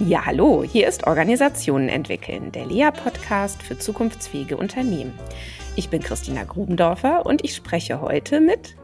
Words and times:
Ja, 0.00 0.26
hallo, 0.26 0.64
hier 0.64 0.88
ist 0.88 1.06
Organisationen 1.06 1.88
entwickeln, 1.88 2.50
der 2.50 2.66
Lea-Podcast 2.66 3.62
für 3.62 3.78
zukunftsfähige 3.78 4.56
Unternehmen. 4.56 5.16
Ich 5.76 5.88
bin 5.88 6.02
Christina 6.02 6.42
Grubendorfer 6.42 7.24
und 7.24 7.44
ich 7.44 7.54
spreche 7.54 8.00
heute 8.00 8.40
mit 8.40 8.74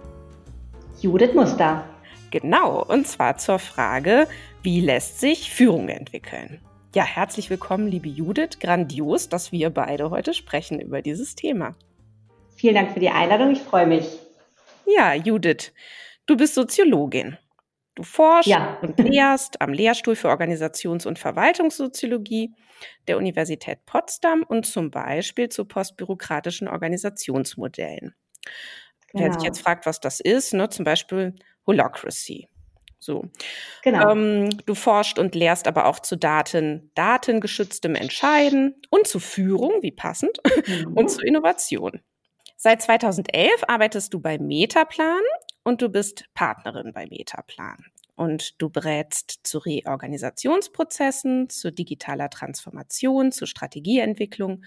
Judith 1.01 1.35
Muster. 1.35 1.85
Genau, 2.31 2.85
und 2.85 3.09
zwar 3.09 3.39
zur 3.39 3.59
Frage, 3.59 4.29
wie 4.63 4.81
lässt 4.81 5.19
sich 5.19 5.51
Führung 5.51 5.89
entwickeln? 5.89 6.61
Ja, 6.95 7.03
herzlich 7.03 7.51
willkommen, 7.51 7.89
liebe 7.89 8.09
Judith. 8.09 8.61
Grandios, 8.61 9.29
dass 9.29 9.51
wir 9.51 9.71
beide 9.71 10.11
heute 10.11 10.33
sprechen 10.33 10.81
über 10.81 11.03
dieses 11.03 11.35
Thema. 11.35 11.75
Vielen 12.55 12.77
Dank 12.77 12.93
für 12.93 13.01
die 13.01 13.11
Einladung, 13.11 13.51
ich 13.51 13.61
freue 13.61 13.89
mich. 13.89 14.07
Ja, 14.87 15.15
Judith, 15.15 15.73
du 16.27 16.37
bist 16.37 16.55
Soziologin. 16.55 17.37
Du 17.95 18.03
forschst 18.03 18.49
ja. 18.49 18.79
und 18.83 18.99
lehrst 18.99 19.61
am 19.61 19.73
Lehrstuhl 19.73 20.17
für 20.17 20.29
Organisations- 20.29 21.07
und 21.07 21.19
Verwaltungssoziologie 21.19 22.55
der 23.09 23.19
Universität 23.19 23.85
Potsdam 23.85 24.43
und 24.43 24.65
zum 24.65 24.91
Beispiel 24.91 25.49
zu 25.49 25.65
postbürokratischen 25.65 26.69
Organisationsmodellen. 26.69 28.15
Genau. 29.09 29.25
Wer 29.25 29.33
sich 29.33 29.39
genau. 29.39 29.45
jetzt 29.45 29.61
fragt, 29.61 29.87
was 29.87 30.01
das 30.01 30.21
ist, 30.21 30.55
ne, 30.55 30.69
zum 30.69 30.85
Beispiel 30.85 31.35
Holacracy. 31.67 32.49
So. 33.01 33.25
Genau. 33.83 34.11
Ähm, 34.11 34.51
du 34.67 34.75
forschst 34.75 35.19
und 35.19 35.35
lehrst 35.35 35.67
aber 35.67 35.87
auch 35.87 36.01
zu 36.01 36.17
Daten, 36.17 36.91
datengeschütztem 36.95 37.95
Entscheiden 37.95 38.81
und 38.91 39.07
zu 39.07 39.19
Führung, 39.19 39.83
wie 39.83 39.91
passend, 39.91 40.39
mhm. 40.67 40.93
und 40.95 41.11
zu 41.11 41.23
Innovation. 41.23 42.01
Seit 42.57 42.83
2011 42.83 43.65
arbeitest 43.69 44.13
du 44.13 44.21
bei 44.21 44.39
Metaplan 44.39 45.23
und 45.71 45.81
du 45.81 45.89
bist 45.89 46.25
Partnerin 46.35 46.93
bei 46.93 47.07
Metaplan. 47.07 47.87
Und 48.17 48.61
du 48.61 48.69
berätst 48.69 49.41
zu 49.45 49.59
Reorganisationsprozessen, 49.59 51.49
zu 51.49 51.73
digitaler 51.73 52.29
Transformation, 52.29 53.31
zu 53.31 53.47
Strategieentwicklung 53.47 54.65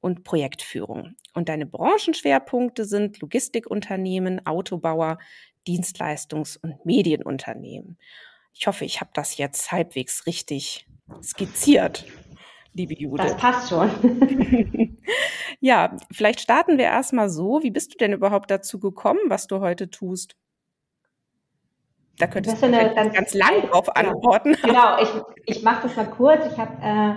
und 0.00 0.24
Projektführung. 0.24 1.14
Und 1.32 1.48
deine 1.48 1.64
Branchenschwerpunkte 1.64 2.84
sind 2.84 3.18
Logistikunternehmen, 3.20 4.46
Autobauer, 4.46 5.18
Dienstleistungs- 5.66 6.58
und 6.60 6.84
Medienunternehmen. 6.84 7.98
Ich 8.52 8.66
hoffe, 8.66 8.84
ich 8.84 9.00
habe 9.00 9.10
das 9.14 9.38
jetzt 9.38 9.72
halbwegs 9.72 10.26
richtig 10.26 10.86
skizziert, 11.22 12.04
liebe 12.74 12.94
Judith. 12.94 13.24
Das 13.26 13.36
passt 13.38 13.70
schon. 13.70 13.90
ja, 15.60 15.96
vielleicht 16.10 16.40
starten 16.40 16.76
wir 16.76 16.84
erstmal 16.84 17.30
so. 17.30 17.62
Wie 17.62 17.70
bist 17.70 17.94
du 17.94 17.96
denn 17.96 18.12
überhaupt 18.12 18.50
dazu 18.50 18.78
gekommen, 18.78 19.20
was 19.28 19.46
du 19.46 19.60
heute 19.60 19.88
tust? 19.88 20.36
Da 22.18 22.26
könntest 22.26 22.62
du 22.62 22.70
ganz, 22.70 23.14
ganz 23.14 23.34
lang 23.34 23.62
drauf 23.68 23.94
antworten. 23.96 24.56
Genau, 24.62 25.02
ich, 25.02 25.08
ich 25.46 25.62
mache 25.62 25.88
das 25.88 25.96
mal 25.96 26.10
kurz. 26.10 26.46
Ich 26.46 26.58
habe 26.58 26.76
äh, 26.82 27.14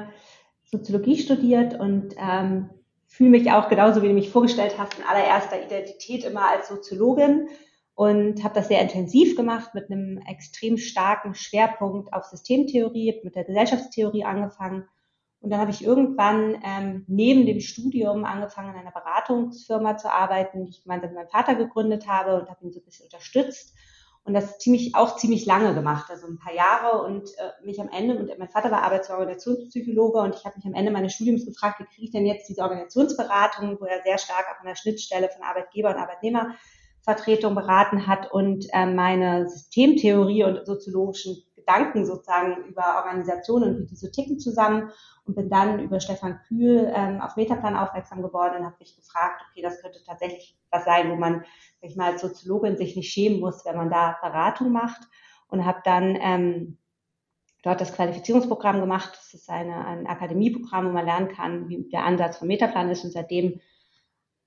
Soziologie 0.64 1.18
studiert 1.18 1.80
und 1.80 2.16
ähm, 2.18 2.70
fühle 3.08 3.30
mich 3.30 3.52
auch 3.52 3.70
genauso, 3.70 4.02
wie 4.02 4.08
du 4.08 4.14
mich 4.14 4.30
vorgestellt 4.30 4.76
hast, 4.78 4.98
in 4.98 5.06
allererster 5.06 5.64
Identität 5.64 6.24
immer 6.24 6.50
als 6.50 6.68
Soziologin 6.68 7.48
und 7.94 8.44
habe 8.44 8.56
das 8.56 8.68
sehr 8.68 8.82
intensiv 8.82 9.38
gemacht 9.38 9.74
mit 9.74 9.90
einem 9.90 10.18
extrem 10.28 10.78
starken 10.78 11.34
Schwerpunkt 11.34 12.14
auf 12.14 12.26
Systemtheorie, 12.26 13.22
mit 13.24 13.36
der 13.36 13.46
Gesellschaftstheorie 13.46 14.26
angefangen. 14.26 14.86
Und 15.40 15.50
dann 15.52 15.62
habe 15.62 15.72
ich 15.72 15.86
irgendwann 15.86 16.62
ähm, 16.66 17.06
neben 17.08 17.46
dem 17.46 17.62
Studium 17.62 18.26
angefangen, 18.26 18.74
in 18.74 18.80
einer 18.82 18.92
Beratungsfirma 18.92 19.96
zu 19.96 20.12
arbeiten, 20.12 20.66
die 20.66 20.72
ich 20.72 20.84
gemeinsam 20.84 21.12
mit 21.12 21.20
meinem 21.20 21.30
Vater 21.30 21.56
gegründet 21.56 22.08
habe 22.08 22.42
und 22.42 22.50
habe 22.50 22.66
ihn 22.66 22.74
so 22.74 22.80
ein 22.80 22.86
bisschen 22.86 23.06
unterstützt. 23.06 23.76
Und 24.26 24.34
das 24.34 24.58
ziemlich, 24.58 24.96
auch 24.96 25.18
ziemlich 25.18 25.46
lange 25.46 25.76
gemacht, 25.76 26.10
also 26.10 26.26
ein 26.26 26.40
paar 26.40 26.54
Jahre. 26.54 27.04
Und 27.04 27.30
äh, 27.38 27.66
mich 27.66 27.80
am 27.80 27.90
Ende, 27.90 28.18
und 28.18 28.38
mein 28.38 28.50
Vater 28.50 28.72
war 28.72 28.82
Arbeits- 28.82 29.10
und 29.10 29.20
und 29.20 30.36
ich 30.36 30.46
habe 30.46 30.56
mich 30.56 30.66
am 30.66 30.74
Ende 30.74 30.92
meines 30.92 31.14
Studiums 31.14 31.46
gefragt, 31.46 31.80
wie 31.80 31.86
kriege 31.86 32.06
ich 32.06 32.12
denn 32.12 32.26
jetzt 32.26 32.50
diese 32.50 32.64
Organisationsberatung, 32.64 33.78
wo 33.80 33.86
er 33.86 34.02
sehr 34.04 34.18
stark 34.18 34.46
auch 34.48 34.60
an 34.60 34.68
der 34.68 34.76
Schnittstelle 34.76 35.30
von 35.30 35.44
Arbeitgeber 35.44 35.90
und 35.90 35.98
Arbeitnehmer 35.98 36.56
Vertretung 37.06 37.54
beraten 37.54 38.08
hat 38.08 38.32
und 38.32 38.66
äh, 38.74 38.88
meine 38.88 39.48
Systemtheorie 39.48 40.44
und 40.44 40.66
soziologischen 40.66 41.44
Gedanken 41.66 42.06
sozusagen 42.06 42.66
über 42.66 42.98
Organisationen 42.98 43.76
und 43.76 43.82
wie 43.82 43.86
die 43.86 43.96
so 43.96 44.08
ticken 44.10 44.40
zusammen. 44.40 44.92
Und 45.26 45.36
bin 45.36 45.50
dann 45.50 45.80
über 45.80 46.00
Stefan 46.00 46.40
Kühl 46.48 46.92
ähm, 46.94 47.20
auf 47.20 47.36
Metaplan 47.36 47.76
aufmerksam 47.76 48.22
geworden 48.22 48.58
und 48.60 48.66
habe 48.66 48.76
mich 48.80 48.96
gefragt, 48.96 49.42
okay, 49.50 49.62
das 49.62 49.82
könnte 49.82 50.00
tatsächlich 50.06 50.58
was 50.70 50.86
sein, 50.86 51.10
wo 51.10 51.16
man, 51.16 51.44
sag 51.82 51.90
ich 51.90 51.96
mal, 51.96 52.12
als 52.12 52.22
Soziologin 52.22 52.78
sich 52.78 52.96
nicht 52.96 53.12
schämen 53.12 53.40
muss, 53.40 53.66
wenn 53.66 53.78
man 53.78 53.90
da 53.90 54.18
Beratung 54.22 54.72
macht. 54.72 55.02
Und 55.48 55.66
habe 55.66 55.82
dann 55.84 56.18
ähm, 56.20 56.78
dort 57.64 57.82
das 57.82 57.94
Qualifizierungsprogramm 57.94 58.80
gemacht. 58.80 59.12
Das 59.14 59.34
ist 59.34 59.50
eine, 59.50 59.86
ein 59.86 60.08
Akademieprogramm, 60.08 60.88
wo 60.88 60.92
man 60.92 61.06
lernen 61.06 61.30
kann, 61.30 61.70
wie 61.70 61.90
der 61.90 62.04
Ansatz 62.04 62.38
von 62.38 62.48
Metaplan 62.48 62.90
ist. 62.90 63.04
Und 63.04 63.12
seitdem 63.12 63.60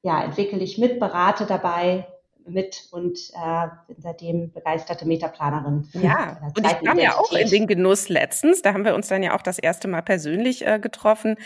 ja, 0.02 0.22
entwickle 0.22 0.60
ich 0.60 0.78
mit, 0.78 1.00
berate 1.00 1.46
dabei 1.46 2.06
mit 2.48 2.88
und 2.90 3.18
äh, 3.34 3.68
bin 3.86 3.96
seitdem 3.98 4.52
begeisterte 4.52 5.06
Metaplanerin. 5.06 5.88
Ja, 5.92 6.38
und 6.56 6.66
ich 6.66 6.80
kam 6.84 6.98
ja 6.98 7.16
auch 7.16 7.32
in 7.32 7.48
den 7.48 7.66
Genuss 7.66 8.08
letztens, 8.08 8.62
da 8.62 8.72
haben 8.72 8.84
wir 8.84 8.94
uns 8.94 9.08
dann 9.08 9.22
ja 9.22 9.34
auch 9.36 9.42
das 9.42 9.58
erste 9.58 9.88
Mal 9.88 10.02
persönlich 10.02 10.66
äh, 10.66 10.78
getroffen, 10.78 11.36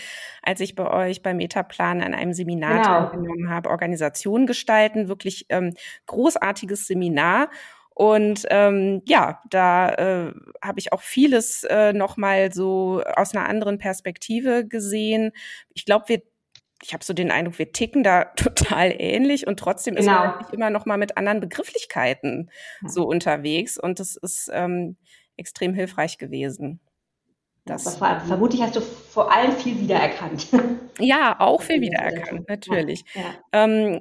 als 0.42 0.60
ich 0.60 0.74
bei 0.74 0.90
euch 0.90 1.22
bei 1.22 1.34
Metaplan 1.34 2.02
an 2.02 2.14
einem 2.14 2.32
Seminar 2.32 2.82
genau. 2.82 3.10
teilgenommen 3.10 3.50
habe, 3.50 3.70
Organisation 3.70 4.46
gestalten, 4.46 5.08
wirklich 5.08 5.46
ähm, 5.48 5.74
großartiges 6.06 6.86
Seminar. 6.86 7.48
Und 7.94 8.46
ähm, 8.50 9.02
ja, 9.04 9.40
da 9.50 9.90
äh, 9.90 10.32
habe 10.62 10.78
ich 10.78 10.92
auch 10.92 11.02
vieles 11.02 11.64
äh, 11.64 11.92
nochmal 11.92 12.52
so 12.52 13.02
aus 13.16 13.34
einer 13.34 13.48
anderen 13.48 13.78
Perspektive 13.78 14.66
gesehen. 14.66 15.32
Ich 15.74 15.84
glaube, 15.84 16.08
wir 16.08 16.22
ich 16.82 16.92
habe 16.92 17.04
so 17.04 17.12
den 17.12 17.30
Eindruck, 17.30 17.58
wir 17.58 17.72
ticken 17.72 18.02
da 18.02 18.24
total 18.36 18.94
ähnlich 18.98 19.46
und 19.46 19.58
trotzdem 19.58 19.94
genau. 19.94 20.12
ist 20.12 20.18
man 20.18 20.38
genau. 20.38 20.50
immer 20.52 20.70
noch 20.70 20.86
mal 20.86 20.98
mit 20.98 21.16
anderen 21.16 21.40
Begrifflichkeiten 21.40 22.50
so 22.84 23.04
unterwegs 23.04 23.78
und 23.78 24.00
das 24.00 24.16
ist 24.16 24.50
ähm, 24.52 24.96
extrem 25.36 25.74
hilfreich 25.74 26.18
gewesen. 26.18 26.80
Das, 27.64 27.84
das 27.84 28.00
war, 28.00 28.20
vermutlich 28.20 28.60
hast 28.60 28.74
du 28.74 28.80
vor 28.80 29.32
allem 29.32 29.52
viel 29.52 29.78
wiedererkannt. 29.78 30.48
Ja, 30.98 31.38
auch 31.38 31.62
viel 31.62 31.80
wiedererkannt, 31.80 32.48
natürlich. 32.48 33.04
Ja, 33.14 33.20
ja. 33.20 33.28
Ähm, 33.52 34.00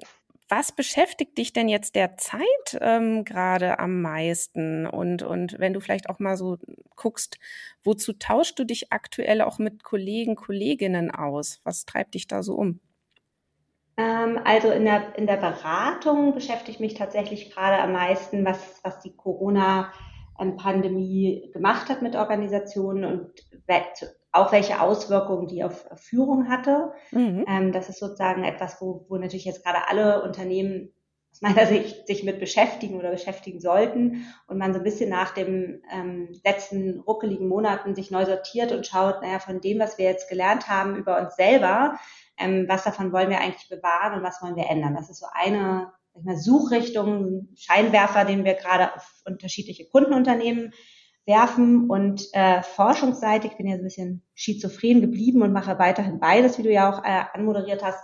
was 0.51 0.71
beschäftigt 0.73 1.37
dich 1.37 1.53
denn 1.53 1.69
jetzt 1.69 1.95
derzeit 1.95 2.77
ähm, 2.81 3.23
gerade 3.23 3.79
am 3.79 4.01
meisten? 4.01 4.85
Und, 4.85 5.23
und 5.23 5.57
wenn 5.59 5.71
du 5.71 5.79
vielleicht 5.79 6.09
auch 6.09 6.19
mal 6.19 6.35
so 6.35 6.57
guckst, 6.97 7.39
wozu 7.85 8.11
tauschst 8.13 8.59
du 8.59 8.65
dich 8.65 8.91
aktuell 8.91 9.39
auch 9.41 9.59
mit 9.59 9.85
Kollegen, 9.85 10.35
Kolleginnen 10.35 11.09
aus? 11.09 11.61
Was 11.63 11.85
treibt 11.85 12.15
dich 12.15 12.27
da 12.27 12.43
so 12.43 12.55
um? 12.55 12.81
Ähm, 13.95 14.41
also 14.43 14.71
in 14.71 14.83
der, 14.83 15.17
in 15.17 15.25
der 15.25 15.37
Beratung 15.37 16.33
beschäftige 16.33 16.71
ich 16.71 16.81
mich 16.81 16.95
tatsächlich 16.95 17.51
gerade 17.51 17.81
am 17.81 17.93
meisten, 17.93 18.43
was, 18.43 18.81
was 18.83 18.99
die 18.99 19.15
Corona-Pandemie 19.15 21.49
gemacht 21.53 21.87
hat 21.87 22.01
mit 22.01 22.17
Organisationen 22.17 23.05
und 23.05 23.31
auch 24.31 24.51
welche 24.51 24.79
Auswirkungen 24.81 25.47
die 25.47 25.63
auf 25.63 25.85
Führung 25.95 26.49
hatte. 26.49 26.93
Mhm. 27.11 27.45
Ähm, 27.47 27.71
das 27.71 27.89
ist 27.89 27.99
sozusagen 27.99 28.43
etwas, 28.43 28.81
wo, 28.81 29.05
wo 29.09 29.17
natürlich 29.17 29.45
jetzt 29.45 29.63
gerade 29.63 29.87
alle 29.89 30.23
Unternehmen 30.23 30.93
aus 31.31 31.41
meiner 31.41 31.65
Sicht 31.65 32.07
sich 32.07 32.23
mit 32.23 32.39
beschäftigen 32.39 32.97
oder 32.97 33.11
beschäftigen 33.11 33.59
sollten 33.59 34.25
und 34.47 34.57
man 34.57 34.73
so 34.73 34.79
ein 34.79 34.83
bisschen 34.83 35.09
nach 35.09 35.33
dem 35.33 35.81
ähm, 35.91 36.29
letzten 36.43 36.99
ruckeligen 36.99 37.47
Monaten 37.47 37.95
sich 37.95 38.11
neu 38.11 38.25
sortiert 38.25 38.71
und 38.71 38.85
schaut, 38.85 39.21
naja, 39.21 39.39
von 39.39 39.61
dem, 39.61 39.79
was 39.79 39.97
wir 39.97 40.05
jetzt 40.05 40.29
gelernt 40.29 40.67
haben 40.67 40.95
über 40.95 41.19
uns 41.21 41.35
selber, 41.35 41.97
ähm, 42.37 42.65
was 42.67 42.83
davon 42.83 43.13
wollen 43.13 43.29
wir 43.29 43.39
eigentlich 43.39 43.69
bewahren 43.69 44.17
und 44.17 44.23
was 44.23 44.41
wollen 44.41 44.55
wir 44.55 44.69
ändern. 44.69 44.95
Das 44.95 45.09
ist 45.09 45.19
so 45.19 45.27
eine 45.31 45.91
mal, 46.21 46.37
Suchrichtung, 46.37 47.49
Scheinwerfer, 47.55 48.25
den 48.25 48.43
wir 48.43 48.55
gerade 48.55 48.93
auf 48.93 49.21
unterschiedliche 49.25 49.87
Kundenunternehmen 49.87 50.73
werfen 51.25 51.89
und 51.89 52.27
äh, 52.33 52.63
forschungsseitig, 52.63 53.57
bin 53.57 53.67
ja 53.67 53.75
so 53.75 53.81
ein 53.81 53.85
bisschen 53.85 54.23
schizophren 54.33 55.01
geblieben 55.01 55.41
und 55.41 55.53
mache 55.53 55.77
weiterhin 55.79 56.19
beides, 56.19 56.57
wie 56.57 56.63
du 56.63 56.71
ja 56.71 56.91
auch 56.91 57.03
äh, 57.03 57.25
anmoderiert 57.33 57.83
hast, 57.83 58.03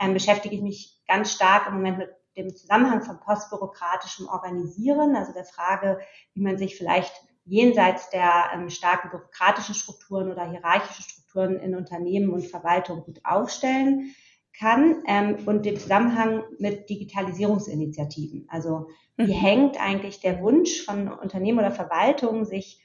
ähm, 0.00 0.14
beschäftige 0.14 0.54
ich 0.54 0.62
mich 0.62 1.02
ganz 1.06 1.32
stark 1.32 1.66
im 1.66 1.74
Moment 1.74 1.98
mit 1.98 2.10
dem 2.36 2.54
Zusammenhang 2.54 3.02
von 3.02 3.20
postbürokratischem 3.20 4.28
Organisieren, 4.28 5.16
also 5.16 5.32
der 5.32 5.44
Frage, 5.44 5.98
wie 6.34 6.42
man 6.42 6.58
sich 6.58 6.76
vielleicht 6.76 7.12
jenseits 7.44 8.10
der 8.10 8.50
ähm, 8.54 8.68
starken 8.68 9.10
bürokratischen 9.10 9.74
Strukturen 9.74 10.30
oder 10.30 10.48
hierarchischen 10.48 11.02
Strukturen 11.02 11.58
in 11.58 11.74
Unternehmen 11.74 12.30
und 12.30 12.46
Verwaltung 12.46 13.04
gut 13.04 13.20
aufstellen 13.24 14.14
kann 14.58 15.02
ähm, 15.06 15.38
und 15.46 15.64
den 15.64 15.78
Zusammenhang 15.78 16.42
mit 16.58 16.90
Digitalisierungsinitiativen. 16.90 18.46
Also 18.48 18.88
wie 19.16 19.26
mhm. 19.26 19.40
hängt 19.40 19.80
eigentlich 19.80 20.20
der 20.20 20.40
Wunsch 20.42 20.84
von 20.84 21.08
Unternehmen 21.08 21.58
oder 21.58 21.70
Verwaltungen, 21.70 22.44
sich 22.44 22.82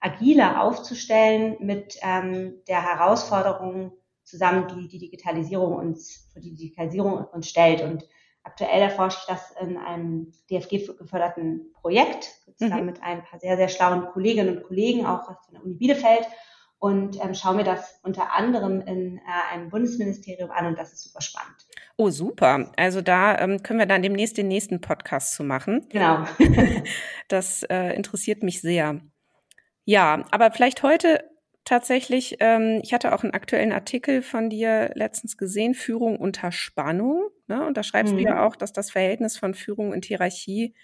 agiler 0.00 0.62
aufzustellen 0.62 1.56
mit 1.60 1.96
ähm, 2.02 2.60
der 2.66 2.82
Herausforderung 2.82 3.92
zusammen, 4.24 4.66
die 4.68 4.88
die 4.88 4.98
Digitalisierung 4.98 5.74
uns, 5.74 6.28
für 6.32 6.40
die 6.40 6.54
Digitalisierung 6.54 7.24
uns 7.24 7.48
stellt. 7.48 7.82
Und 7.82 8.04
aktuell 8.42 8.82
erforsche 8.82 9.18
ich 9.20 9.26
das 9.26 9.52
in 9.60 9.76
einem 9.76 10.32
DFG 10.50 10.96
geförderten 10.98 11.72
Projekt, 11.74 12.30
zusammen 12.56 12.80
mhm. 12.80 12.86
mit 12.86 13.02
ein 13.02 13.22
paar 13.22 13.38
sehr, 13.38 13.56
sehr 13.56 13.68
schlauen 13.68 14.06
Kolleginnen 14.06 14.58
und 14.58 14.64
Kollegen, 14.64 15.06
auch 15.06 15.24
von 15.24 15.36
der 15.52 15.64
Uni 15.64 15.74
Bielefeld. 15.74 16.26
Und 16.82 17.16
ähm, 17.22 17.32
schaue 17.32 17.54
mir 17.54 17.62
das 17.62 18.00
unter 18.02 18.32
anderem 18.32 18.80
in 18.80 19.18
äh, 19.18 19.54
einem 19.54 19.68
Bundesministerium 19.68 20.50
an 20.50 20.66
und 20.66 20.76
das 20.76 20.92
ist 20.92 21.04
super 21.04 21.20
spannend. 21.20 21.54
Oh, 21.96 22.10
super. 22.10 22.72
Also 22.76 23.02
da 23.02 23.38
ähm, 23.38 23.62
können 23.62 23.78
wir 23.78 23.86
dann 23.86 24.02
demnächst 24.02 24.36
den 24.36 24.48
nächsten 24.48 24.80
Podcast 24.80 25.34
zu 25.34 25.44
machen. 25.44 25.86
Genau. 25.90 26.24
das 27.28 27.62
äh, 27.70 27.94
interessiert 27.94 28.42
mich 28.42 28.60
sehr. 28.60 29.00
Ja, 29.84 30.24
aber 30.32 30.50
vielleicht 30.50 30.82
heute 30.82 31.22
tatsächlich, 31.64 32.38
ähm, 32.40 32.80
ich 32.82 32.92
hatte 32.92 33.14
auch 33.14 33.22
einen 33.22 33.32
aktuellen 33.32 33.70
Artikel 33.70 34.20
von 34.20 34.50
dir 34.50 34.90
letztens 34.96 35.36
gesehen, 35.36 35.74
Führung 35.74 36.16
unter 36.16 36.50
Spannung. 36.50 37.28
Ne? 37.46 37.64
Und 37.64 37.76
da 37.76 37.84
schreibst 37.84 38.12
mhm. 38.12 38.18
du 38.18 38.24
ja 38.24 38.34
mhm. 38.34 38.40
auch, 38.40 38.56
dass 38.56 38.72
das 38.72 38.90
Verhältnis 38.90 39.36
von 39.36 39.54
Führung 39.54 39.92
und 39.92 40.04
Hierarchie 40.04 40.74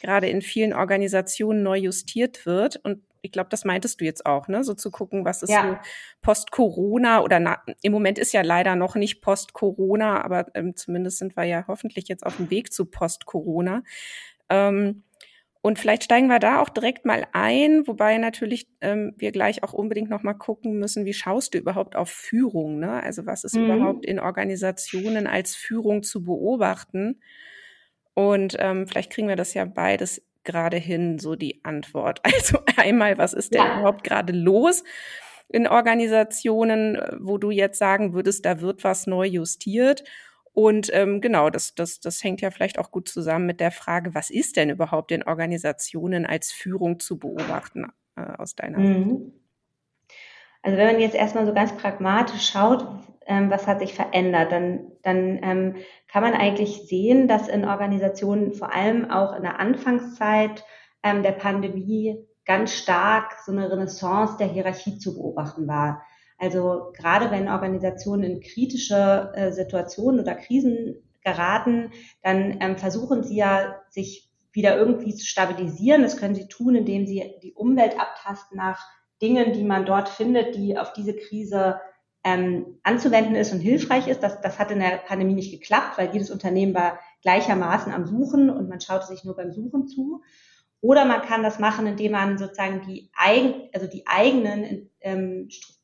gerade 0.00 0.30
in 0.30 0.40
vielen 0.40 0.72
Organisationen 0.72 1.62
neu 1.62 1.76
justiert 1.76 2.46
wird. 2.46 2.76
Und 2.82 3.02
ich 3.22 3.30
glaube, 3.32 3.48
das 3.50 3.64
meintest 3.64 4.00
du 4.00 4.04
jetzt 4.04 4.26
auch, 4.26 4.48
ne? 4.48 4.64
So 4.64 4.74
zu 4.74 4.90
gucken, 4.90 5.24
was 5.24 5.42
ist 5.42 5.50
ja. 5.50 5.62
so 5.62 5.88
Post-Corona 6.22 7.22
oder 7.22 7.38
na, 7.38 7.62
im 7.82 7.92
Moment 7.92 8.18
ist 8.18 8.32
ja 8.32 8.42
leider 8.42 8.76
noch 8.76 8.96
nicht 8.96 9.20
Post-Corona, 9.20 10.22
aber 10.24 10.46
ähm, 10.54 10.76
zumindest 10.76 11.18
sind 11.18 11.36
wir 11.36 11.44
ja 11.44 11.64
hoffentlich 11.68 12.08
jetzt 12.08 12.26
auf 12.26 12.36
dem 12.36 12.50
Weg 12.50 12.72
zu 12.72 12.84
Post-Corona. 12.86 13.82
Ähm, 14.48 15.04
und 15.64 15.78
vielleicht 15.78 16.02
steigen 16.02 16.26
wir 16.26 16.40
da 16.40 16.60
auch 16.60 16.68
direkt 16.68 17.04
mal 17.04 17.24
ein, 17.32 17.86
wobei 17.86 18.18
natürlich 18.18 18.66
ähm, 18.80 19.14
wir 19.16 19.30
gleich 19.30 19.62
auch 19.62 19.72
unbedingt 19.72 20.10
noch 20.10 20.24
mal 20.24 20.34
gucken 20.34 20.80
müssen, 20.80 21.04
wie 21.04 21.14
schaust 21.14 21.54
du 21.54 21.58
überhaupt 21.58 21.94
auf 21.94 22.10
Führung? 22.10 22.80
Ne? 22.80 23.00
Also 23.00 23.26
was 23.26 23.44
ist 23.44 23.54
mhm. 23.54 23.66
überhaupt 23.66 24.04
in 24.04 24.18
Organisationen 24.18 25.28
als 25.28 25.54
Führung 25.54 26.02
zu 26.02 26.24
beobachten? 26.24 27.20
Und 28.14 28.56
ähm, 28.58 28.88
vielleicht 28.88 29.12
kriegen 29.12 29.28
wir 29.28 29.36
das 29.36 29.54
ja 29.54 29.64
beides 29.64 30.20
gerade 30.44 30.76
hin, 30.76 31.18
so 31.18 31.34
die 31.36 31.64
Antwort. 31.64 32.20
Also 32.34 32.58
einmal, 32.76 33.18
was 33.18 33.32
ist 33.32 33.54
denn 33.54 33.62
ja. 33.62 33.78
überhaupt 33.78 34.04
gerade 34.04 34.32
los 34.32 34.82
in 35.48 35.66
Organisationen, 35.66 36.98
wo 37.20 37.38
du 37.38 37.50
jetzt 37.50 37.78
sagen 37.78 38.14
würdest, 38.14 38.44
da 38.44 38.60
wird 38.60 38.84
was 38.84 39.06
neu 39.06 39.26
justiert? 39.26 40.02
Und 40.54 40.90
ähm, 40.92 41.20
genau, 41.20 41.50
das, 41.50 41.74
das, 41.74 42.00
das 42.00 42.22
hängt 42.22 42.40
ja 42.40 42.50
vielleicht 42.50 42.78
auch 42.78 42.90
gut 42.90 43.08
zusammen 43.08 43.46
mit 43.46 43.60
der 43.60 43.70
Frage, 43.70 44.14
was 44.14 44.30
ist 44.30 44.56
denn 44.56 44.70
überhaupt 44.70 45.12
in 45.12 45.22
Organisationen 45.22 46.26
als 46.26 46.52
Führung 46.52 47.00
zu 47.00 47.18
beobachten 47.18 47.86
äh, 48.16 48.22
aus 48.22 48.54
deiner 48.54 48.78
mhm. 48.78 49.08
Sicht? 49.08 49.41
Also 50.62 50.78
wenn 50.78 50.86
man 50.86 51.00
jetzt 51.00 51.14
erstmal 51.14 51.46
so 51.46 51.52
ganz 51.52 51.72
pragmatisch 51.76 52.50
schaut, 52.50 52.86
ähm, 53.26 53.50
was 53.50 53.66
hat 53.66 53.80
sich 53.80 53.94
verändert, 53.94 54.52
dann, 54.52 54.92
dann 55.02 55.38
ähm, 55.42 55.76
kann 56.08 56.22
man 56.22 56.34
eigentlich 56.34 56.88
sehen, 56.88 57.28
dass 57.28 57.48
in 57.48 57.64
Organisationen 57.64 58.54
vor 58.54 58.72
allem 58.72 59.10
auch 59.10 59.34
in 59.36 59.42
der 59.42 59.60
Anfangszeit 59.60 60.64
ähm, 61.02 61.22
der 61.22 61.32
Pandemie 61.32 62.26
ganz 62.44 62.74
stark 62.74 63.36
so 63.44 63.52
eine 63.52 63.70
Renaissance 63.70 64.36
der 64.38 64.48
Hierarchie 64.48 64.98
zu 64.98 65.14
beobachten 65.14 65.66
war. 65.68 66.02
Also 66.38 66.92
gerade 66.96 67.30
wenn 67.30 67.48
Organisationen 67.48 68.24
in 68.24 68.40
kritische 68.40 69.32
äh, 69.34 69.52
Situationen 69.52 70.20
oder 70.20 70.34
Krisen 70.34 70.96
geraten, 71.22 71.92
dann 72.22 72.58
ähm, 72.60 72.76
versuchen 72.76 73.22
sie 73.22 73.36
ja, 73.36 73.76
sich 73.90 74.28
wieder 74.52 74.76
irgendwie 74.76 75.14
zu 75.14 75.24
stabilisieren. 75.24 76.02
Das 76.02 76.16
können 76.16 76.34
sie 76.34 76.48
tun, 76.48 76.74
indem 76.74 77.06
sie 77.06 77.36
die 77.42 77.54
Umwelt 77.54 77.98
abtasten 77.98 78.56
nach 78.56 78.84
Dingen, 79.22 79.52
die 79.52 79.64
man 79.64 79.86
dort 79.86 80.08
findet, 80.08 80.56
die 80.56 80.76
auf 80.76 80.92
diese 80.92 81.14
Krise 81.14 81.80
ähm, 82.24 82.78
anzuwenden 82.82 83.34
ist 83.34 83.52
und 83.52 83.60
hilfreich 83.60 84.08
ist. 84.08 84.22
Das, 84.22 84.40
das 84.40 84.58
hat 84.58 84.70
in 84.70 84.80
der 84.80 84.98
Pandemie 84.98 85.34
nicht 85.34 85.52
geklappt, 85.52 85.98
weil 85.98 86.12
jedes 86.12 86.30
Unternehmen 86.30 86.74
war 86.74 86.98
gleichermaßen 87.22 87.92
am 87.92 88.06
Suchen 88.06 88.50
und 88.50 88.68
man 88.68 88.80
schaute 88.80 89.06
sich 89.06 89.24
nur 89.24 89.36
beim 89.36 89.52
Suchen 89.52 89.86
zu. 89.86 90.22
Oder 90.80 91.04
man 91.04 91.22
kann 91.22 91.42
das 91.44 91.58
machen, 91.60 91.86
indem 91.86 92.12
man 92.12 92.38
sozusagen 92.38 92.82
die, 92.86 93.10
eigen, 93.14 93.68
also 93.72 93.86
die 93.86 94.06
eigenen 94.06 94.90
ähm, 95.00 95.46
Strukturen 95.48 95.81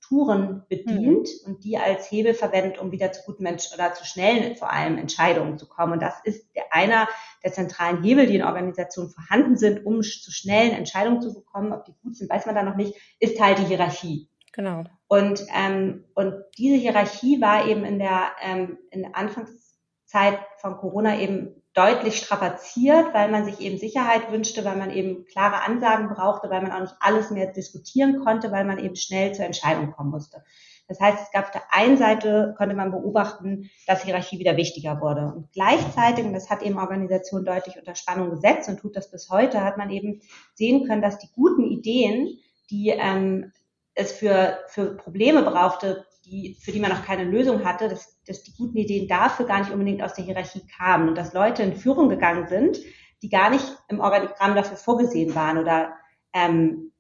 bedient 0.69 1.29
mhm. 1.29 1.47
und 1.47 1.65
die 1.65 1.77
als 1.79 2.11
Hebel 2.11 2.35
verwendet, 2.35 2.79
um 2.79 2.93
wieder 2.93 3.13
zu 3.13 3.23
guten 3.25 3.43
Menschen 3.43 3.75
oder 3.75 3.95
zu 3.95 4.05
schnellen 4.05 4.57
vor 4.57 4.73
allem 4.73 4.99
Entscheidungen 4.99 5.59
zu 5.59 5.69
kommen. 5.69 5.95
Und 5.95 6.03
das 6.03 6.15
ist 6.25 6.55
der, 6.55 6.65
einer 6.75 7.09
der 7.45 7.53
zentralen 7.53 8.03
Hebel, 8.03 8.27
die 8.27 8.37
in 8.37 8.45
Organisationen 8.45 9.11
vorhanden 9.11 9.57
sind, 9.57 9.85
um 9.85 10.03
zu 10.03 10.33
schnellen 10.33 10.73
Entscheidungen 10.73 11.21
zu 11.21 11.35
bekommen. 11.35 11.73
Ob 11.73 11.85
die 11.85 11.95
gut 12.03 12.17
sind, 12.17 12.31
weiß 12.31 12.47
man 12.47 12.55
da 12.55 12.63
noch 12.63 12.77
nicht, 12.77 12.95
ist 13.21 13.41
halt 13.41 13.59
die 13.59 13.65
Hierarchie. 13.65 14.29
Genau. 14.53 14.85
Und, 15.07 15.45
ähm, 15.55 16.05
und 16.15 16.35
diese 16.57 16.77
Hierarchie 16.77 17.41
war 17.41 17.67
eben 17.67 17.85
in 17.85 17.99
der, 17.99 18.33
ähm, 18.43 18.79
in 18.91 19.03
der 19.03 19.17
Anfangszeit 19.17 20.39
von 20.57 20.77
Corona 20.77 21.19
eben 21.19 21.58
deutlich 21.75 22.19
strapaziert, 22.19 23.15
weil 23.15 23.31
man 23.31 23.45
sich 23.45 23.61
eben 23.61 23.79
Sicherheit 23.79 24.33
wünschte, 24.33 24.65
weil 24.65 24.77
man 24.77 24.91
eben 24.91 25.27
klare 25.27 25.63
Ansagen 25.63 26.09
brauchte, 26.09 26.51
weil 26.51 26.63
man 26.63 26.73
auch 26.73 26.81
nicht 26.81 26.97
alles 27.01 27.31
mehr 27.31 27.53
diskutieren 27.53 28.25
konnte, 28.25 28.51
weil 28.51 28.65
man 28.65 28.79
eben 28.79 28.97
schnell 28.97 29.35
zur 29.35 29.45
Entscheidung 29.45 29.93
kommen 29.93 30.11
musste. 30.11 30.43
Das 30.89 31.01
heißt, 31.01 31.19
es 31.23 31.31
gab 31.31 31.45
auf 31.45 31.51
der 31.51 31.63
einen 31.71 31.99
Seite, 31.99 32.55
konnte 32.57 32.75
man 32.75 32.91
beobachten, 32.91 33.71
dass 33.87 34.05
Hierarchie 34.05 34.39
wieder 34.39 34.57
wichtiger 34.57 35.01
wurde. 35.03 35.33
Und 35.35 35.53
gleichzeitig, 35.53 36.25
und 36.25 36.33
das 36.33 36.49
hat 36.49 36.63
eben 36.63 36.79
Organisation 36.79 37.45
deutlich 37.45 37.79
unter 37.79 37.95
Spannung 37.95 38.31
gesetzt 38.31 38.71
und 38.71 38.81
tut 38.81 38.97
das 38.97 39.11
bis 39.11 39.29
heute, 39.29 39.63
hat 39.63 39.77
man 39.77 39.91
eben 39.91 40.23
sehen 40.55 40.87
können, 40.87 41.03
dass 41.03 41.19
die 41.19 41.29
guten 41.35 41.65
Ideen, 41.65 42.39
die 42.71 42.89
ähm, 42.89 43.53
es 43.95 44.13
für, 44.13 44.59
für 44.69 44.97
Probleme 44.97 45.43
brauchte, 45.43 46.07
die, 46.29 46.57
für 46.61 46.73
die 46.73 46.81
man 46.81 46.91
noch 46.91 47.05
keine 47.05 47.25
Lösung 47.25 47.65
hatte, 47.65 47.89
dass, 47.89 48.23
dass 48.27 48.43
die 48.43 48.55
guten 48.55 48.77
Ideen 48.77 49.09
dafür 49.09 49.47
gar 49.47 49.61
nicht 49.61 49.73
unbedingt 49.73 50.03
aus 50.03 50.15
der 50.15 50.25
Hierarchie 50.25 50.63
kamen 50.77 51.09
und 51.09 51.17
dass 51.17 51.33
Leute 51.33 51.63
in 51.63 51.77
Führung 51.77 52.09
gegangen 52.09 52.47
sind, 52.49 52.79
die 53.23 53.29
gar 53.29 53.51
nicht 53.51 53.65
im 53.89 54.01
Organigramm 54.01 54.55
dafür 54.55 54.77
vorgesehen 54.77 55.35
waren 55.35 55.59
oder 55.59 55.95
ähm, 56.33 56.93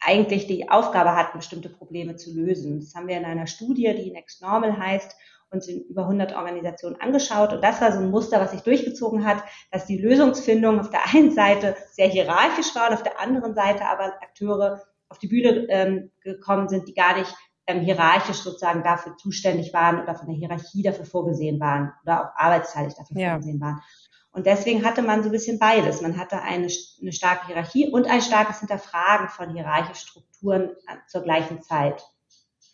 eigentlich 0.00 0.46
die 0.46 0.68
Aufgabe 0.68 1.16
hatten, 1.16 1.38
bestimmte 1.38 1.68
Probleme 1.68 2.16
zu 2.16 2.34
lösen. 2.34 2.80
Das 2.80 2.94
haben 2.94 3.08
wir 3.08 3.16
in 3.16 3.24
einer 3.24 3.46
Studie, 3.46 3.94
die 3.96 4.12
Next 4.12 4.42
Normal 4.42 4.78
heißt, 4.78 5.16
uns 5.50 5.68
in 5.68 5.82
über 5.84 6.02
100 6.02 6.34
Organisationen 6.34 7.00
angeschaut. 7.00 7.52
Und 7.52 7.62
das 7.62 7.80
war 7.80 7.92
so 7.92 7.98
ein 8.00 8.10
Muster, 8.10 8.40
was 8.40 8.50
sich 8.50 8.60
durchgezogen 8.60 9.24
hat, 9.24 9.42
dass 9.70 9.86
die 9.86 9.98
Lösungsfindung 9.98 10.80
auf 10.80 10.90
der 10.90 11.14
einen 11.14 11.32
Seite 11.32 11.76
sehr 11.92 12.08
hierarchisch 12.08 12.74
war 12.74 12.88
und 12.88 12.94
auf 12.94 13.02
der 13.02 13.20
anderen 13.20 13.54
Seite 13.54 13.86
aber 13.86 14.14
Akteure 14.20 14.82
auf 15.08 15.18
die 15.18 15.28
Bühne 15.28 15.66
ähm, 15.68 16.10
gekommen 16.20 16.68
sind, 16.68 16.88
die 16.88 16.94
gar 16.94 17.16
nicht 17.16 17.32
ähm, 17.66 17.80
hierarchisch 17.80 18.38
sozusagen 18.38 18.82
dafür 18.82 19.16
zuständig 19.16 19.72
waren 19.72 20.00
oder 20.00 20.14
von 20.14 20.26
der 20.26 20.36
Hierarchie 20.36 20.82
dafür 20.82 21.04
vorgesehen 21.04 21.60
waren 21.60 21.92
oder 22.02 22.24
auch 22.24 22.36
arbeitsteilig 22.36 22.94
dafür 22.94 23.20
ja. 23.20 23.30
vorgesehen 23.30 23.60
waren. 23.60 23.82
Und 24.30 24.46
deswegen 24.46 24.84
hatte 24.84 25.00
man 25.00 25.22
so 25.22 25.30
ein 25.30 25.32
bisschen 25.32 25.58
beides. 25.58 26.02
Man 26.02 26.18
hatte 26.18 26.42
eine, 26.42 26.68
eine 27.00 27.12
starke 27.12 27.46
Hierarchie 27.46 27.88
und 27.88 28.06
ein 28.06 28.20
starkes 28.20 28.60
Hinterfragen 28.60 29.28
von 29.28 29.54
hierarchischen 29.54 30.08
Strukturen 30.08 30.70
äh, 30.86 30.96
zur 31.08 31.22
gleichen 31.22 31.62
Zeit. 31.62 32.02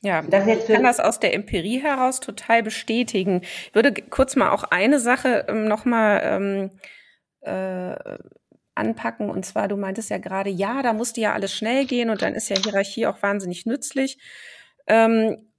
Ja, 0.01 0.25
ich 0.25 0.67
kann 0.67 0.83
das 0.83 0.99
aus 0.99 1.21
der 1.21 1.33
Empirie 1.33 1.81
heraus 1.81 2.19
total 2.19 2.65
bestätigen. 2.65 3.43
Ich 3.43 3.75
würde 3.75 3.95
kurz 4.11 4.35
mal 4.35 4.51
auch 4.51 4.65
eine 4.65 4.99
Sache 4.99 5.47
ähm, 5.49 5.67
nochmal 5.67 6.21
ähm, 6.25 6.71
äh, 7.43 8.19
anpacken. 8.75 9.31
Und 9.31 9.47
zwar, 9.47 9.69
du 9.69 9.77
meintest 9.77 10.11
ja 10.11 10.19
gerade, 10.19 10.51
ja, 10.51 10.83
da 10.83 10.93
musste 10.93 11.21
ja 11.21 11.33
alles 11.33 11.55
schnell 11.55 11.87
gehen 11.87 12.11
und 12.11 12.23
dann 12.23 12.35
ist 12.35 12.49
ja 12.49 12.57
Hierarchie 12.57 13.07
auch 13.07 13.23
wahnsinnig 13.23 13.67
nützlich. 13.67 14.19
Ähm, 14.87 15.51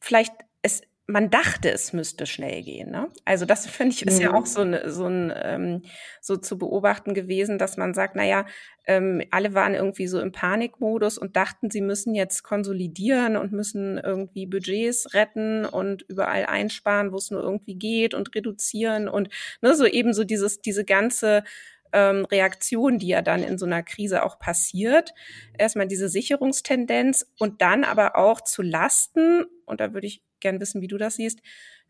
vielleicht, 0.00 0.34
es, 0.62 0.82
man 1.10 1.28
dachte, 1.28 1.70
es 1.70 1.92
müsste 1.92 2.24
schnell 2.24 2.62
gehen. 2.62 2.90
Ne? 2.90 3.08
Also 3.24 3.44
das 3.44 3.66
finde 3.66 3.94
ich 3.94 4.06
ist 4.06 4.16
mhm. 4.16 4.22
ja 4.22 4.34
auch 4.34 4.46
so, 4.46 4.64
ne, 4.64 4.90
so 4.90 5.06
ein 5.06 5.32
ähm, 5.36 5.82
so 6.20 6.36
zu 6.36 6.58
beobachten 6.58 7.14
gewesen, 7.14 7.58
dass 7.58 7.76
man 7.76 7.94
sagt, 7.94 8.16
naja, 8.16 8.46
ähm, 8.86 9.22
alle 9.30 9.54
waren 9.54 9.74
irgendwie 9.74 10.06
so 10.06 10.20
im 10.20 10.32
Panikmodus 10.32 11.18
und 11.18 11.36
dachten, 11.36 11.70
sie 11.70 11.80
müssen 11.80 12.14
jetzt 12.14 12.42
konsolidieren 12.42 13.36
und 13.36 13.52
müssen 13.52 13.98
irgendwie 13.98 14.46
Budgets 14.46 15.12
retten 15.14 15.64
und 15.64 16.02
überall 16.02 16.46
einsparen, 16.46 17.12
wo 17.12 17.16
es 17.16 17.30
nur 17.30 17.42
irgendwie 17.42 17.74
geht 17.74 18.14
und 18.14 18.34
reduzieren 18.34 19.08
und 19.08 19.28
ne, 19.60 19.74
so 19.74 19.86
eben 19.86 20.12
so 20.12 20.24
dieses 20.24 20.60
diese 20.60 20.84
ganze 20.84 21.44
ähm, 21.92 22.24
Reaktion, 22.24 22.98
die 22.98 23.08
ja 23.08 23.22
dann 23.22 23.42
in 23.42 23.58
so 23.58 23.66
einer 23.66 23.82
Krise 23.82 24.24
auch 24.24 24.38
passiert. 24.38 25.14
Erstmal 25.58 25.88
diese 25.88 26.08
Sicherungstendenz 26.08 27.26
und 27.38 27.62
dann 27.62 27.84
aber 27.84 28.16
auch 28.16 28.40
zu 28.40 28.62
Lasten, 28.62 29.44
und 29.66 29.80
da 29.80 29.92
würde 29.92 30.06
ich 30.06 30.22
gern 30.40 30.60
wissen, 30.60 30.80
wie 30.80 30.88
du 30.88 30.98
das 30.98 31.16
siehst, 31.16 31.40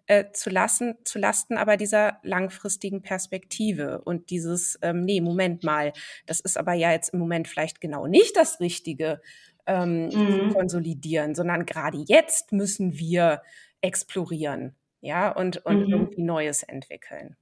äh, 0.06 0.32
zu 0.32 0.50
lassen, 0.50 0.96
zu 1.04 1.18
Lasten 1.18 1.56
aber 1.56 1.76
dieser 1.76 2.18
langfristigen 2.22 3.00
Perspektive 3.02 4.00
und 4.00 4.30
dieses, 4.30 4.78
ähm, 4.82 5.04
nee, 5.04 5.20
Moment 5.20 5.62
mal, 5.62 5.92
das 6.26 6.40
ist 6.40 6.58
aber 6.58 6.72
ja 6.74 6.90
jetzt 6.90 7.10
im 7.10 7.20
Moment 7.20 7.46
vielleicht 7.46 7.80
genau 7.80 8.06
nicht 8.06 8.36
das 8.36 8.58
Richtige 8.58 9.20
ähm, 9.66 10.08
mhm. 10.08 10.52
konsolidieren, 10.52 11.34
sondern 11.34 11.64
gerade 11.64 11.98
jetzt 12.08 12.50
müssen 12.50 12.98
wir 12.98 13.42
explorieren, 13.82 14.74
ja, 15.00 15.30
und, 15.30 15.64
und 15.64 15.86
mhm. 15.86 15.92
irgendwie 15.92 16.22
Neues 16.22 16.64
entwickeln. 16.64 17.36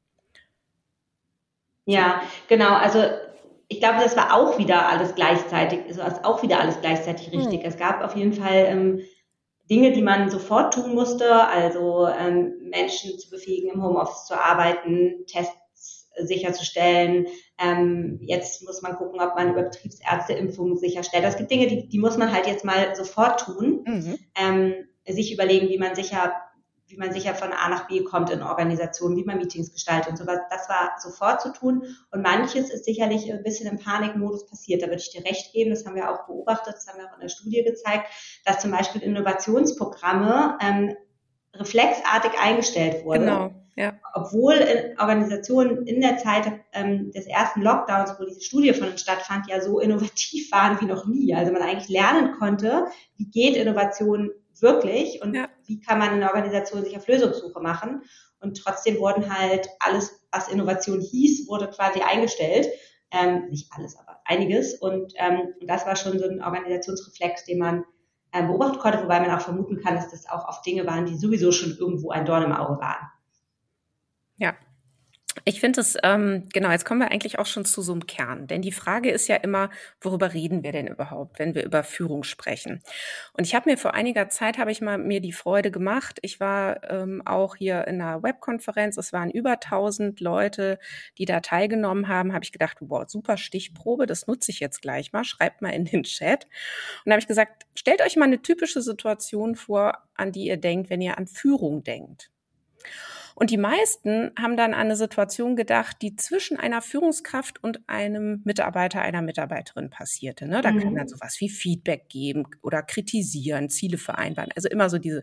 Ja, 1.89 2.21
genau. 2.49 2.75
Also 2.75 3.03
ich 3.69 3.81
glaube, 3.81 4.01
das 4.03 4.15
war 4.15 4.37
auch 4.37 4.59
wieder 4.59 4.89
alles 4.89 5.15
gleichzeitig, 5.15 5.81
also 5.89 6.03
auch 6.23 6.43
wieder 6.43 6.61
alles 6.61 6.81
gleichzeitig 6.81 7.31
hm. 7.33 7.39
richtig. 7.39 7.61
Mhm. 7.61 7.67
Es 7.67 7.79
gab 7.79 8.05
auf 8.05 8.15
jeden 8.15 8.35
Fall 8.35 8.67
ähm, 8.69 9.01
Dinge, 9.71 9.93
die 9.93 10.03
man 10.03 10.31
sofort 10.31 10.75
tun 10.75 10.95
musste, 10.95 11.47
also 11.47 12.07
ähm, 12.07 12.55
Menschen 12.71 13.19
zu 13.19 13.31
befähigen, 13.31 13.71
im 13.71 13.83
Homeoffice 13.83 14.27
zu 14.27 14.35
arbeiten, 14.35 15.25
Tests 15.27 16.11
sicherzustellen. 16.21 17.27
Ähm, 17.59 18.19
jetzt 18.21 18.63
muss 18.65 18.83
man 18.83 18.97
gucken, 18.97 19.21
ob 19.21 19.35
man 19.35 19.51
über 19.53 19.63
Betriebsärzteimpfungen 19.63 20.77
sicherstellt. 20.77 21.25
Es 21.25 21.37
gibt 21.37 21.51
Dinge, 21.51 21.69
die, 21.69 21.89
die 21.89 21.99
muss 21.99 22.19
man 22.19 22.33
halt 22.33 22.47
jetzt 22.47 22.65
mal 22.67 22.95
sofort 22.97 23.41
tun. 23.41 23.85
Mhm. 23.87 24.19
Ähm, 24.35 24.75
sich 25.07 25.33
überlegen, 25.33 25.71
wie 25.71 25.79
man 25.79 25.95
sicher 25.95 26.35
wie 26.89 26.97
man 26.97 27.13
sicher 27.13 27.35
von 27.35 27.53
A 27.53 27.69
nach 27.69 27.87
B 27.87 28.03
kommt 28.03 28.31
in 28.31 28.43
Organisationen, 28.43 29.17
wie 29.17 29.25
man 29.25 29.37
Meetings 29.37 29.73
gestaltet 29.73 30.11
und 30.11 30.17
sowas. 30.17 30.39
Das 30.51 30.69
war 30.69 30.93
sofort 30.99 31.43
zu 31.43 31.53
tun. 31.53 31.83
Und 32.11 32.23
manches 32.23 32.71
ist 32.71 32.87
sicherlich 32.87 33.31
ein 33.31 33.43
bisschen 33.43 33.71
im 33.71 33.79
Panikmodus 33.79 34.47
passiert. 34.47 34.83
Da 34.83 34.87
würde 34.87 35.03
ich 35.03 35.11
dir 35.11 35.25
recht 35.25 35.53
geben. 35.53 35.71
Das 35.71 35.85
haben 35.85 35.97
wir 35.97 36.11
auch 36.11 36.27
beobachtet. 36.27 36.75
Das 36.75 36.87
haben 36.87 36.99
wir 36.99 37.07
auch 37.07 37.15
in 37.15 37.21
der 37.21 37.29
Studie 37.29 37.63
gezeigt, 37.63 38.07
dass 38.47 38.61
zum 38.61 38.71
Beispiel 38.71 39.03
Innovationsprogramme 39.03 40.57
ähm, 40.63 40.97
reflexartig 41.55 42.33
eingestellt 42.41 43.05
wurden. 43.05 43.25
Genau. 43.25 43.51
Ja. 43.77 43.93
Obwohl 44.15 44.55
in 44.55 44.99
Organisationen 44.99 45.87
in 45.87 46.01
der 46.01 46.17
Zeit 46.17 46.51
ähm, 46.73 47.13
des 47.13 47.27
ersten 47.27 47.63
Lockdowns, 47.63 48.17
wo 48.19 48.25
diese 48.25 48.41
Studie 48.41 48.73
von 48.73 48.89
uns 48.89 49.03
stattfand, 49.03 49.47
ja 49.49 49.61
so 49.61 49.79
innovativ 49.79 50.51
waren 50.51 50.81
wie 50.81 50.87
noch 50.87 51.07
nie. 51.07 51.33
Also 51.35 51.53
man 51.53 51.63
eigentlich 51.63 51.89
lernen 51.89 52.33
konnte, 52.33 52.87
wie 53.17 53.31
geht 53.31 53.57
Innovation 53.57 54.31
wirklich 54.61 55.23
und 55.23 55.35
ja. 55.35 55.48
Wie 55.69 55.81
kann 55.81 55.99
man 55.99 56.15
in 56.15 56.21
der 56.21 56.31
Organisation 56.31 56.85
sich 56.85 56.97
auf 56.97 57.07
Lösungssuche 57.07 57.61
machen. 57.61 58.03
Und 58.41 58.57
trotzdem 58.63 58.99
wurden 58.99 59.33
halt 59.33 59.69
alles, 59.79 60.21
was 60.33 60.49
Innovation 60.49 61.01
hieß, 61.01 61.49
wurde 61.49 61.69
quasi 61.69 62.01
eingestellt. 62.01 62.69
Ähm, 63.11 63.49
nicht 63.51 63.71
alles, 63.73 63.97
aber 63.97 64.21
einiges. 64.25 64.75
Und 64.75 65.13
ähm, 65.17 65.55
das 65.63 65.87
war 65.87 65.97
schon 65.97 66.19
so 66.19 66.27
ein 66.27 66.43
Organisationsreflex, 66.43 67.45
den 67.45 67.59
man 67.59 67.85
äh, 68.33 68.43
beobachten 68.43 68.79
konnte, 68.79 69.03
wobei 69.03 69.21
man 69.21 69.31
auch 69.31 69.41
vermuten 69.41 69.81
kann, 69.81 69.95
dass 69.95 70.11
das 70.11 70.29
auch 70.29 70.49
oft 70.49 70.65
Dinge 70.67 70.87
waren, 70.87 71.07
die 71.07 71.17
sowieso 71.17 71.53
schon 71.53 71.77
irgendwo 71.77 72.11
ein 72.11 72.27
Dorn 72.27 72.43
im 72.43 72.53
Auge 72.53 72.81
waren. 72.81 73.09
Ja, 74.37 74.55
ich 75.45 75.61
finde 75.61 75.81
es, 75.81 75.97
ähm, 76.03 76.49
genau, 76.53 76.71
jetzt 76.71 76.85
kommen 76.85 77.01
wir 77.01 77.11
eigentlich 77.11 77.39
auch 77.39 77.47
schon 77.47 77.65
zu 77.65 77.83
so 77.83 77.93
einem 77.93 78.07
Kern. 78.07 78.47
Denn 78.47 78.63
die 78.63 78.73
Frage 78.73 79.11
ist 79.11 79.29
ja 79.29 79.37
immer, 79.37 79.71
worüber 80.01 80.33
reden 80.35 80.63
wir 80.63 80.73
denn 80.73 80.87
überhaupt, 80.87 81.39
wenn 81.39 81.55
wir 81.55 81.65
über 81.65 81.83
Führung 81.85 82.25
sprechen? 82.25 82.83
Und 83.33 83.47
ich 83.47 83.55
habe 83.55 83.71
mir 83.71 83.77
vor 83.77 83.95
einiger 83.95 84.29
Zeit, 84.29 84.59
habe 84.59 84.71
ich 84.73 84.81
mal 84.81 84.99
mir 84.99 85.21
die 85.21 85.33
Freude 85.33 85.71
gemacht. 85.71 86.19
Ich 86.23 86.41
war 86.41 86.91
ähm, 86.91 87.23
auch 87.25 87.57
hier 87.57 87.87
in 87.87 88.01
einer 88.01 88.23
Webkonferenz. 88.23 88.97
Es 88.97 89.13
waren 89.13 89.31
über 89.31 89.53
1000 89.53 90.21
Leute, 90.21 90.79
die 91.19 91.25
da 91.25 91.41
teilgenommen 91.41 92.09
haben. 92.09 92.33
Habe 92.33 92.45
ich 92.45 92.53
gedacht, 92.53 92.79
wow, 92.81 93.05
super 93.07 93.37
Stichprobe, 93.37 94.07
das 94.07 94.27
nutze 94.27 94.51
ich 94.51 94.61
jetzt 94.61 94.83
gleich 94.83 95.13
mal. 95.13 95.25
Schreibt 95.25 95.63
mal 95.63 95.71
in 95.71 95.85
den 95.85 96.03
Chat. 96.05 96.47
Und 97.05 97.13
habe 97.13 97.21
ich 97.21 97.29
gesagt, 97.29 97.67
stellt 97.75 98.03
euch 98.03 98.17
mal 98.17 98.27
eine 98.27 98.43
typische 98.43 98.83
Situation 98.83 99.55
vor, 99.55 99.99
an 100.15 100.33
die 100.33 100.45
ihr 100.45 100.57
denkt, 100.57 100.91
wenn 100.91 101.01
ihr 101.01 101.19
an 101.19 101.27
Führung 101.27 101.85
denkt. 101.85 102.31
Und 103.39 103.51
die 103.51 103.57
meisten 103.57 104.33
haben 104.37 104.57
dann 104.57 104.75
an 104.75 104.81
eine 104.81 104.97
Situation 104.97 105.55
gedacht, 105.55 105.99
die 106.03 106.17
zwischen 106.17 106.59
einer 106.59 106.83
Führungskraft 106.83 107.63
und 107.63 107.89
einem 107.89 108.43
Mitarbeiter, 108.45 109.01
einer 109.01 109.23
Mitarbeiterin 109.23 109.91
passierte. 109.91 110.49
Ne? 110.49 110.61
Da 110.61 110.73
mhm. 110.73 110.81
kann 110.81 110.95
dann 110.97 111.07
sowas 111.07 111.37
wie 111.39 111.49
Feedback 111.49 112.09
geben 112.09 112.49
oder 112.63 112.83
kritisieren, 112.83 113.69
Ziele 113.69 113.97
vereinbaren. 113.97 114.51
Also 114.57 114.69
immer 114.69 114.91
so 114.91 114.99
diese 114.99 115.23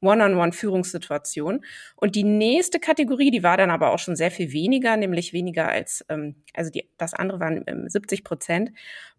One-on-One-Führungssituation. 0.00 1.62
Und 1.96 2.14
die 2.16 2.24
nächste 2.24 2.80
Kategorie, 2.80 3.30
die 3.30 3.42
war 3.42 3.58
dann 3.58 3.70
aber 3.70 3.92
auch 3.92 3.98
schon 3.98 4.16
sehr 4.16 4.30
viel 4.30 4.50
weniger, 4.52 4.96
nämlich 4.96 5.34
weniger 5.34 5.68
als, 5.68 6.06
ähm, 6.08 6.36
also 6.54 6.70
die, 6.70 6.88
das 6.96 7.12
andere 7.12 7.38
waren 7.38 7.64
ähm, 7.66 7.86
70 7.86 8.24
Prozent. 8.24 8.70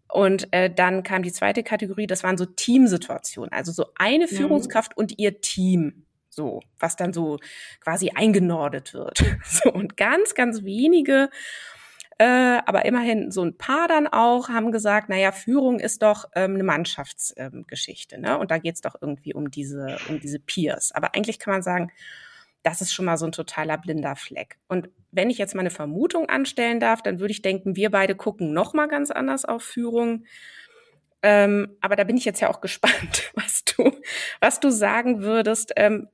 Und 0.08 0.52
äh, 0.52 0.74
dann 0.74 1.04
kam 1.04 1.22
die 1.22 1.32
zweite 1.32 1.62
Kategorie, 1.62 2.08
das 2.08 2.24
waren 2.24 2.36
so 2.36 2.46
Teamsituationen, 2.46 3.52
also 3.52 3.70
so 3.70 3.86
eine 3.94 4.24
mhm. 4.24 4.36
Führungskraft 4.36 4.96
und 4.96 5.20
ihr 5.20 5.40
Team 5.40 6.04
so, 6.34 6.60
was 6.78 6.96
dann 6.96 7.12
so 7.12 7.38
quasi 7.80 8.10
eingenordet 8.14 8.94
wird. 8.94 9.24
So, 9.44 9.72
und 9.72 9.96
ganz, 9.96 10.34
ganz 10.34 10.64
wenige, 10.64 11.28
äh, 12.18 12.60
aber 12.64 12.84
immerhin 12.84 13.30
so 13.30 13.42
ein 13.44 13.56
paar 13.56 13.88
dann 13.88 14.06
auch, 14.06 14.48
haben 14.48 14.70
gesagt, 14.70 15.08
naja, 15.08 15.32
Führung 15.32 15.80
ist 15.80 16.02
doch 16.02 16.26
ähm, 16.34 16.54
eine 16.54 16.64
Mannschaftsgeschichte, 16.64 18.16
ähm, 18.16 18.22
ne? 18.22 18.38
Und 18.38 18.50
da 18.50 18.58
geht's 18.58 18.80
doch 18.80 18.94
irgendwie 19.00 19.34
um 19.34 19.50
diese, 19.50 19.98
um 20.08 20.20
diese 20.20 20.38
Peers. 20.38 20.92
Aber 20.92 21.14
eigentlich 21.14 21.38
kann 21.38 21.52
man 21.52 21.62
sagen, 21.62 21.90
das 22.62 22.80
ist 22.80 22.94
schon 22.94 23.04
mal 23.04 23.16
so 23.16 23.26
ein 23.26 23.32
totaler 23.32 23.78
blinder 23.78 24.16
Fleck. 24.16 24.58
Und 24.68 24.88
wenn 25.10 25.28
ich 25.28 25.38
jetzt 25.38 25.54
mal 25.54 25.60
eine 25.60 25.70
Vermutung 25.70 26.28
anstellen 26.28 26.80
darf, 26.80 27.02
dann 27.02 27.18
würde 27.18 27.32
ich 27.32 27.42
denken, 27.42 27.76
wir 27.76 27.90
beide 27.90 28.14
gucken 28.14 28.52
noch 28.52 28.74
mal 28.74 28.86
ganz 28.86 29.10
anders 29.10 29.44
auf 29.44 29.62
Führung. 29.62 30.24
Ähm, 31.22 31.76
aber 31.80 31.96
da 31.96 32.04
bin 32.04 32.16
ich 32.16 32.24
jetzt 32.24 32.40
ja 32.40 32.48
auch 32.48 32.60
gespannt, 32.62 33.32
was 33.34 33.64
du, 33.64 33.92
was 34.40 34.60
du 34.60 34.70
sagen 34.70 35.22
würdest. 35.22 35.72
Ähm, 35.76 36.08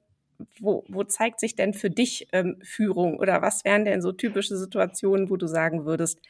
wo, 0.58 0.84
wo 0.88 1.04
zeigt 1.04 1.40
sich 1.40 1.54
denn 1.54 1.74
für 1.74 1.90
dich 1.90 2.28
ähm, 2.32 2.58
Führung 2.62 3.18
oder 3.18 3.42
was 3.42 3.64
wären 3.64 3.84
denn 3.84 4.02
so 4.02 4.12
typische 4.12 4.56
Situationen, 4.56 5.30
wo 5.30 5.36
du 5.36 5.46
sagen 5.46 5.84
würdest, 5.84 6.20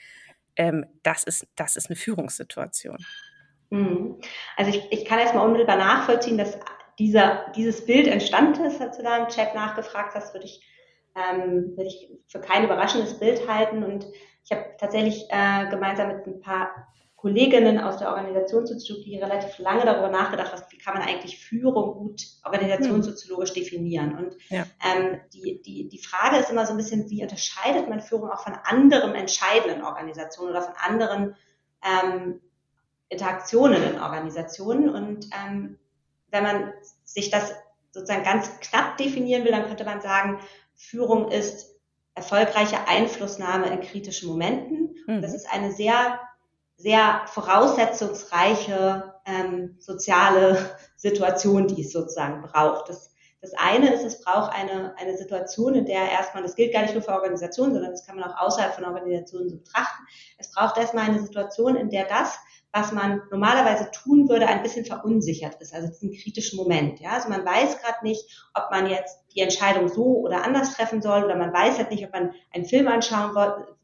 ähm, 0.57 0.87
das, 1.02 1.25
ist, 1.25 1.47
das 1.57 1.76
ist 1.76 1.88
eine 1.88 1.97
Führungssituation? 1.97 2.99
Mhm. 3.71 4.21
Also 4.57 4.71
ich, 4.71 4.87
ich 4.90 5.05
kann 5.05 5.19
erstmal 5.19 5.47
unmittelbar 5.47 5.76
nachvollziehen, 5.76 6.38
dass 6.38 6.59
dieser, 6.99 7.50
dieses 7.57 7.87
Bild 7.87 8.07
entstanden 8.07 8.64
ist, 8.64 8.81
als 8.81 8.99
du 8.99 9.02
da 9.02 9.17
im 9.17 9.29
Chat 9.29 9.55
nachgefragt 9.55 10.14
hast, 10.14 10.35
würde 10.35 10.47
ich, 10.47 10.61
ähm, 11.17 11.76
würde 11.76 11.87
ich 11.87 12.11
für 12.29 12.40
kein 12.40 12.64
überraschendes 12.64 13.19
Bild 13.19 13.49
halten. 13.49 13.83
Und 13.83 14.07
ich 14.45 14.52
habe 14.52 14.64
tatsächlich 14.79 15.26
äh, 15.31 15.69
gemeinsam 15.71 16.09
mit 16.09 16.26
ein 16.26 16.40
paar 16.40 16.88
Kolleginnen 17.21 17.79
aus 17.79 17.99
der 17.99 18.09
Organisationssoziologie 18.09 19.19
relativ 19.19 19.59
lange 19.59 19.85
darüber 19.85 20.09
nachgedacht, 20.09 20.55
was, 20.55 20.73
wie 20.73 20.79
kann 20.79 20.95
man 20.95 21.03
eigentlich 21.03 21.39
Führung 21.39 21.93
gut 21.93 22.23
organisationssoziologisch 22.45 23.53
definieren. 23.53 24.17
Und 24.17 24.37
ja. 24.49 24.65
ähm, 24.83 25.21
die, 25.35 25.61
die, 25.61 25.89
die 25.89 25.99
Frage 25.99 26.39
ist 26.39 26.50
immer 26.50 26.65
so 26.65 26.73
ein 26.73 26.79
bisschen, 26.79 27.11
wie 27.11 27.23
unterscheidet 27.23 27.91
man 27.91 28.00
Führung 28.00 28.31
auch 28.31 28.43
von 28.43 28.55
anderen 28.65 29.15
entscheidenden 29.15 29.85
Organisationen 29.85 30.53
oder 30.53 30.62
von 30.62 30.75
anderen 30.79 31.37
ähm, 31.85 32.41
Interaktionen 33.11 33.83
in 33.83 34.00
Organisationen. 34.00 34.89
Und 34.89 35.27
ähm, 35.45 35.79
wenn 36.31 36.43
man 36.43 36.73
sich 37.05 37.29
das 37.29 37.53
sozusagen 37.91 38.25
ganz 38.25 38.49
knapp 38.61 38.97
definieren 38.97 39.45
will, 39.45 39.53
dann 39.53 39.67
könnte 39.67 39.85
man 39.85 40.00
sagen, 40.00 40.39
Führung 40.75 41.29
ist 41.31 41.79
erfolgreiche 42.15 42.89
Einflussnahme 42.89 43.67
in 43.67 43.83
kritischen 43.83 44.31
Momenten. 44.31 44.97
Mhm. 45.07 45.21
Das 45.21 45.35
ist 45.35 45.47
eine 45.53 45.71
sehr 45.71 46.19
sehr 46.81 47.23
voraussetzungsreiche 47.27 49.15
ähm, 49.27 49.77
soziale 49.79 50.57
Situation, 50.97 51.69
die 51.69 51.83
es 51.83 51.93
sozusagen 51.93 52.43
braucht. 52.43 52.89
Das, 52.89 53.13
das 53.43 53.53
eine 53.55 53.93
ist, 53.93 54.05
es 54.05 54.23
braucht 54.23 54.53
eine, 54.53 54.95
eine 54.99 55.17
Situation, 55.17 55.75
in 55.75 55.85
der 55.85 56.11
erstmal, 56.11 56.43
das 56.43 56.55
gilt 56.57 56.73
gar 56.73 56.83
nicht 56.83 56.95
nur 56.95 57.03
für 57.03 57.13
Organisationen, 57.13 57.75
sondern 57.75 57.93
das 57.93 58.07
kann 58.07 58.17
man 58.17 58.31
auch 58.31 58.39
außerhalb 58.47 58.75
von 58.75 58.85
Organisationen 58.87 59.51
so 59.51 59.59
betrachten. 59.59 60.05
Es 60.39 60.53
braucht 60.53 60.79
erstmal 60.79 61.05
eine 61.05 61.21
Situation, 61.21 61.77
in 61.77 61.91
der 61.91 62.07
das, 62.07 62.39
was 62.73 62.93
man 62.93 63.21
normalerweise 63.31 63.91
tun 63.91 64.29
würde, 64.29 64.47
ein 64.47 64.63
bisschen 64.63 64.85
verunsichert 64.85 65.61
ist, 65.61 65.75
also 65.75 65.89
diesen 65.89 66.13
kritischen 66.13 66.57
Moment. 66.57 67.01
Ja? 67.01 67.11
Also 67.11 67.29
man 67.29 67.45
weiß 67.45 67.79
gerade 67.79 67.99
nicht, 68.03 68.25
ob 68.55 68.71
man 68.71 68.89
jetzt 68.89 69.19
die 69.35 69.41
Entscheidung 69.41 69.89
so 69.89 70.21
oder 70.21 70.45
anders 70.45 70.75
treffen 70.75 71.03
soll 71.03 71.25
oder 71.25 71.37
man 71.37 71.53
weiß 71.53 71.79
halt 71.79 71.91
nicht, 71.91 72.07
ob 72.07 72.13
man 72.13 72.33
einen 72.55 72.65
Film 72.65 72.89
anschauen 72.89 73.33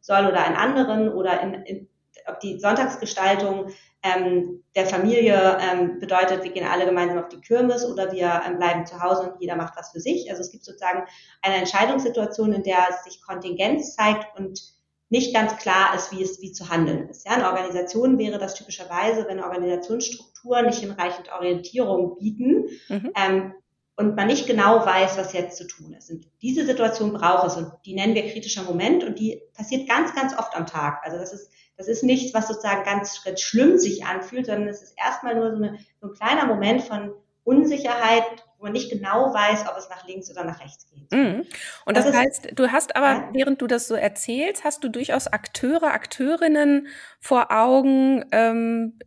soll 0.00 0.26
oder 0.26 0.44
einen 0.44 0.56
anderen 0.56 1.12
oder 1.12 1.40
in, 1.40 1.54
in 1.64 1.88
ob 2.28 2.40
die 2.40 2.58
Sonntagsgestaltung 2.58 3.70
ähm, 4.02 4.62
der 4.74 4.86
Familie 4.86 5.58
ähm, 5.60 5.98
bedeutet, 5.98 6.44
wir 6.44 6.52
gehen 6.52 6.66
alle 6.66 6.86
gemeinsam 6.86 7.18
auf 7.18 7.28
die 7.28 7.40
Kirmes 7.40 7.84
oder 7.84 8.12
wir 8.12 8.42
ähm, 8.46 8.58
bleiben 8.58 8.86
zu 8.86 9.00
Hause 9.00 9.30
und 9.30 9.40
jeder 9.40 9.56
macht 9.56 9.76
was 9.76 9.90
für 9.90 10.00
sich. 10.00 10.30
Also 10.30 10.42
es 10.42 10.50
gibt 10.50 10.64
sozusagen 10.64 11.04
eine 11.42 11.56
Entscheidungssituation, 11.56 12.52
in 12.52 12.62
der 12.62 12.86
sich 13.04 13.22
Kontingenz 13.22 13.96
zeigt 13.96 14.38
und 14.38 14.60
nicht 15.08 15.34
ganz 15.34 15.56
klar 15.56 15.94
ist, 15.94 16.12
wie 16.12 16.22
es 16.22 16.40
wie 16.40 16.52
zu 16.52 16.68
handeln 16.68 17.08
ist. 17.08 17.26
Ja, 17.26 17.36
in 17.36 17.44
Organisationen 17.44 18.18
wäre 18.18 18.38
das 18.38 18.54
typischerweise, 18.54 19.26
wenn 19.28 19.42
Organisationsstrukturen 19.42 20.66
nicht 20.66 20.80
hinreichend 20.80 21.32
Orientierung 21.32 22.16
bieten 22.18 22.66
mhm. 22.88 23.12
ähm, 23.16 23.54
und 23.96 24.14
man 24.14 24.26
nicht 24.26 24.46
genau 24.46 24.84
weiß, 24.84 25.16
was 25.16 25.32
jetzt 25.32 25.56
zu 25.56 25.66
tun 25.66 25.94
ist. 25.94 26.10
Und 26.10 26.26
diese 26.42 26.66
Situation 26.66 27.14
braucht 27.14 27.46
es 27.46 27.56
und 27.56 27.72
die 27.86 27.94
nennen 27.94 28.14
wir 28.14 28.30
kritischer 28.30 28.62
Moment 28.62 29.04
und 29.04 29.18
die 29.18 29.40
passiert 29.54 29.88
ganz, 29.88 30.14
ganz 30.14 30.36
oft 30.38 30.54
am 30.54 30.66
Tag. 30.66 31.00
Also 31.04 31.18
das 31.18 31.32
ist 31.32 31.50
das 31.76 31.88
ist 31.88 32.02
nichts, 32.02 32.32
was 32.32 32.48
sozusagen 32.48 32.84
ganz, 32.84 33.22
ganz 33.22 33.40
schlimm 33.42 33.78
sich 33.78 34.06
anfühlt, 34.06 34.46
sondern 34.46 34.68
es 34.68 34.82
ist 34.82 34.94
erstmal 34.96 35.34
nur 35.34 35.50
so, 35.50 35.56
eine, 35.56 35.78
so 36.00 36.08
ein 36.08 36.14
kleiner 36.14 36.46
Moment 36.46 36.82
von 36.82 37.12
Unsicherheit, 37.44 38.24
wo 38.58 38.64
man 38.64 38.72
nicht 38.72 38.90
genau 38.90 39.32
weiß, 39.32 39.66
ob 39.68 39.76
es 39.76 39.88
nach 39.90 40.06
links 40.06 40.30
oder 40.30 40.44
nach 40.44 40.60
rechts 40.60 40.88
geht. 40.88 41.12
Mhm. 41.12 41.44
Und 41.84 41.96
das, 41.96 42.06
das 42.06 42.16
heißt, 42.16 42.48
du 42.54 42.72
hast 42.72 42.96
aber, 42.96 43.08
ja. 43.08 43.28
während 43.32 43.60
du 43.60 43.66
das 43.66 43.86
so 43.88 43.94
erzählst, 43.94 44.64
hast 44.64 44.82
du 44.82 44.88
durchaus 44.88 45.26
Akteure, 45.26 45.92
Akteurinnen 45.92 46.88
vor 47.20 47.50
Augen 47.50 48.24
ähm, 48.32 48.98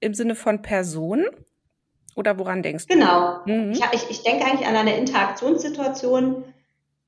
im 0.00 0.12
Sinne 0.12 0.34
von 0.34 0.60
Personen? 0.60 1.24
Oder 2.14 2.38
woran 2.38 2.62
denkst 2.62 2.86
du? 2.86 2.94
Genau. 2.94 3.40
Mhm. 3.46 3.72
Ich, 3.92 4.10
ich, 4.10 4.22
denke 4.22 4.44
eigentlich 4.44 4.66
an 4.66 4.76
eine 4.76 4.96
Interaktionssituation, 4.96 6.44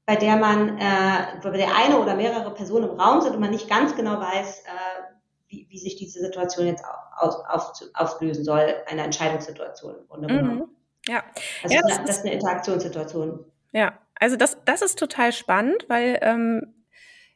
bei 0.07 0.17
der 0.17 0.37
man, 0.37 0.79
äh, 0.79 1.41
bei 1.43 1.51
der 1.51 1.77
eine 1.77 1.99
oder 1.99 2.15
mehrere 2.15 2.53
Personen 2.53 2.91
im 2.91 3.01
Raum 3.01 3.21
sind 3.21 3.35
und 3.35 3.41
man 3.41 3.51
nicht 3.51 3.69
ganz 3.69 3.95
genau 3.97 4.21
weiß, 4.21 4.61
äh, 4.61 5.03
wie, 5.49 5.67
wie 5.69 5.79
sich 5.79 5.97
diese 5.97 6.21
Situation 6.21 6.67
jetzt 6.67 6.85
auf, 7.19 7.37
auf, 7.49 7.73
auflösen 7.95 8.45
soll, 8.45 8.75
eine 8.87 9.03
Entscheidungssituation 9.03 9.97
im 9.99 10.09
Grunde 10.09 10.29
genommen. 10.29 10.57
Mhm. 10.57 10.69
Ja. 11.07 11.23
Also 11.63 11.75
ja, 11.75 11.83
das, 11.87 12.01
das, 12.01 12.17
ist 12.19 12.25
eine 12.25 12.35
Interaktionssituation. 12.35 13.45
Ja, 13.73 13.99
also 14.19 14.37
das, 14.37 14.59
das 14.65 14.83
ist 14.83 14.99
total 14.99 15.33
spannend, 15.33 15.85
weil 15.89 16.19
ähm, 16.23 16.85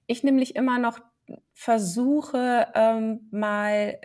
ich 0.07 0.23
nämlich 0.23 0.57
immer 0.57 0.79
noch 0.79 1.01
versuche 1.53 2.69
ähm, 2.75 3.29
mal, 3.31 4.01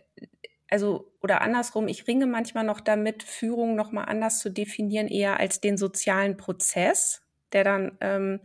also 0.74 1.14
oder 1.22 1.42
andersrum, 1.42 1.88
ich 1.88 2.08
ringe 2.08 2.26
manchmal 2.26 2.64
noch 2.64 2.82
damit, 2.82 3.22
Führung 3.22 3.76
noch 3.76 3.92
mal 3.92 4.06
anders 4.06 4.40
zu 4.40 4.50
definieren, 4.50 5.08
eher 5.08 5.40
als 5.40 5.62
den 5.62 5.78
sozialen 5.78 6.36
Prozess, 6.36 7.22
der 7.52 7.64
dann 7.64 7.96
ähm, 8.02 8.40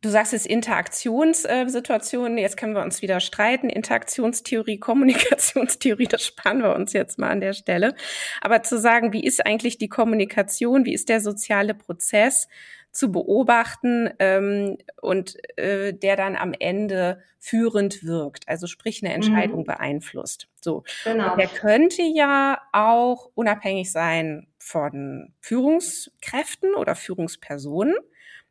Du 0.00 0.10
sagst 0.10 0.34
es 0.34 0.44
Interaktionssituationen, 0.44 2.36
jetzt 2.36 2.58
können 2.58 2.74
wir 2.74 2.82
uns 2.82 3.00
wieder 3.00 3.20
streiten. 3.20 3.70
Interaktionstheorie, 3.70 4.78
Kommunikationstheorie, 4.80 6.08
das 6.08 6.26
sparen 6.26 6.58
wir 6.62 6.74
uns 6.74 6.92
jetzt 6.92 7.18
mal 7.18 7.30
an 7.30 7.40
der 7.40 7.54
Stelle. 7.54 7.94
Aber 8.42 8.62
zu 8.62 8.78
sagen, 8.78 9.14
wie 9.14 9.24
ist 9.24 9.46
eigentlich 9.46 9.78
die 9.78 9.88
Kommunikation, 9.88 10.84
wie 10.84 10.92
ist 10.92 11.08
der 11.08 11.22
soziale 11.22 11.72
Prozess 11.72 12.48
zu 12.94 13.12
beobachten 13.12 14.08
ähm, 14.18 14.78
und 15.02 15.36
äh, 15.58 15.92
der 15.92 16.16
dann 16.16 16.36
am 16.36 16.54
Ende 16.58 17.20
führend 17.38 18.04
wirkt, 18.04 18.48
also 18.48 18.66
sprich 18.66 19.04
eine 19.04 19.12
Entscheidung 19.12 19.60
mhm. 19.60 19.64
beeinflusst. 19.64 20.48
So, 20.62 20.84
genau. 21.04 21.32
Und 21.32 21.38
der 21.38 21.48
könnte 21.48 22.02
ja 22.02 22.62
auch 22.72 23.30
unabhängig 23.34 23.92
sein 23.92 24.46
von 24.58 25.34
Führungskräften 25.40 26.74
oder 26.74 26.94
Führungspersonen 26.94 27.94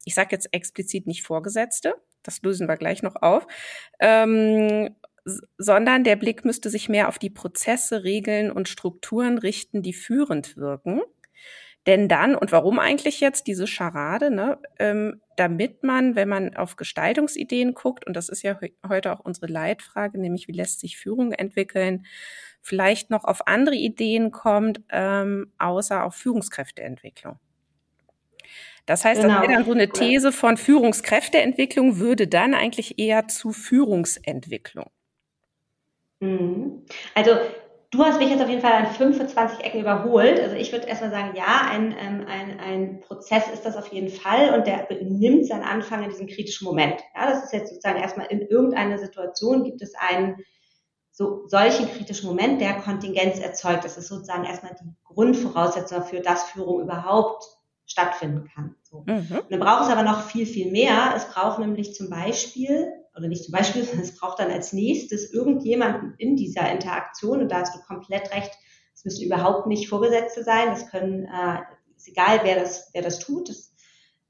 ich 0.05 0.15
sage 0.15 0.29
jetzt 0.31 0.53
explizit 0.53 1.07
nicht 1.07 1.23
Vorgesetzte, 1.23 1.95
das 2.23 2.41
lösen 2.41 2.67
wir 2.67 2.77
gleich 2.77 3.03
noch 3.03 3.15
auf, 3.17 3.47
ähm, 3.99 4.95
sondern 5.57 6.03
der 6.03 6.17
Blick 6.17 6.43
müsste 6.43 6.69
sich 6.69 6.89
mehr 6.89 7.07
auf 7.07 7.17
die 7.17 7.29
Prozesse, 7.29 8.03
Regeln 8.03 8.51
und 8.51 8.67
Strukturen 8.67 9.37
richten, 9.37 9.81
die 9.81 9.93
führend 9.93 10.57
wirken. 10.57 11.01
Denn 11.85 12.07
dann, 12.07 12.35
und 12.35 12.51
warum 12.51 12.79
eigentlich 12.79 13.19
jetzt 13.19 13.47
diese 13.47 13.67
Scharade, 13.67 14.31
ne, 14.31 14.57
ähm, 14.79 15.21
damit 15.35 15.83
man, 15.83 16.15
wenn 16.15 16.29
man 16.29 16.55
auf 16.55 16.77
Gestaltungsideen 16.77 17.73
guckt, 17.73 18.07
und 18.07 18.15
das 18.15 18.29
ist 18.29 18.41
ja 18.41 18.57
heute 18.87 19.11
auch 19.11 19.19
unsere 19.19 19.47
Leitfrage, 19.47 20.19
nämlich 20.19 20.47
wie 20.47 20.53
lässt 20.53 20.79
sich 20.79 20.97
Führung 20.97 21.33
entwickeln, 21.33 22.05
vielleicht 22.61 23.09
noch 23.09 23.25
auf 23.25 23.47
andere 23.47 23.75
Ideen 23.75 24.31
kommt, 24.31 24.81
ähm, 24.89 25.51
außer 25.57 26.03
auf 26.05 26.15
Führungskräfteentwicklung. 26.15 27.37
Das 28.85 29.03
heißt, 29.03 29.21
genau. 29.21 29.33
das 29.33 29.43
wäre 29.43 29.53
dann 29.53 29.65
so 29.65 29.71
eine 29.71 29.89
These 29.89 30.31
von 30.31 30.57
Führungskräfteentwicklung 30.57 31.99
würde 31.99 32.27
dann 32.27 32.53
eigentlich 32.53 32.99
eher 32.99 33.27
zu 33.27 33.51
Führungsentwicklung. 33.51 34.89
Mhm. 36.19 36.85
Also 37.15 37.37
du 37.93 38.03
hast 38.03 38.17
mich 38.17 38.29
jetzt 38.29 38.41
auf 38.41 38.49
jeden 38.49 38.61
Fall 38.61 38.73
an 38.73 38.87
25 38.87 39.63
Ecken 39.63 39.81
überholt. 39.81 40.39
Also 40.39 40.55
ich 40.55 40.71
würde 40.71 40.87
erstmal 40.87 41.11
sagen, 41.11 41.35
ja, 41.35 41.67
ein, 41.69 41.95
ähm, 41.97 42.25
ein, 42.27 42.59
ein 42.59 42.99
Prozess 43.01 43.47
ist 43.53 43.65
das 43.65 43.77
auf 43.77 43.93
jeden 43.93 44.09
Fall 44.09 44.53
und 44.55 44.65
der 44.65 44.87
nimmt 45.03 45.45
seinen 45.45 45.63
Anfang 45.63 46.03
in 46.03 46.09
diesem 46.09 46.27
kritischen 46.27 46.65
Moment. 46.65 47.01
Ja, 47.15 47.29
das 47.29 47.43
ist 47.43 47.53
jetzt 47.53 47.69
sozusagen 47.69 47.99
erstmal 47.99 48.27
in 48.27 48.41
irgendeiner 48.41 48.97
Situation 48.97 49.63
gibt 49.63 49.81
es 49.81 49.93
einen 49.95 50.37
so, 51.11 51.47
solchen 51.47 51.87
kritischen 51.87 52.27
Moment, 52.27 52.59
der 52.59 52.73
Kontingenz 52.81 53.39
erzeugt. 53.39 53.85
Das 53.85 53.97
ist 53.97 54.07
sozusagen 54.07 54.45
erstmal 54.45 54.75
die 54.81 54.89
Grundvoraussetzung 55.03 55.99
dafür, 55.99 56.21
dass 56.21 56.45
Führung 56.45 56.81
überhaupt 56.81 57.45
stattfinden 57.85 58.49
kann. 58.53 58.75
So. 58.81 59.03
Mhm. 59.05 59.41
Und 59.43 59.51
dann 59.51 59.59
braucht 59.59 59.83
es 59.83 59.89
aber 59.89 60.01
noch 60.01 60.23
viel, 60.23 60.47
viel 60.47 60.71
mehr. 60.71 61.13
Es 61.15 61.25
braucht 61.25 61.59
nämlich 61.59 61.93
zum 61.93 62.09
Beispiel, 62.09 62.91
oder 63.15 63.27
nicht 63.27 63.43
zum 63.43 63.53
Beispiel, 63.53 63.83
sondern 63.83 64.05
es 64.05 64.17
braucht 64.17 64.39
dann 64.39 64.51
als 64.51 64.73
nächstes 64.73 65.33
irgendjemanden 65.33 66.15
in 66.17 66.35
dieser 66.35 66.71
Interaktion, 66.71 67.41
und 67.41 67.51
da 67.51 67.61
hast 67.61 67.75
du 67.75 67.81
komplett 67.81 68.33
recht, 68.33 68.51
es 68.93 69.05
müssen 69.05 69.25
überhaupt 69.25 69.67
nicht 69.67 69.89
Vorgesetzte 69.89 70.43
sein, 70.43 70.69
das 70.69 70.89
können, 70.89 71.25
äh, 71.25 71.59
ist 71.95 72.07
egal, 72.07 72.41
wer 72.43 72.59
das, 72.59 72.89
wer 72.93 73.01
das 73.01 73.19
tut, 73.19 73.49
das 73.49 73.73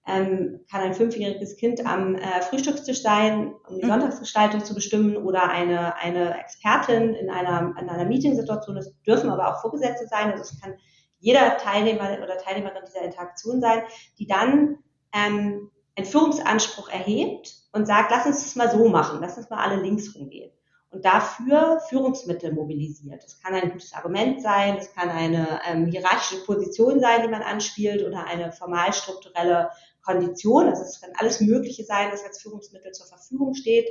ähm, 0.06 0.66
kann 0.70 0.82
ein 0.82 0.94
fünfjähriges 0.94 1.56
Kind 1.56 1.86
am 1.86 2.16
äh, 2.16 2.42
Frühstückstisch 2.42 3.02
sein, 3.02 3.54
um 3.68 3.78
die 3.78 3.86
mhm. 3.86 3.90
Sonntagsgestaltung 3.90 4.64
zu 4.64 4.74
bestimmen 4.74 5.16
oder 5.16 5.50
eine, 5.50 5.96
eine 5.98 6.38
Expertin 6.40 7.14
in 7.14 7.30
einer, 7.30 7.74
in 7.80 7.90
einer 7.90 8.06
Meetingsituation. 8.06 8.78
Es 8.78 8.94
dürfen 9.08 9.30
aber 9.30 9.48
auch 9.48 9.62
Vorgesetzte 9.62 10.08
sein. 10.08 10.32
Also 10.32 10.44
es 10.44 10.62
kann 10.62 10.76
jeder 11.20 11.58
Teilnehmer 11.58 12.18
oder 12.22 12.38
Teilnehmerin 12.38 12.84
dieser 12.86 13.06
Interaktion 13.06 13.62
sein, 13.62 13.84
die 14.20 14.28
dann 14.28 14.80
ähm, 15.14 15.70
einen 15.96 16.08
Führungsanspruch 16.08 16.90
erhebt 16.90 17.54
und 17.72 17.86
sagt, 17.86 18.12
lass 18.12 18.26
uns 18.26 18.44
das 18.44 18.56
mal 18.56 18.70
so 18.70 18.90
machen, 18.90 19.20
lass 19.22 19.38
uns 19.38 19.50
mal 19.50 19.64
alle 19.64 19.82
links 19.82 20.16
rumgehen. 20.16 20.52
Und 20.90 21.06
dafür 21.06 21.82
Führungsmittel 21.90 22.54
mobilisiert. 22.54 23.24
Das 23.24 23.42
kann 23.42 23.56
ein 23.56 23.72
gutes 23.72 23.94
Argument 23.94 24.44
sein, 24.44 24.76
das 24.76 24.94
kann 24.94 25.10
eine 25.10 25.60
ähm, 25.68 25.88
hierarchische 25.88 26.44
Position 26.44 27.00
sein, 27.00 27.24
die 27.24 27.30
man 27.30 27.42
anspielt 27.42 28.06
oder 28.06 28.26
eine 28.26 28.52
formal 28.52 28.94
strukturelle 28.94 29.72
Kondition. 30.04 30.68
Also 30.68 30.84
es 30.84 31.02
kann 31.02 31.12
alles 31.18 31.42
Mögliche 31.42 31.84
sein, 31.84 32.12
das 32.12 32.24
als 32.24 32.42
Führungsmittel 32.42 32.92
zur 32.92 33.08
Verfügung 33.08 33.56
steht. 33.56 33.88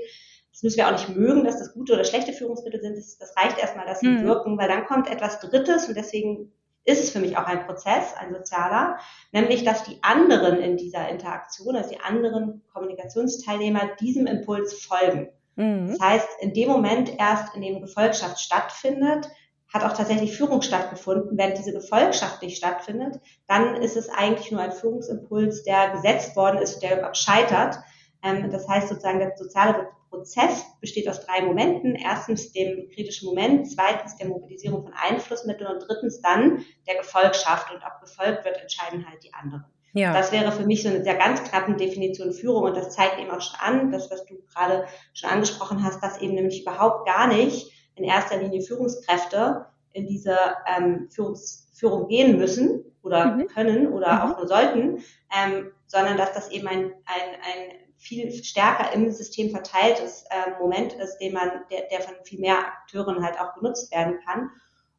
Das 0.53 0.63
müssen 0.63 0.77
wir 0.77 0.87
auch 0.87 0.93
nicht 0.93 1.09
mögen, 1.09 1.45
dass 1.45 1.59
das 1.59 1.73
gute 1.73 1.95
oder 1.95 2.05
schlechte 2.05 2.33
Führungsmittel 2.33 2.81
sind. 2.81 2.97
Das, 2.97 3.19
das 3.19 3.37
reicht 3.37 3.59
erstmal, 3.59 3.87
dass 3.87 4.01
sie 4.01 4.07
mhm. 4.07 4.25
wirken, 4.25 4.59
weil 4.59 4.69
dann 4.69 4.87
kommt 4.87 5.11
etwas 5.11 5.41
Drittes 5.41 5.89
und 5.89 5.97
deswegen 5.97 6.53
ist 6.85 7.03
es 7.03 7.11
für 7.11 7.21
mich 7.21 7.37
auch 7.37 7.45
ein 7.45 7.67
Prozess, 7.67 8.15
ein 8.19 8.33
sozialer, 8.35 8.99
nämlich 9.31 9.65
dass 9.65 9.85
die 9.85 9.99
anderen 10.03 10.59
in 10.61 10.77
dieser 10.77 11.09
Interaktion, 11.09 11.77
also 11.77 11.91
die 11.91 12.01
anderen 12.01 12.63
Kommunikationsteilnehmer 12.73 13.91
diesem 14.01 14.27
Impuls 14.27 14.75
folgen. 14.75 15.29
Mhm. 15.57 15.89
Das 15.89 16.01
heißt, 16.01 16.29
in 16.41 16.55
dem 16.55 16.69
Moment 16.69 17.19
erst, 17.19 17.55
in 17.55 17.63
dem 17.63 17.81
Gefolgschaft 17.81 18.41
stattfindet, 18.41 19.29
hat 19.73 19.85
auch 19.85 19.97
tatsächlich 19.97 20.37
Führung 20.37 20.61
stattgefunden. 20.61 21.39
Wenn 21.39 21.55
diese 21.55 21.73
Gefolgschaft 21.73 22.43
nicht 22.43 22.59
stattfindet, 22.59 23.21
dann 23.49 23.77
ist 23.77 23.97
es 23.97 24.11
eigentlich 24.11 24.51
nur 24.51 24.61
ein 24.61 24.73
Führungsimpuls, 24.73 25.63
der 25.63 25.91
gesetzt 25.91 26.37
worden 26.37 26.59
ist, 26.59 26.81
der 26.81 27.15
scheitert. 27.15 27.79
Ähm, 28.23 28.51
das 28.51 28.69
heißt 28.69 28.89
sozusagen, 28.89 29.21
der 29.21 29.37
soziale 29.37 29.89
Prozess 30.13 30.65
besteht 30.81 31.09
aus 31.09 31.25
drei 31.25 31.41
Momenten. 31.43 31.97
Erstens 31.97 32.53
dem 32.53 32.89
kritischen 32.95 33.29
Moment, 33.29 33.69
zweitens 33.69 34.17
der 34.17 34.29
Mobilisierung 34.29 34.83
von 34.83 34.93
Einflussmitteln 34.93 35.73
und 35.73 35.89
drittens 35.89 36.21
dann 36.21 36.65
der 36.87 36.97
Gefolgschaft. 36.97 37.73
Und 37.73 37.79
ob 37.79 38.01
gefolgt 38.01 38.45
wird, 38.45 38.61
entscheiden 38.61 39.09
halt 39.09 39.25
die 39.25 39.33
anderen. 39.33 39.65
Ja. 39.95 40.13
Das 40.13 40.33
wäre 40.33 40.53
für 40.53 40.65
mich 40.65 40.83
so 40.83 40.89
eine 40.89 41.03
sehr 41.03 41.17
ganz 41.17 41.43
knappen 41.45 41.77
Definition 41.77 42.33
Führung 42.33 42.65
und 42.65 42.77
das 42.77 42.95
zeigt 42.95 43.19
eben 43.19 43.31
auch 43.31 43.41
schon 43.41 43.61
an, 43.61 43.93
das, 43.93 44.11
was 44.11 44.25
du 44.25 44.43
gerade 44.55 44.87
schon 45.13 45.29
angesprochen 45.29 45.85
hast, 45.85 46.03
dass 46.03 46.21
eben 46.21 46.35
nämlich 46.35 46.63
überhaupt 46.63 47.07
gar 47.07 47.27
nicht 47.27 47.71
in 47.95 48.05
erster 48.05 48.39
Linie 48.39 48.63
Führungskräfte 48.63 49.67
in 49.93 50.07
diese 50.07 50.39
ähm, 50.67 51.09
Führungs 51.11 51.71
Führung 51.75 52.09
gehen 52.09 52.39
müssen 52.39 52.85
oder 53.03 53.37
mhm. 53.37 53.49
können 53.49 53.93
oder 53.93 54.15
mhm. 54.15 54.21
auch 54.21 54.39
nur 54.39 54.49
sollten, 54.49 55.03
ähm, 55.37 55.73
sondern 55.87 56.17
dass 56.17 56.33
das 56.33 56.51
eben 56.51 56.69
ein, 56.69 56.93
ein, 57.05 57.35
ein 57.43 57.82
viel 58.03 58.33
stärker 58.45 58.93
im 58.93 59.11
System 59.13 59.51
verteiltes 59.51 60.25
äh, 60.31 60.59
Moment 60.61 60.93
ist, 60.95 61.19
den 61.19 61.33
man, 61.33 61.51
der, 61.71 61.83
der 61.91 62.01
von 62.01 62.15
viel 62.25 62.41
mehr 62.41 62.59
Akteuren 62.59 63.25
halt 63.25 63.39
auch 63.39 63.55
genutzt 63.55 63.93
werden 63.93 64.19
kann. 64.27 64.51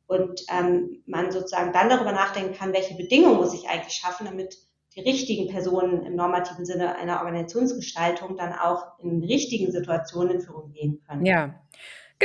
Und 0.07 0.41
ähm, 0.49 1.03
man 1.05 1.31
sozusagen 1.31 1.73
dann 1.73 1.89
darüber 1.89 2.13
nachdenken 2.13 2.53
kann, 2.53 2.73
welche 2.73 2.95
Bedingungen 2.95 3.37
muss 3.37 3.53
ich 3.53 3.67
eigentlich 3.67 3.93
schaffen, 3.93 4.25
damit 4.25 4.57
die 4.95 5.01
richtigen 5.01 5.51
Personen 5.51 6.05
im 6.05 6.15
normativen 6.15 6.65
Sinne 6.65 6.95
einer 6.95 7.19
Organisationsgestaltung 7.19 8.37
dann 8.37 8.53
auch 8.53 8.99
in 8.99 9.23
richtigen 9.23 9.71
Situationen 9.71 10.35
in 10.35 10.41
Führung 10.41 10.71
gehen 10.71 11.01
können. 11.05 11.25
Ja. 11.25 11.61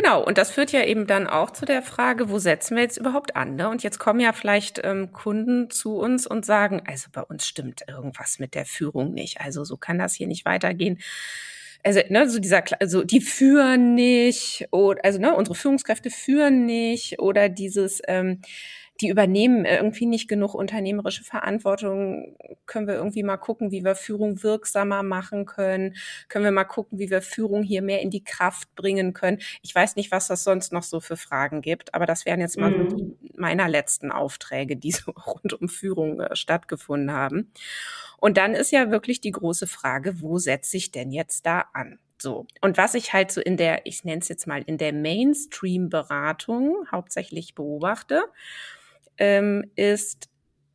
Genau, 0.00 0.24
und 0.24 0.38
das 0.38 0.52
führt 0.52 0.70
ja 0.70 0.84
eben 0.84 1.08
dann 1.08 1.26
auch 1.26 1.50
zu 1.50 1.66
der 1.66 1.82
Frage, 1.82 2.30
wo 2.30 2.38
setzen 2.38 2.76
wir 2.76 2.84
jetzt 2.84 2.98
überhaupt 2.98 3.34
an? 3.34 3.56
Ne? 3.56 3.68
Und 3.68 3.82
jetzt 3.82 3.98
kommen 3.98 4.20
ja 4.20 4.32
vielleicht 4.32 4.80
ähm, 4.84 5.10
Kunden 5.10 5.70
zu 5.70 5.96
uns 5.96 6.24
und 6.24 6.46
sagen, 6.46 6.82
also 6.86 7.08
bei 7.10 7.22
uns 7.22 7.44
stimmt 7.44 7.82
irgendwas 7.88 8.38
mit 8.38 8.54
der 8.54 8.64
Führung 8.64 9.12
nicht. 9.12 9.40
Also 9.40 9.64
so 9.64 9.76
kann 9.76 9.98
das 9.98 10.14
hier 10.14 10.28
nicht 10.28 10.44
weitergehen. 10.44 11.00
Also, 11.82 12.00
ne, 12.10 12.30
so 12.30 12.38
dieser, 12.38 12.62
also 12.78 13.02
die 13.02 13.20
führen 13.20 13.96
nicht, 13.96 14.68
oder, 14.70 15.04
also 15.04 15.18
ne, 15.18 15.34
unsere 15.34 15.56
Führungskräfte 15.56 16.10
führen 16.10 16.64
nicht, 16.64 17.18
oder 17.18 17.48
dieses, 17.48 18.00
ähm, 18.06 18.40
die 19.00 19.08
übernehmen 19.08 19.64
irgendwie 19.64 20.06
nicht 20.06 20.28
genug 20.28 20.54
unternehmerische 20.54 21.24
Verantwortung. 21.24 22.36
Können 22.66 22.88
wir 22.88 22.94
irgendwie 22.94 23.22
mal 23.22 23.36
gucken, 23.36 23.70
wie 23.70 23.84
wir 23.84 23.94
Führung 23.94 24.42
wirksamer 24.42 25.02
machen 25.02 25.46
können? 25.46 25.94
Können 26.28 26.44
wir 26.44 26.52
mal 26.52 26.64
gucken, 26.64 26.98
wie 26.98 27.10
wir 27.10 27.22
Führung 27.22 27.62
hier 27.62 27.82
mehr 27.82 28.00
in 28.00 28.10
die 28.10 28.24
Kraft 28.24 28.74
bringen 28.74 29.12
können? 29.12 29.38
Ich 29.62 29.74
weiß 29.74 29.96
nicht, 29.96 30.10
was 30.10 30.28
das 30.28 30.44
sonst 30.44 30.72
noch 30.72 30.82
so 30.82 31.00
für 31.00 31.16
Fragen 31.16 31.62
gibt, 31.62 31.94
aber 31.94 32.06
das 32.06 32.26
wären 32.26 32.40
jetzt 32.40 32.58
mal 32.58 32.70
mhm. 32.70 32.90
so 32.90 32.96
die 32.96 33.16
meiner 33.36 33.68
letzten 33.68 34.10
Aufträge, 34.10 34.76
die 34.76 34.92
so 34.92 35.12
rund 35.26 35.54
um 35.54 35.68
Führung 35.68 36.20
äh, 36.20 36.34
stattgefunden 36.34 37.12
haben. 37.12 37.52
Und 38.18 38.36
dann 38.36 38.54
ist 38.54 38.72
ja 38.72 38.90
wirklich 38.90 39.20
die 39.20 39.30
große 39.30 39.66
Frage, 39.66 40.20
wo 40.20 40.38
setze 40.38 40.76
ich 40.76 40.90
denn 40.90 41.12
jetzt 41.12 41.46
da 41.46 41.66
an? 41.72 42.00
So. 42.20 42.46
Und 42.60 42.76
was 42.76 42.94
ich 42.94 43.12
halt 43.12 43.30
so 43.30 43.40
in 43.40 43.56
der, 43.56 43.86
ich 43.86 44.04
nenne 44.04 44.20
es 44.20 44.28
jetzt 44.28 44.48
mal 44.48 44.62
in 44.62 44.76
der 44.76 44.92
Mainstream-Beratung 44.92 46.86
hauptsächlich 46.90 47.54
beobachte, 47.54 48.24
ähm, 49.18 49.70
ist 49.76 50.28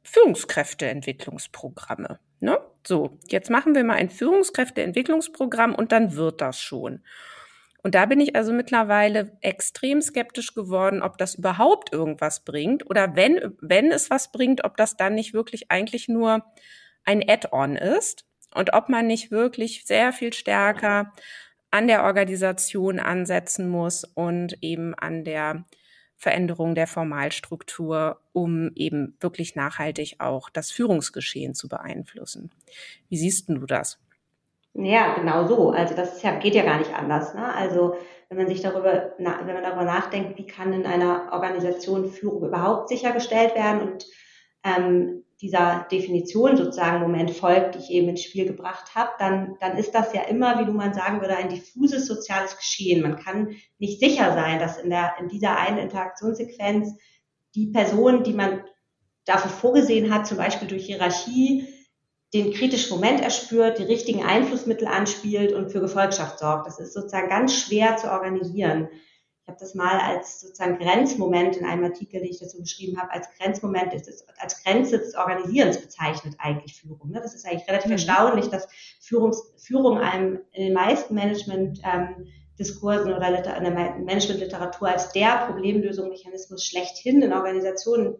Führungskräfteentwicklungsprogramme. 0.03 2.19
Ne? 2.39 2.59
So, 2.85 3.17
jetzt 3.27 3.49
machen 3.49 3.73
wir 3.73 3.83
mal 3.83 3.95
ein 3.95 4.09
Führungskräfteentwicklungsprogramm 4.09 5.73
und 5.73 5.91
dann 5.91 6.15
wird 6.15 6.41
das 6.41 6.59
schon. 6.59 7.01
Und 7.81 7.95
da 7.95 8.05
bin 8.05 8.21
ich 8.21 8.35
also 8.35 8.53
mittlerweile 8.53 9.35
extrem 9.41 10.01
skeptisch 10.01 10.53
geworden, 10.53 11.01
ob 11.01 11.17
das 11.17 11.35
überhaupt 11.35 11.91
irgendwas 11.91 12.45
bringt 12.45 12.89
oder 12.89 13.15
wenn, 13.15 13.55
wenn 13.59 13.91
es 13.91 14.09
was 14.09 14.31
bringt, 14.31 14.63
ob 14.63 14.77
das 14.77 14.95
dann 14.95 15.15
nicht 15.15 15.33
wirklich 15.33 15.69
eigentlich 15.69 16.07
nur 16.07 16.45
ein 17.03 17.27
Add-on 17.27 17.75
ist 17.75 18.25
und 18.55 18.73
ob 18.73 18.87
man 18.87 19.07
nicht 19.07 19.31
wirklich 19.31 19.85
sehr 19.85 20.13
viel 20.13 20.31
stärker 20.31 21.11
an 21.71 21.87
der 21.87 22.03
Organisation 22.03 22.99
ansetzen 22.99 23.67
muss 23.67 24.05
und 24.05 24.57
eben 24.61 24.95
an 24.95 25.25
der 25.25 25.65
Veränderung 26.23 26.73
der 26.73 26.87
Formalstruktur, 26.87 28.17
um 28.31 28.71
eben 28.75 29.17
wirklich 29.19 29.55
nachhaltig 29.55 30.15
auch 30.19 30.49
das 30.49 30.71
Führungsgeschehen 30.71 31.53
zu 31.53 31.67
beeinflussen. 31.67 32.49
Wie 33.09 33.17
siehst 33.17 33.49
du 33.49 33.65
das? 33.65 33.99
Ja, 34.73 35.15
genau 35.15 35.47
so. 35.47 35.71
Also 35.71 35.95
das 35.95 36.23
ja, 36.23 36.39
geht 36.39 36.55
ja 36.55 36.63
gar 36.63 36.79
nicht 36.79 36.93
anders. 36.93 37.33
Ne? 37.35 37.53
Also 37.53 37.95
wenn 38.29 38.37
man 38.37 38.47
sich 38.47 38.61
darüber, 38.61 39.11
wenn 39.17 39.25
man 39.53 39.63
darüber 39.63 39.83
nachdenkt, 39.83 40.37
wie 40.37 40.47
kann 40.47 40.71
in 40.71 40.85
einer 40.85 41.29
Organisation 41.33 42.09
Führung 42.09 42.47
überhaupt 42.47 42.87
sichergestellt 42.87 43.53
werden 43.53 43.81
und 43.81 44.05
ähm, 44.63 45.22
dieser 45.43 45.85
Definition 45.91 46.55
sozusagen 46.55 47.01
Moment 47.01 47.31
folgt, 47.31 47.75
die 47.75 47.79
ich 47.79 47.89
eben 47.89 48.07
ins 48.07 48.23
Spiel 48.23 48.45
gebracht 48.45 48.95
habe, 48.95 49.11
dann, 49.19 49.57
dann 49.59 49.77
ist 49.77 49.93
das 49.93 50.13
ja 50.13 50.21
immer, 50.21 50.57
wie 50.59 50.65
du 50.65 50.71
mal 50.71 50.93
sagen 50.93 51.19
würde, 51.19 51.35
ein 51.35 51.49
diffuses 51.49 52.07
soziales 52.07 52.55
Geschehen. 52.55 53.01
Man 53.01 53.17
kann 53.17 53.57
nicht 53.77 53.99
sicher 53.99 54.33
sein, 54.33 54.59
dass 54.59 54.77
in, 54.77 54.89
der, 54.89 55.15
in 55.19 55.27
dieser 55.27 55.57
einen 55.57 55.79
Interaktionssequenz 55.79 56.93
die 57.55 57.67
Person, 57.67 58.23
die 58.23 58.31
man 58.31 58.63
dafür 59.25 59.51
vorgesehen 59.51 60.13
hat, 60.13 60.27
zum 60.27 60.37
Beispiel 60.37 60.69
durch 60.69 60.85
Hierarchie, 60.85 61.67
den 62.33 62.53
kritischen 62.53 62.95
Moment 62.95 63.19
erspürt, 63.19 63.79
die 63.79 63.83
richtigen 63.83 64.23
Einflussmittel 64.23 64.87
anspielt 64.87 65.51
und 65.51 65.73
für 65.73 65.81
Gefolgschaft 65.81 66.39
sorgt. 66.39 66.67
Das 66.67 66.79
ist 66.79 66.93
sozusagen 66.93 67.27
ganz 67.27 67.53
schwer 67.53 67.97
zu 67.97 68.09
organisieren. 68.09 68.87
Ich 69.45 69.49
habe 69.49 69.59
das 69.59 69.75
mal 69.75 69.99
als 69.99 70.39
sozusagen 70.39 70.77
Grenzmoment 70.77 71.57
in 71.57 71.65
einem 71.65 71.83
Artikel, 71.83 72.21
den 72.21 72.29
ich 72.29 72.39
dazu 72.39 72.59
geschrieben 72.59 72.97
habe, 72.97 73.11
als 73.11 73.27
Grenzmoment, 73.37 73.93
als 74.37 74.63
Grenze 74.63 74.99
des 74.99 75.15
Organisierens 75.15 75.81
bezeichnet 75.81 76.35
eigentlich 76.37 76.79
Führung. 76.79 77.11
Ne? 77.11 77.19
Das 77.21 77.35
ist 77.35 77.45
eigentlich 77.45 77.67
relativ 77.67 77.87
mhm. 77.87 77.93
erstaunlich, 77.93 78.47
dass 78.47 78.69
Führungs, 79.01 79.53
Führung 79.57 79.97
einem 79.97 80.39
in 80.53 80.67
den 80.67 80.73
meisten 80.73 81.13
Management-Diskursen 81.13 83.09
ähm, 83.09 83.17
oder 83.17 83.57
in 83.57 83.63
der 83.65 83.99
Management-Literatur 83.99 84.87
als 84.87 85.11
der 85.11 85.45
Problemlösungsmechanismus 85.47 86.63
schlechthin 86.65 87.21
in 87.21 87.33
Organisationen 87.33 88.15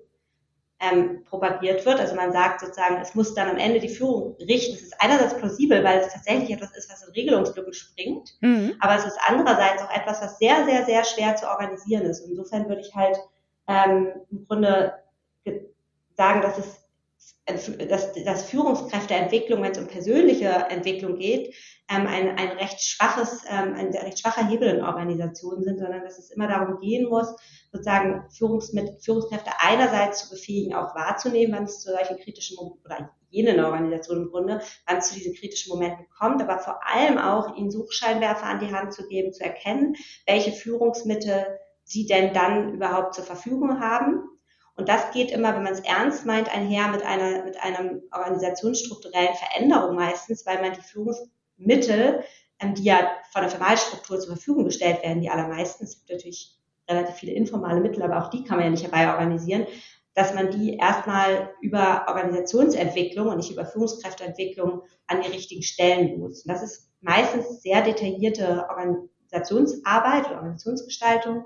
ähm, 0.80 1.24
propagiert 1.24 1.86
wird. 1.86 2.00
Also 2.00 2.16
man 2.16 2.32
sagt 2.34 2.60
sozusagen, 2.60 2.98
es 3.02 3.16
muss 3.16 3.34
dann 3.34 3.50
am 3.50 3.58
Ende 3.58 3.80
die 3.80 3.90
Führung 3.90 4.36
richten. 4.38 4.76
Es 4.76 4.82
ist 4.82 5.02
einerseits 5.02 5.38
plausibel, 5.38 5.84
weil 5.84 6.00
es 6.00 6.12
tatsächlich 6.12 6.52
etwas 6.52 6.76
ist, 6.76 6.92
was 6.92 7.04
in 7.04 7.14
Regelungslücken 7.14 7.74
springt, 7.74 8.32
mhm. 8.42 8.76
aber 8.80 8.96
es 8.96 9.06
ist 9.06 9.18
andererseits 9.28 9.82
auch 9.82 9.92
etwas, 9.92 10.22
was 10.22 10.38
sehr, 10.40 10.66
sehr, 10.66 10.86
sehr 10.86 11.04
schwer 11.04 11.36
zu 11.36 11.48
organisieren 11.48 12.04
ist. 12.04 12.22
Und 12.22 12.32
insofern 12.32 12.68
würde 12.68 12.82
ich 12.82 12.94
halt 12.94 13.18
ähm, 13.68 14.10
im 14.30 14.46
Grunde 14.46 14.94
sagen, 16.16 16.42
dass 16.42 16.58
es 16.58 16.83
dass, 17.46 18.14
dass 18.24 18.46
Führungskräfteentwicklung, 18.46 19.62
wenn 19.62 19.74
es 19.74 19.78
um 19.78 19.88
persönliche 19.88 20.48
Entwicklung 20.48 21.18
geht, 21.18 21.54
ähm, 21.90 22.08
ein, 22.08 22.38
ein 22.38 22.58
recht 22.58 22.82
schwaches, 22.82 23.44
ähm, 23.50 23.74
ein 23.76 23.88
recht 23.88 24.20
schwacher 24.20 24.48
Hebel 24.48 24.70
in 24.70 24.84
Organisationen 24.84 25.64
sind, 25.64 25.80
sondern 25.80 26.04
dass 26.04 26.18
es 26.18 26.32
immer 26.32 26.48
darum 26.48 26.80
gehen 26.80 27.10
muss, 27.10 27.36
sozusagen 27.72 28.30
Führungs 28.30 28.72
mit, 28.72 29.04
Führungskräfte 29.04 29.52
einerseits 29.60 30.24
zu 30.24 30.30
befähigen, 30.30 30.74
auch 30.74 30.96
wahrzunehmen, 30.96 31.54
wann 31.54 31.64
es 31.66 31.82
zu 31.82 31.92
solchen 31.92 32.18
kritischen 32.18 32.58
oder 32.58 33.12
jenen 33.30 33.60
Organisationen 33.60 34.24
im 34.24 34.32
Grunde, 34.32 34.62
wann 34.88 34.98
es 34.98 35.10
zu 35.10 35.16
diesen 35.16 35.36
kritischen 35.36 35.74
Momenten 35.74 36.06
kommt, 36.18 36.42
aber 36.42 36.60
vor 36.60 36.80
allem 36.88 37.18
auch 37.18 37.58
ihnen 37.58 37.72
Suchscheinwerfer 37.72 38.46
an 38.46 38.60
die 38.60 38.72
Hand 38.72 38.94
zu 38.94 39.08
geben, 39.08 39.34
zu 39.34 39.44
erkennen, 39.44 39.96
welche 40.26 40.52
Führungsmittel 40.52 41.46
sie 41.84 42.06
denn 42.06 42.34
dann 42.34 42.76
überhaupt 42.76 43.16
zur 43.16 43.26
Verfügung 43.26 43.82
haben 43.82 44.24
und 44.76 44.90
das 44.90 45.12
geht 45.12 45.32
immer, 45.32 45.56
wenn 45.56 45.64
man 45.64 45.74
es 45.74 45.82
ernst 45.82 46.26
meint, 46.26 46.54
einher 46.54 46.88
mit 46.88 47.04
einer, 47.04 47.44
mit 47.44 47.62
einer 47.62 48.00
organisationsstrukturellen 48.12 49.36
Veränderung 49.36 49.96
meistens, 49.96 50.46
weil 50.46 50.62
man 50.62 50.74
die 50.74 50.82
Führungsmittel, 50.82 52.24
ähm, 52.60 52.74
die 52.74 52.84
ja 52.84 53.12
von 53.32 53.44
der 53.44 53.52
Verwaltungsstruktur 53.52 54.20
zur 54.20 54.36
Verfügung 54.36 54.66
gestellt 54.66 55.04
werden, 55.04 55.22
die 55.22 55.30
allermeisten, 55.30 55.84
es 55.84 55.98
gibt 55.98 56.10
natürlich 56.10 56.58
relativ 56.90 57.16
viele 57.16 57.34
informale 57.34 57.82
Mittel, 57.82 58.04
aber 58.04 58.24
auch 58.24 58.30
die 58.30 58.44
kann 58.44 58.58
man 58.58 58.66
ja 58.66 58.72
nicht 58.72 58.84
herbei 58.84 59.12
organisieren, 59.12 59.68
dass 60.16 60.34
man 60.34 60.52
die 60.52 60.78
erstmal 60.78 61.52
über 61.62 62.06
Organisationsentwicklung 62.08 63.28
und 63.28 63.38
nicht 63.38 63.52
über 63.52 63.66
Führungskräfteentwicklung 63.66 64.82
an 65.08 65.22
die 65.22 65.32
richtigen 65.32 65.64
Stellen 65.64 66.20
muss. 66.20 66.44
Und 66.44 66.52
das 66.52 66.64
ist 66.64 66.92
meistens 67.02 67.62
sehr 67.62 67.82
detaillierte 67.82 68.66
Organisationsarbeit 68.70 70.28
oder 70.28 70.36
Organisationsgestaltung, 70.38 71.46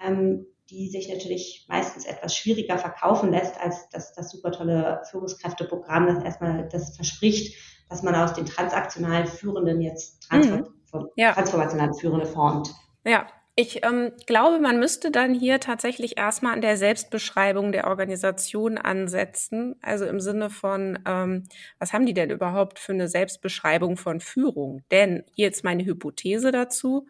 ähm, 0.00 0.46
die 0.70 0.88
sich 0.88 1.08
natürlich 1.08 1.66
meistens 1.68 2.04
etwas 2.04 2.36
schwieriger 2.36 2.78
verkaufen 2.78 3.30
lässt 3.30 3.58
als 3.60 3.88
das, 3.88 4.12
das 4.12 4.30
super 4.30 4.52
tolle 4.52 5.02
Führungskräfteprogramm, 5.10 6.06
das 6.06 6.24
erstmal 6.24 6.68
das 6.68 6.94
verspricht, 6.94 7.56
dass 7.88 8.02
man 8.02 8.14
aus 8.14 8.34
den 8.34 8.46
transaktionalen 8.46 9.26
Führenden 9.26 9.80
jetzt 9.80 10.28
transform 10.28 10.64
mhm. 10.92 11.08
ja. 11.16 11.32
transformational 11.32 11.94
Führende 11.94 12.26
formt. 12.26 12.74
Ja, 13.04 13.26
ich 13.60 13.84
ähm, 13.84 14.12
glaube, 14.26 14.60
man 14.60 14.78
müsste 14.78 15.10
dann 15.10 15.34
hier 15.34 15.58
tatsächlich 15.58 16.18
erstmal 16.18 16.52
an 16.52 16.60
der 16.60 16.76
Selbstbeschreibung 16.76 17.72
der 17.72 17.88
Organisation 17.88 18.78
ansetzen. 18.78 19.74
Also 19.82 20.04
im 20.04 20.20
Sinne 20.20 20.50
von, 20.50 20.98
ähm, 21.06 21.44
was 21.78 21.92
haben 21.92 22.06
die 22.06 22.14
denn 22.14 22.30
überhaupt 22.30 22.78
für 22.78 22.92
eine 22.92 23.08
Selbstbeschreibung 23.08 23.96
von 23.96 24.20
Führung? 24.20 24.84
Denn 24.90 25.24
hier 25.32 25.46
jetzt 25.46 25.64
meine 25.64 25.84
Hypothese 25.84 26.52
dazu. 26.52 27.08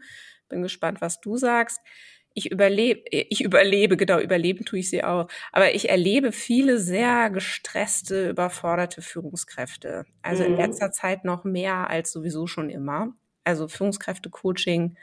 Bin 0.49 0.63
gespannt, 0.63 1.03
was 1.03 1.21
du 1.21 1.37
sagst 1.37 1.83
ich 2.39 2.51
überlebe, 2.51 3.03
ich 3.11 3.43
überlebe, 3.43 3.97
genau, 3.97 4.21
überleben 4.21 4.65
tue 4.65 4.79
ich 4.79 4.91
sie 4.91 5.03
auch. 5.03 5.29
Aber 5.53 5.75
ich 5.75 5.91
erlebe 5.91 6.33
viele 6.33 6.79
sehr 6.79 7.31
gestresste, 7.31 8.31
überforderte 8.31 9.03
Führungskräfte. 9.03 10.07
Also 10.23 10.45
mhm. 10.45 10.51
in 10.51 10.57
letzter 10.57 10.93
Zeit 10.93 11.25
noch 11.25 11.45
mehr 11.45 11.91
als 11.91 12.13
sowieso 12.13 12.47
schon 12.47 12.71
immer. 12.71 13.13
Also 13.45 13.67
Führungskräfte-Coaching 13.67 14.97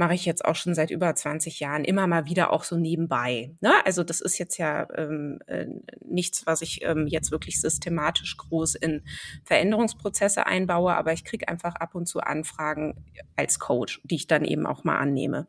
mache 0.00 0.14
ich 0.14 0.24
jetzt 0.24 0.46
auch 0.46 0.56
schon 0.56 0.74
seit 0.74 0.90
über 0.90 1.14
20 1.14 1.60
Jahren 1.60 1.84
immer 1.84 2.06
mal 2.06 2.24
wieder 2.24 2.54
auch 2.54 2.64
so 2.64 2.78
nebenbei. 2.78 3.52
Ne? 3.60 3.70
Also 3.84 4.02
das 4.02 4.22
ist 4.22 4.38
jetzt 4.38 4.56
ja 4.56 4.88
ähm, 4.96 5.40
äh, 5.46 5.66
nichts, 6.02 6.46
was 6.46 6.62
ich 6.62 6.82
ähm, 6.82 7.06
jetzt 7.06 7.30
wirklich 7.30 7.60
systematisch 7.60 8.34
groß 8.38 8.76
in 8.76 9.02
Veränderungsprozesse 9.44 10.46
einbaue, 10.46 10.94
aber 10.94 11.12
ich 11.12 11.26
kriege 11.26 11.48
einfach 11.48 11.74
ab 11.74 11.94
und 11.94 12.06
zu 12.06 12.20
Anfragen 12.20 13.04
als 13.36 13.58
Coach, 13.58 14.00
die 14.04 14.14
ich 14.14 14.26
dann 14.26 14.46
eben 14.46 14.64
auch 14.64 14.84
mal 14.84 14.96
annehme. 14.96 15.48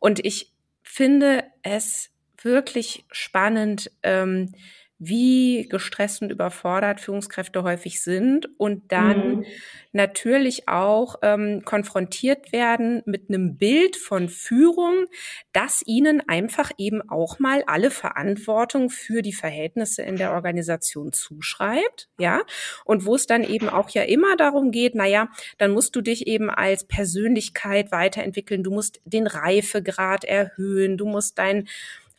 Und 0.00 0.24
ich 0.24 0.54
finde 0.82 1.44
es 1.62 2.08
wirklich 2.42 3.04
spannend, 3.10 3.90
ähm, 4.02 4.54
wie 5.04 5.66
gestresst 5.68 6.22
und 6.22 6.30
überfordert 6.30 7.00
Führungskräfte 7.00 7.64
häufig 7.64 8.00
sind 8.02 8.48
und 8.56 8.92
dann 8.92 9.38
mhm. 9.38 9.44
natürlich 9.90 10.68
auch 10.68 11.16
ähm, 11.22 11.62
konfrontiert 11.64 12.52
werden 12.52 13.02
mit 13.04 13.28
einem 13.28 13.56
Bild 13.56 13.96
von 13.96 14.28
Führung, 14.28 15.06
das 15.52 15.82
ihnen 15.86 16.22
einfach 16.28 16.70
eben 16.78 17.02
auch 17.10 17.40
mal 17.40 17.64
alle 17.66 17.90
Verantwortung 17.90 18.90
für 18.90 19.22
die 19.22 19.32
Verhältnisse 19.32 20.02
in 20.02 20.16
der 20.16 20.34
Organisation 20.34 21.12
zuschreibt, 21.12 22.08
ja, 22.18 22.42
und 22.84 23.04
wo 23.04 23.16
es 23.16 23.26
dann 23.26 23.42
eben 23.42 23.68
auch 23.68 23.90
ja 23.90 24.02
immer 24.02 24.36
darum 24.36 24.70
geht, 24.70 24.94
naja, 24.94 25.28
dann 25.58 25.72
musst 25.72 25.96
du 25.96 26.00
dich 26.00 26.28
eben 26.28 26.48
als 26.48 26.86
Persönlichkeit 26.86 27.90
weiterentwickeln, 27.90 28.62
du 28.62 28.70
musst 28.70 29.00
den 29.04 29.26
Reifegrad 29.26 30.22
erhöhen, 30.24 30.96
du 30.96 31.06
musst 31.06 31.38
dein 31.38 31.66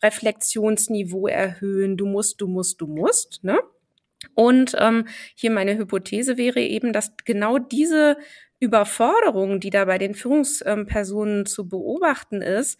Reflexionsniveau 0.04 1.28
erhöhen, 1.28 1.98
du 1.98 2.06
musst, 2.06 2.42
du 2.42 2.48
musst, 2.48 2.82
du 2.82 2.88
musst. 2.88 3.44
Ne? 3.44 3.60
Und 4.36 4.76
ähm, 4.80 5.08
hier 5.36 5.52
meine 5.52 5.78
Hypothese 5.78 6.38
wäre 6.38 6.60
eben, 6.60 6.94
dass 6.94 7.13
genau 7.26 7.58
diese 7.58 8.18
Überforderung, 8.60 9.60
die 9.60 9.70
da 9.70 9.86
bei 9.86 9.98
den 9.98 10.16
Führungspersonen 10.16 11.46
zu 11.46 11.68
beobachten 11.68 12.42
ist, 12.42 12.80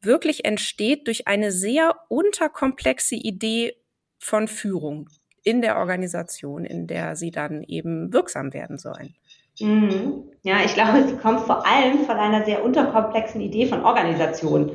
wirklich 0.00 0.44
entsteht 0.44 1.06
durch 1.06 1.26
eine 1.26 1.50
sehr 1.50 1.94
unterkomplexe 2.08 3.16
Idee 3.16 3.74
von 4.18 4.48
Führung 4.48 5.08
in 5.42 5.60
der 5.60 5.76
Organisation, 5.76 6.64
in 6.64 6.86
der 6.86 7.16
sie 7.16 7.30
dann 7.30 7.62
eben 7.64 8.12
wirksam 8.12 8.52
werden 8.52 8.78
sollen. 8.78 9.14
Mhm. 9.60 10.24
Ja, 10.42 10.56
ich 10.64 10.74
glaube, 10.74 11.06
sie 11.06 11.16
kommt 11.16 11.40
vor 11.40 11.66
allem 11.66 12.04
von 12.06 12.16
einer 12.16 12.44
sehr 12.44 12.64
unterkomplexen 12.64 13.40
Idee 13.40 13.66
von 13.66 13.84
Organisation. 13.84 14.72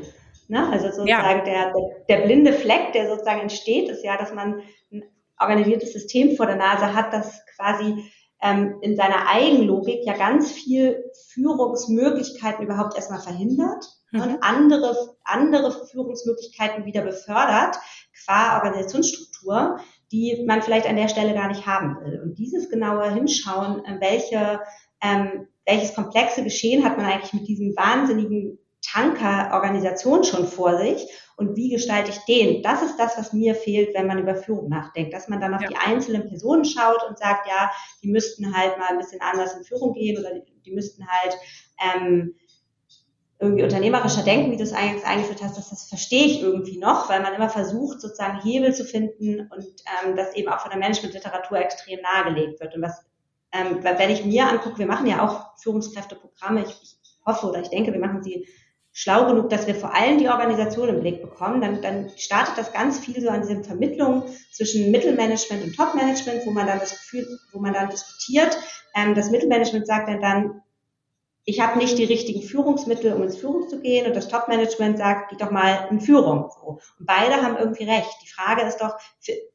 Ne? 0.50 0.68
Also 0.68 0.88
sozusagen 0.88 1.08
ja. 1.08 1.42
der, 1.44 1.74
der, 2.10 2.26
blinde 2.26 2.54
Fleck, 2.54 2.92
der 2.94 3.08
sozusagen 3.08 3.42
entsteht, 3.42 3.88
ist 3.88 4.04
ja, 4.04 4.18
dass 4.18 4.34
man 4.34 4.62
ein 4.92 5.04
organisiertes 5.40 5.94
System 5.94 6.36
vor 6.36 6.48
der 6.48 6.56
Nase 6.56 6.96
hat, 6.96 7.14
das 7.14 7.46
quasi 7.56 8.12
ähm, 8.42 8.78
in 8.82 8.96
seiner 8.96 9.28
Eigenlogik 9.28 10.06
ja 10.06 10.18
ganz 10.18 10.52
viel 10.52 11.04
Führungsmöglichkeiten 11.34 12.66
überhaupt 12.66 12.96
erstmal 12.96 13.20
verhindert 13.20 13.86
mhm. 14.12 14.22
und 14.22 14.38
andere, 14.44 15.16
andere 15.24 15.86
Führungsmöglichkeiten 15.88 16.86
wieder 16.86 17.04
befördert, 17.04 17.78
qua 18.26 18.58
Organisationsstruktur, 18.58 19.80
die 20.12 20.44
man 20.48 20.64
vielleicht 20.64 20.88
an 20.88 20.96
der 20.96 21.10
Stelle 21.10 21.36
gar 21.36 21.50
nicht 21.50 21.68
haben 21.68 21.98
will. 22.02 22.22
Und 22.24 22.40
dieses 22.40 22.72
genaue 22.72 23.14
Hinschauen, 23.14 23.86
äh, 23.86 24.02
welche, 24.02 24.62
ähm, 25.00 25.48
welches 25.68 25.94
komplexe 25.94 26.44
Geschehen 26.44 26.84
hat 26.84 26.98
man 26.98 27.06
eigentlich 27.06 27.34
mit 27.34 27.48
diesem 27.48 27.76
wahnsinnigen 27.76 28.58
Tanker-Organisation 28.82 30.24
schon 30.24 30.48
vor 30.48 30.78
sich 30.78 31.08
und 31.40 31.56
wie 31.56 31.70
gestalte 31.70 32.12
ich 32.12 32.18
den? 32.26 32.64
Das 32.64 32.82
ist 32.82 32.98
das, 32.98 33.18
was 33.18 33.34
mir 33.34 33.56
fehlt, 33.56 33.94
wenn 33.94 34.08
man 34.08 34.20
über 34.20 34.36
Führung 34.36 34.70
nachdenkt, 34.70 35.14
dass 35.14 35.30
man 35.30 35.40
dann 35.40 35.54
auf 35.54 35.62
ja. 35.62 35.70
die 35.70 35.78
einzelnen 35.78 36.28
Personen 36.28 36.66
schaut 36.66 37.02
und 37.08 37.18
sagt, 37.18 37.48
ja, 37.48 37.72
die 38.04 38.10
müssten 38.10 38.56
halt 38.56 38.78
mal 38.78 38.90
ein 38.90 38.98
bisschen 38.98 39.22
anders 39.22 39.56
in 39.56 39.64
Führung 39.64 39.94
gehen 39.94 40.18
oder 40.18 40.34
die, 40.34 40.62
die 40.66 40.72
müssten 40.72 41.08
halt 41.08 41.38
ähm, 41.80 42.36
irgendwie 43.40 43.64
unternehmerischer 43.64 44.24
denken, 44.24 44.52
wie 44.52 44.58
du 44.58 44.64
es 44.64 44.74
eigentlich 44.74 45.06
eingeführt 45.06 45.42
hast, 45.42 45.58
das, 45.58 45.70
das 45.70 45.88
verstehe 45.88 46.26
ich 46.26 46.42
irgendwie 46.42 46.78
noch, 46.78 47.10
weil 47.10 47.22
man 47.22 47.34
immer 47.34 47.50
versucht, 47.50 48.02
sozusagen 48.02 48.42
Hebel 48.42 48.74
zu 48.74 48.84
finden 48.84 49.50
und 49.50 49.66
ähm, 50.04 50.18
das 50.18 50.36
eben 50.36 50.50
auch 50.50 50.60
von 50.60 50.72
der 50.72 50.80
Managementliteratur 50.80 51.58
extrem 51.58 52.02
nahegelegt 52.02 52.60
wird. 52.60 52.76
Und 52.76 52.82
was, 52.82 53.06
ähm, 53.54 53.82
wenn 53.82 54.10
ich 54.10 54.26
mir 54.26 54.50
angucke, 54.50 54.78
wir 54.78 54.88
machen 54.88 55.08
ja 55.08 55.26
auch 55.26 55.58
Führungskräfteprogramme, 55.58 56.64
ich, 56.64 56.82
ich 56.82 57.18
hoffe 57.26 57.48
oder 57.48 57.62
ich 57.62 57.70
denke, 57.70 57.94
wir 57.94 58.00
machen 58.02 58.22
sie 58.22 58.46
schlau 59.00 59.26
genug, 59.28 59.50
dass 59.50 59.66
wir 59.66 59.76
vor 59.76 59.96
allem 59.96 60.18
die 60.18 60.28
Organisation 60.28 60.90
im 60.90 61.00
Blick 61.00 61.22
bekommen, 61.22 61.62
dann, 61.62 61.82
dann 61.82 62.12
startet 62.18 62.58
das 62.58 62.74
ganz 62.74 63.00
viel 63.00 63.22
so 63.22 63.30
an 63.30 63.44
diesen 63.44 63.64
Vermittlungen 63.64 64.24
zwischen 64.52 64.92
Mittelmanagement 64.92 65.64
und 65.64 65.74
Topmanagement, 65.74 66.46
wo 66.46 66.52
man 66.52 66.68
dann 66.68 66.80
das 66.80 66.92
Gefühl, 66.92 67.26
wo 67.54 67.60
man 67.62 67.72
dann 67.72 67.90
diskutiert. 67.90 68.58
Ähm, 68.94 69.16
das 69.16 69.32
Mittelmanagement 69.32 69.88
sagt 69.88 70.10
dann, 70.10 70.20
dann 70.20 70.62
ich 71.46 71.62
habe 71.62 71.80
nicht 71.80 71.98
die 71.98 72.04
richtigen 72.04 72.42
Führungsmittel, 72.42 73.14
um 73.14 73.24
ins 73.24 73.38
Führung 73.38 73.70
zu 73.70 73.80
gehen 73.80 74.06
und 74.06 74.18
das 74.18 74.28
Topmanagement 74.28 74.98
sagt, 74.98 75.30
geh 75.30 75.38
doch 75.38 75.50
mal 75.50 75.88
in 75.90 76.02
Führung. 76.02 76.50
So. 76.54 76.80
Und 77.00 77.06
beide 77.06 77.42
haben 77.42 77.56
irgendwie 77.56 77.86
recht. 77.86 78.18
Die 78.22 78.30
Frage 78.30 78.64
ist 78.64 78.80
doch, 78.80 78.98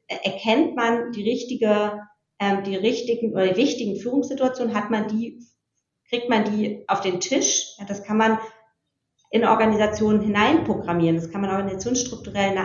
erkennt 0.07 0.75
man 0.75 1.11
die 1.11 1.23
richtige, 1.23 2.01
ähm, 2.39 2.63
die 2.63 2.75
richtigen 2.75 3.33
oder 3.33 3.49
die 3.49 3.57
wichtigen 3.57 3.95
Führungssituationen, 3.97 4.73
hat 4.73 4.89
man 4.89 5.07
die, 5.07 5.39
kriegt 6.09 6.29
man 6.29 6.45
die 6.45 6.83
auf 6.87 7.01
den 7.01 7.19
Tisch? 7.19 7.75
Ja, 7.77 7.85
das 7.85 8.03
kann 8.03 8.17
man 8.17 8.39
in 9.31 9.45
Organisationen 9.45 10.21
hineinprogrammieren. 10.21 11.17
Das 11.17 11.31
kann 11.31 11.41
man 11.41 11.51
organisationsstrukturell 11.51 12.55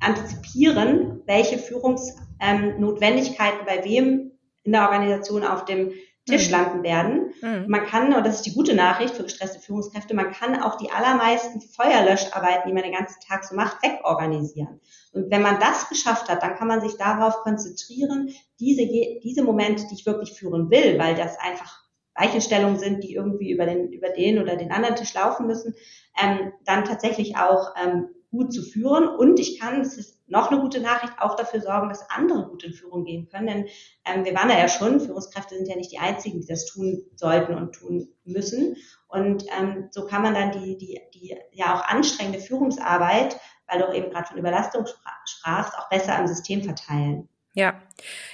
antizipieren, 0.00 1.22
welche 1.26 1.58
Führungsnotwendigkeiten 1.58 3.60
ähm, 3.60 3.66
bei 3.66 3.84
wem 3.84 4.32
in 4.62 4.72
der 4.72 4.82
Organisation 4.82 5.44
auf 5.44 5.64
dem 5.64 5.92
Tisch 6.26 6.46
mhm. 6.46 6.52
landen 6.52 6.82
werden. 6.82 7.32
Mhm. 7.42 7.64
Man 7.68 7.86
kann, 7.86 8.14
und 8.14 8.26
das 8.26 8.36
ist 8.36 8.46
die 8.46 8.54
gute 8.54 8.74
Nachricht 8.74 9.14
für 9.14 9.24
gestresste 9.24 9.58
Führungskräfte, 9.58 10.14
man 10.14 10.32
kann 10.32 10.62
auch 10.62 10.76
die 10.76 10.90
allermeisten 10.90 11.60
Feuerlöscharbeiten, 11.60 12.62
die 12.66 12.72
man 12.72 12.82
den 12.82 12.92
ganzen 12.92 13.20
Tag 13.26 13.44
so 13.44 13.54
macht, 13.54 13.82
wegorganisieren. 13.82 14.80
Und 15.12 15.30
wenn 15.30 15.42
man 15.42 15.58
das 15.58 15.88
geschafft 15.88 16.28
hat, 16.28 16.42
dann 16.42 16.56
kann 16.56 16.68
man 16.68 16.80
sich 16.80 16.96
darauf 16.96 17.42
konzentrieren, 17.42 18.30
diese, 18.58 18.86
diese 18.86 19.42
Momente, 19.42 19.86
die 19.88 19.94
ich 19.94 20.06
wirklich 20.06 20.32
führen 20.32 20.70
will, 20.70 20.98
weil 20.98 21.14
das 21.14 21.38
einfach 21.38 21.80
Weichenstellungen 22.14 22.78
sind, 22.78 23.02
die 23.02 23.14
irgendwie 23.14 23.50
über 23.50 23.64
den, 23.64 23.92
über 23.92 24.10
den 24.10 24.40
oder 24.40 24.56
den 24.56 24.72
anderen 24.72 24.96
Tisch 24.96 25.14
laufen 25.14 25.46
müssen, 25.46 25.74
ähm, 26.20 26.52
dann 26.64 26.84
tatsächlich 26.84 27.36
auch 27.36 27.74
ähm, 27.82 28.08
gut 28.30 28.52
zu 28.52 28.62
führen. 28.62 29.08
Und 29.08 29.40
ich 29.40 29.58
kann, 29.58 29.80
das 29.80 29.96
ist 29.96 30.20
noch 30.28 30.50
eine 30.50 30.60
gute 30.60 30.80
Nachricht, 30.80 31.14
auch 31.18 31.34
dafür 31.34 31.60
sorgen, 31.60 31.88
dass 31.88 32.08
andere 32.08 32.48
gut 32.48 32.62
in 32.62 32.72
Führung 32.72 33.04
gehen 33.04 33.28
können. 33.28 33.46
Denn 33.46 33.66
ähm, 34.04 34.24
wir 34.24 34.34
waren 34.34 34.48
da 34.48 34.58
ja 34.58 34.68
schon, 34.68 35.00
Führungskräfte 35.00 35.56
sind 35.56 35.68
ja 35.68 35.76
nicht 35.76 35.92
die 35.92 35.98
einzigen, 35.98 36.40
die 36.40 36.46
das 36.46 36.66
tun 36.66 37.02
sollten 37.16 37.54
und 37.54 37.72
tun 37.72 38.08
müssen. 38.24 38.76
Und 39.08 39.44
ähm, 39.58 39.88
so 39.90 40.06
kann 40.06 40.22
man 40.22 40.34
dann 40.34 40.52
die, 40.52 40.76
die, 40.78 41.00
die 41.14 41.36
ja 41.52 41.74
auch 41.74 41.84
anstrengende 41.84 42.38
Führungsarbeit, 42.38 43.38
weil 43.66 43.80
du 43.80 43.92
eben 43.92 44.10
gerade 44.10 44.28
von 44.28 44.38
Überlastung 44.38 44.86
sprachst, 45.24 45.76
auch 45.76 45.88
besser 45.88 46.18
im 46.18 46.28
System 46.28 46.62
verteilen. 46.62 47.28
Ja, 47.54 47.82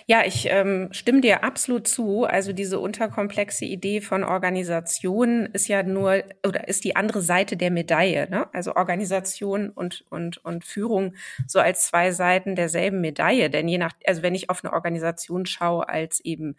ja, 0.08 0.24
ich 0.24 0.46
ähm, 0.48 0.88
stimme 0.92 1.20
dir 1.20 1.42
absolut 1.42 1.88
zu. 1.88 2.24
Also 2.24 2.52
diese 2.52 2.78
unterkomplexe 2.78 3.64
Idee 3.64 4.00
von 4.00 4.22
Organisation 4.22 5.46
ist 5.52 5.66
ja 5.66 5.82
nur 5.82 6.22
oder 6.46 6.68
ist 6.68 6.84
die 6.84 6.94
andere 6.94 7.22
Seite 7.22 7.56
der 7.56 7.72
Medaille. 7.72 8.30
Ne? 8.30 8.46
Also 8.54 8.76
Organisation 8.76 9.68
und 9.70 10.04
und 10.08 10.38
und 10.44 10.64
Führung 10.64 11.14
so 11.48 11.58
als 11.58 11.88
zwei 11.88 12.12
Seiten 12.12 12.54
derselben 12.54 13.00
Medaille. 13.00 13.50
Denn 13.50 13.66
je 13.66 13.78
nach, 13.78 13.94
also 14.06 14.22
wenn 14.22 14.36
ich 14.36 14.48
auf 14.48 14.64
eine 14.64 14.72
Organisation 14.74 15.44
schaue 15.44 15.88
als 15.88 16.20
eben 16.20 16.54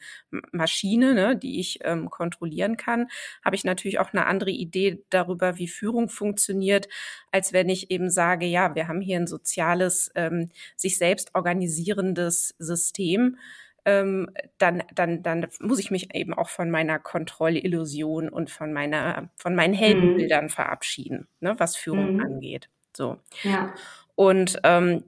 Maschine, 0.52 1.14
ne, 1.14 1.38
die 1.38 1.62
ich 1.62 1.80
ähm, 1.86 2.10
kontrollieren 2.10 2.76
kann, 2.76 3.08
habe 3.46 3.56
ich 3.56 3.64
natürlich 3.64 4.00
auch 4.00 4.12
eine 4.12 4.26
andere 4.26 4.52
Idee 4.52 5.04
darüber, 5.10 5.58
wie 5.58 5.70
Führung 5.70 6.10
funktioniert, 6.10 6.90
als 7.32 7.54
wenn 7.54 7.70
ich 7.70 7.92
eben 7.92 8.10
sage, 8.10 8.46
ja, 8.46 8.76
wir 8.76 8.90
haben 8.90 9.00
hier 9.00 9.18
ein 9.20 9.28
soziales, 9.28 10.12
ähm, 10.16 10.50
sich 10.76 10.98
selbst 10.98 11.34
organisierendes 11.34 12.54
System 12.60 13.37
ähm, 13.86 14.30
dann, 14.58 14.84
dann, 14.94 15.24
dann 15.24 15.48
muss 15.62 15.80
ich 15.80 15.92
mich 15.92 16.14
eben 16.14 16.34
auch 16.34 16.50
von 16.50 16.70
meiner 16.70 17.00
Kontrollillusion 17.00 18.28
und 18.28 18.50
von 18.50 18.74
meiner, 18.74 19.30
von 19.38 19.56
meinen 19.56 19.72
mhm. 19.72 19.78
Heldenbildern 19.78 20.46
mhm. 20.46 20.50
verabschieden, 20.50 21.28
ne, 21.40 21.56
was 21.58 21.78
Führung 21.78 22.16
mhm. 22.16 22.22
angeht. 22.22 22.70
So. 22.96 23.18
Ja. 23.44 23.74
Und 24.16 24.60
ähm, 24.64 25.04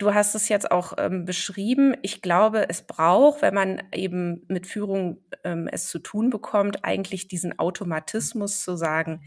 du 0.00 0.14
hast 0.14 0.34
es 0.34 0.48
jetzt 0.48 0.70
auch 0.70 0.94
ähm, 0.98 1.24
beschrieben. 1.24 1.96
Ich 2.02 2.22
glaube, 2.22 2.68
es 2.68 2.82
braucht, 2.82 3.42
wenn 3.42 3.54
man 3.54 3.82
eben 3.92 4.44
mit 4.48 4.66
Führung 4.66 5.18
ähm, 5.42 5.68
es 5.70 5.88
zu 5.88 5.98
tun 5.98 6.30
bekommt, 6.30 6.84
eigentlich 6.84 7.26
diesen 7.26 7.58
Automatismus 7.58 8.62
zu 8.62 8.76
sagen, 8.76 9.22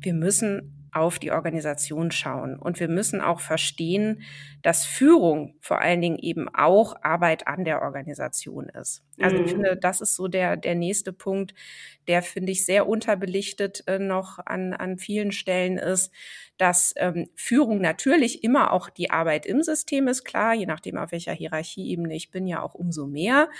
wir 0.00 0.14
müssen 0.14 0.85
auf 0.96 1.18
die 1.18 1.30
Organisation 1.30 2.10
schauen. 2.10 2.58
Und 2.58 2.80
wir 2.80 2.88
müssen 2.88 3.20
auch 3.20 3.40
verstehen, 3.40 4.22
dass 4.62 4.86
Führung 4.86 5.54
vor 5.60 5.80
allen 5.82 6.00
Dingen 6.00 6.18
eben 6.18 6.48
auch 6.54 6.96
Arbeit 7.02 7.46
an 7.46 7.64
der 7.64 7.82
Organisation 7.82 8.70
ist. 8.70 9.04
Also 9.20 9.36
mhm. 9.36 9.44
ich 9.44 9.50
finde, 9.50 9.76
das 9.76 10.00
ist 10.00 10.16
so 10.16 10.26
der, 10.26 10.56
der 10.56 10.74
nächste 10.74 11.12
Punkt, 11.12 11.54
der 12.08 12.22
finde 12.22 12.52
ich 12.52 12.64
sehr 12.64 12.88
unterbelichtet 12.88 13.84
äh, 13.86 13.98
noch 13.98 14.38
an, 14.44 14.72
an 14.72 14.96
vielen 14.96 15.32
Stellen 15.32 15.76
ist, 15.76 16.10
dass 16.56 16.94
ähm, 16.96 17.28
Führung 17.34 17.82
natürlich 17.82 18.42
immer 18.42 18.72
auch 18.72 18.88
die 18.88 19.10
Arbeit 19.10 19.44
im 19.44 19.62
System 19.62 20.08
ist, 20.08 20.24
klar, 20.24 20.54
je 20.54 20.66
nachdem 20.66 20.96
auf 20.96 21.12
welcher 21.12 21.34
Hierarchieebene 21.34 22.16
ich 22.16 22.30
bin, 22.30 22.46
ja 22.46 22.62
auch 22.62 22.74
umso 22.74 23.06
mehr, 23.06 23.50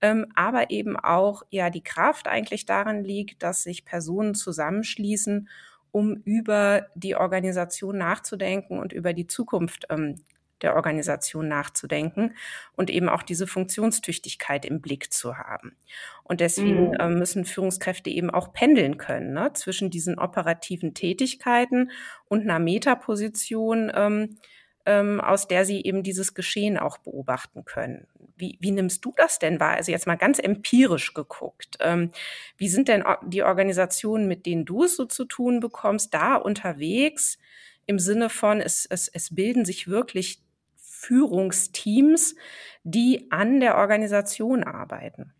ähm, 0.00 0.26
aber 0.34 0.70
eben 0.70 0.96
auch 0.96 1.42
ja 1.50 1.68
die 1.68 1.84
Kraft 1.84 2.26
eigentlich 2.26 2.64
darin 2.64 3.04
liegt, 3.04 3.42
dass 3.42 3.64
sich 3.64 3.84
Personen 3.84 4.34
zusammenschließen 4.34 5.48
um 5.96 6.20
über 6.26 6.88
die 6.94 7.16
Organisation 7.16 7.96
nachzudenken 7.96 8.78
und 8.78 8.92
über 8.92 9.14
die 9.14 9.26
Zukunft 9.26 9.86
ähm, 9.88 10.16
der 10.60 10.76
Organisation 10.76 11.48
nachzudenken 11.48 12.34
und 12.76 12.90
eben 12.90 13.08
auch 13.08 13.22
diese 13.22 13.46
Funktionstüchtigkeit 13.46 14.66
im 14.66 14.82
Blick 14.82 15.10
zu 15.10 15.38
haben. 15.38 15.74
Und 16.22 16.42
deswegen 16.42 16.88
mhm. 16.88 16.96
äh, 17.00 17.08
müssen 17.08 17.46
Führungskräfte 17.46 18.10
eben 18.10 18.28
auch 18.28 18.52
pendeln 18.52 18.98
können 18.98 19.32
ne, 19.32 19.54
zwischen 19.54 19.88
diesen 19.88 20.18
operativen 20.18 20.92
Tätigkeiten 20.92 21.90
und 22.28 22.42
einer 22.42 22.58
Metaposition, 22.58 23.90
ähm, 23.94 24.36
ähm, 24.86 25.20
aus 25.20 25.48
der 25.48 25.64
sie 25.64 25.82
eben 25.82 26.02
dieses 26.02 26.34
Geschehen 26.34 26.78
auch 26.78 26.98
beobachten 26.98 27.64
können. 27.64 28.06
Wie, 28.36 28.56
wie 28.60 28.70
nimmst 28.70 29.04
du 29.04 29.12
das 29.16 29.38
denn 29.38 29.60
wahr? 29.60 29.74
Also 29.74 29.92
jetzt 29.92 30.06
mal 30.06 30.16
ganz 30.16 30.38
empirisch 30.38 31.12
geguckt. 31.12 31.76
Ähm, 31.80 32.12
wie 32.56 32.68
sind 32.68 32.88
denn 32.88 33.04
die 33.26 33.42
Organisationen, 33.42 34.28
mit 34.28 34.46
denen 34.46 34.64
du 34.64 34.84
es 34.84 34.96
so 34.96 35.04
zu 35.04 35.24
tun 35.24 35.60
bekommst, 35.60 36.14
da 36.14 36.36
unterwegs 36.36 37.38
im 37.86 37.98
Sinne 37.98 38.28
von, 38.28 38.60
es, 38.60 38.86
es, 38.86 39.08
es 39.08 39.34
bilden 39.34 39.64
sich 39.64 39.88
wirklich 39.88 40.42
Führungsteams, 40.76 42.36
die 42.84 43.30
an 43.30 43.60
der 43.60 43.76
Organisation 43.76 44.64
arbeiten? 44.64 45.32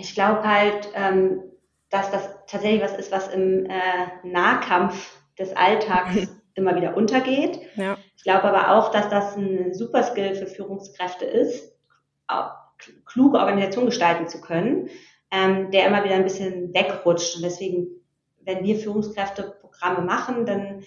Ich 0.00 0.14
glaube 0.14 0.42
halt, 0.42 0.90
ähm, 0.94 1.42
dass 1.90 2.10
das 2.10 2.28
tatsächlich 2.46 2.82
was 2.82 2.96
ist, 2.96 3.12
was 3.12 3.28
im 3.28 3.66
äh, 3.66 4.06
Nahkampf 4.22 5.18
des 5.38 5.54
Alltags 5.56 6.28
immer 6.58 6.76
wieder 6.76 6.96
untergeht. 6.96 7.60
Ja. 7.76 7.96
Ich 8.16 8.24
glaube 8.24 8.44
aber 8.44 8.72
auch, 8.76 8.90
dass 8.90 9.08
das 9.08 9.36
ein 9.36 9.72
super 9.72 10.02
Skill 10.02 10.34
für 10.34 10.46
Führungskräfte 10.46 11.24
ist, 11.24 11.72
kluge 13.06 13.38
Organisation 13.38 13.86
gestalten 13.86 14.28
zu 14.28 14.40
können, 14.40 14.88
ähm, 15.30 15.70
der 15.70 15.86
immer 15.86 16.04
wieder 16.04 16.14
ein 16.14 16.24
bisschen 16.24 16.74
wegrutscht. 16.74 17.36
Und 17.36 17.42
deswegen, 17.42 17.88
wenn 18.42 18.64
wir 18.64 18.76
Führungskräfteprogramme 18.76 20.02
machen, 20.04 20.46
dann 20.46 20.84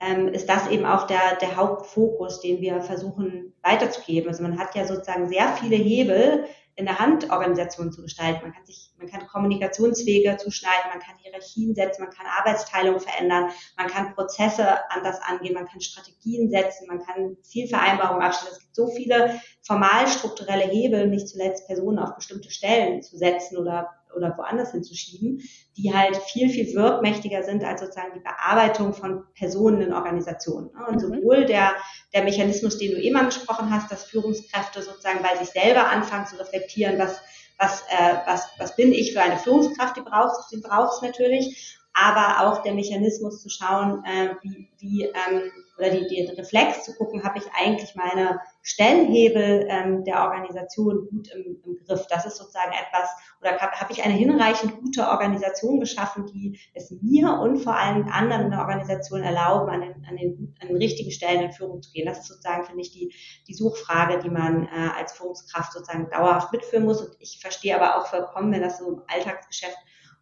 ähm, 0.00 0.28
ist 0.28 0.48
das 0.48 0.68
eben 0.68 0.84
auch 0.84 1.06
der, 1.06 1.36
der 1.40 1.56
Hauptfokus, 1.56 2.40
den 2.40 2.60
wir 2.60 2.80
versuchen 2.80 3.54
weiterzugeben. 3.62 4.28
Also 4.28 4.42
man 4.42 4.58
hat 4.58 4.74
ja 4.74 4.86
sozusagen 4.86 5.28
sehr 5.28 5.48
viele 5.56 5.76
Hebel, 5.76 6.46
in 6.76 6.86
der 6.86 6.98
Hand 6.98 7.30
Organisationen 7.30 7.92
zu 7.92 8.02
gestalten. 8.02 8.42
Man 8.42 8.52
kann 8.52 8.66
sich, 8.66 8.92
man 8.98 9.08
kann 9.08 9.26
Kommunikationswege 9.26 10.36
zuschneiden, 10.36 10.90
man 10.90 11.00
kann 11.00 11.16
Hierarchien 11.18 11.74
setzen, 11.74 12.02
man 12.02 12.12
kann 12.12 12.26
Arbeitsteilung 12.26 12.98
verändern, 12.98 13.50
man 13.76 13.86
kann 13.86 14.14
Prozesse 14.14 14.90
anders 14.90 15.20
angehen, 15.22 15.54
man 15.54 15.66
kann 15.66 15.80
Strategien 15.80 16.50
setzen, 16.50 16.88
man 16.88 17.00
kann 17.04 17.36
Zielvereinbarungen 17.42 18.22
abstellen. 18.22 18.52
Es 18.54 18.60
gibt 18.60 18.74
so 18.74 18.88
viele 18.88 19.40
formal 19.62 20.08
strukturelle 20.08 20.64
Hebel, 20.64 21.06
nicht 21.06 21.28
zuletzt 21.28 21.66
Personen 21.66 21.98
auf 21.98 22.16
bestimmte 22.16 22.50
Stellen 22.50 23.02
zu 23.02 23.16
setzen 23.16 23.56
oder 23.56 23.90
oder 24.14 24.36
woanders 24.36 24.72
hinzuschieben, 24.72 25.42
die 25.76 25.92
halt 25.92 26.16
viel, 26.16 26.48
viel 26.48 26.74
wirkmächtiger 26.74 27.42
sind 27.42 27.64
als 27.64 27.80
sozusagen 27.80 28.14
die 28.14 28.20
Bearbeitung 28.20 28.94
von 28.94 29.24
Personen 29.34 29.80
in 29.80 29.92
Organisationen. 29.92 30.70
Und 30.88 30.96
mhm. 30.96 31.00
sowohl 31.00 31.44
der, 31.46 31.72
der 32.14 32.24
Mechanismus, 32.24 32.78
den 32.78 32.92
du 32.92 33.00
eben 33.00 33.16
angesprochen 33.16 33.70
hast, 33.70 33.90
dass 33.90 34.04
Führungskräfte 34.04 34.82
sozusagen 34.82 35.22
bei 35.22 35.36
sich 35.36 35.50
selber 35.50 35.88
anfangen 35.88 36.26
zu 36.26 36.38
reflektieren, 36.38 36.98
was, 36.98 37.20
was, 37.58 37.82
äh, 37.82 38.14
was, 38.26 38.48
was 38.58 38.76
bin 38.76 38.92
ich 38.92 39.12
für 39.12 39.22
eine 39.22 39.38
Führungskraft, 39.38 39.96
die 39.96 40.02
brauchst, 40.02 40.52
die 40.52 40.60
brauchst 40.60 41.02
natürlich, 41.02 41.78
aber 41.94 42.46
auch 42.46 42.62
der 42.62 42.74
Mechanismus 42.74 43.40
zu 43.42 43.48
schauen, 43.48 44.02
äh, 44.04 44.34
wie, 44.42 44.68
wie 44.78 45.04
ähm, 45.04 45.50
oder 45.78 45.90
die, 45.90 46.06
den 46.06 46.30
Reflex 46.36 46.84
zu 46.84 46.94
gucken, 46.94 47.24
habe 47.24 47.38
ich 47.38 47.44
eigentlich 47.58 47.94
meine 47.94 48.40
Stellenhebel 48.62 49.66
ähm, 49.68 50.04
der 50.04 50.22
Organisation 50.22 51.08
gut 51.10 51.28
im, 51.32 51.60
im 51.64 51.84
Griff. 51.84 52.06
Das 52.08 52.26
ist 52.26 52.36
sozusagen 52.36 52.72
etwas, 52.72 53.10
oder 53.40 53.58
habe 53.58 53.72
hab 53.72 53.90
ich 53.90 54.04
eine 54.04 54.14
hinreichend 54.14 54.80
gute 54.80 55.08
Organisation 55.08 55.80
geschaffen, 55.80 56.26
die 56.26 56.60
es 56.74 56.92
mir 57.02 57.40
und 57.40 57.58
vor 57.58 57.76
allem 57.76 58.08
anderen 58.08 58.44
in 58.44 58.50
der 58.50 58.60
Organisation 58.60 59.22
erlauben, 59.22 59.68
an 59.68 59.80
den, 59.80 60.06
an 60.08 60.16
den, 60.16 60.54
an 60.60 60.68
den 60.68 60.76
richtigen 60.76 61.10
Stellen 61.10 61.42
in 61.42 61.52
Führung 61.52 61.82
zu 61.82 61.90
gehen. 61.90 62.06
Das 62.06 62.20
ist 62.20 62.28
sozusagen, 62.28 62.64
finde 62.64 62.82
ich, 62.82 62.92
die, 62.92 63.12
die 63.48 63.54
Suchfrage, 63.54 64.18
die 64.20 64.30
man 64.30 64.66
äh, 64.66 64.90
als 64.96 65.12
Führungskraft 65.12 65.72
sozusagen 65.72 66.08
dauerhaft 66.10 66.52
mitführen 66.52 66.84
muss. 66.84 67.00
Und 67.00 67.16
ich 67.18 67.40
verstehe 67.40 67.74
aber 67.74 67.98
auch 67.98 68.06
vollkommen, 68.06 68.52
wenn 68.52 68.62
das 68.62 68.78
so 68.78 68.88
im 68.88 69.02
Alltagsgeschäft 69.08 69.76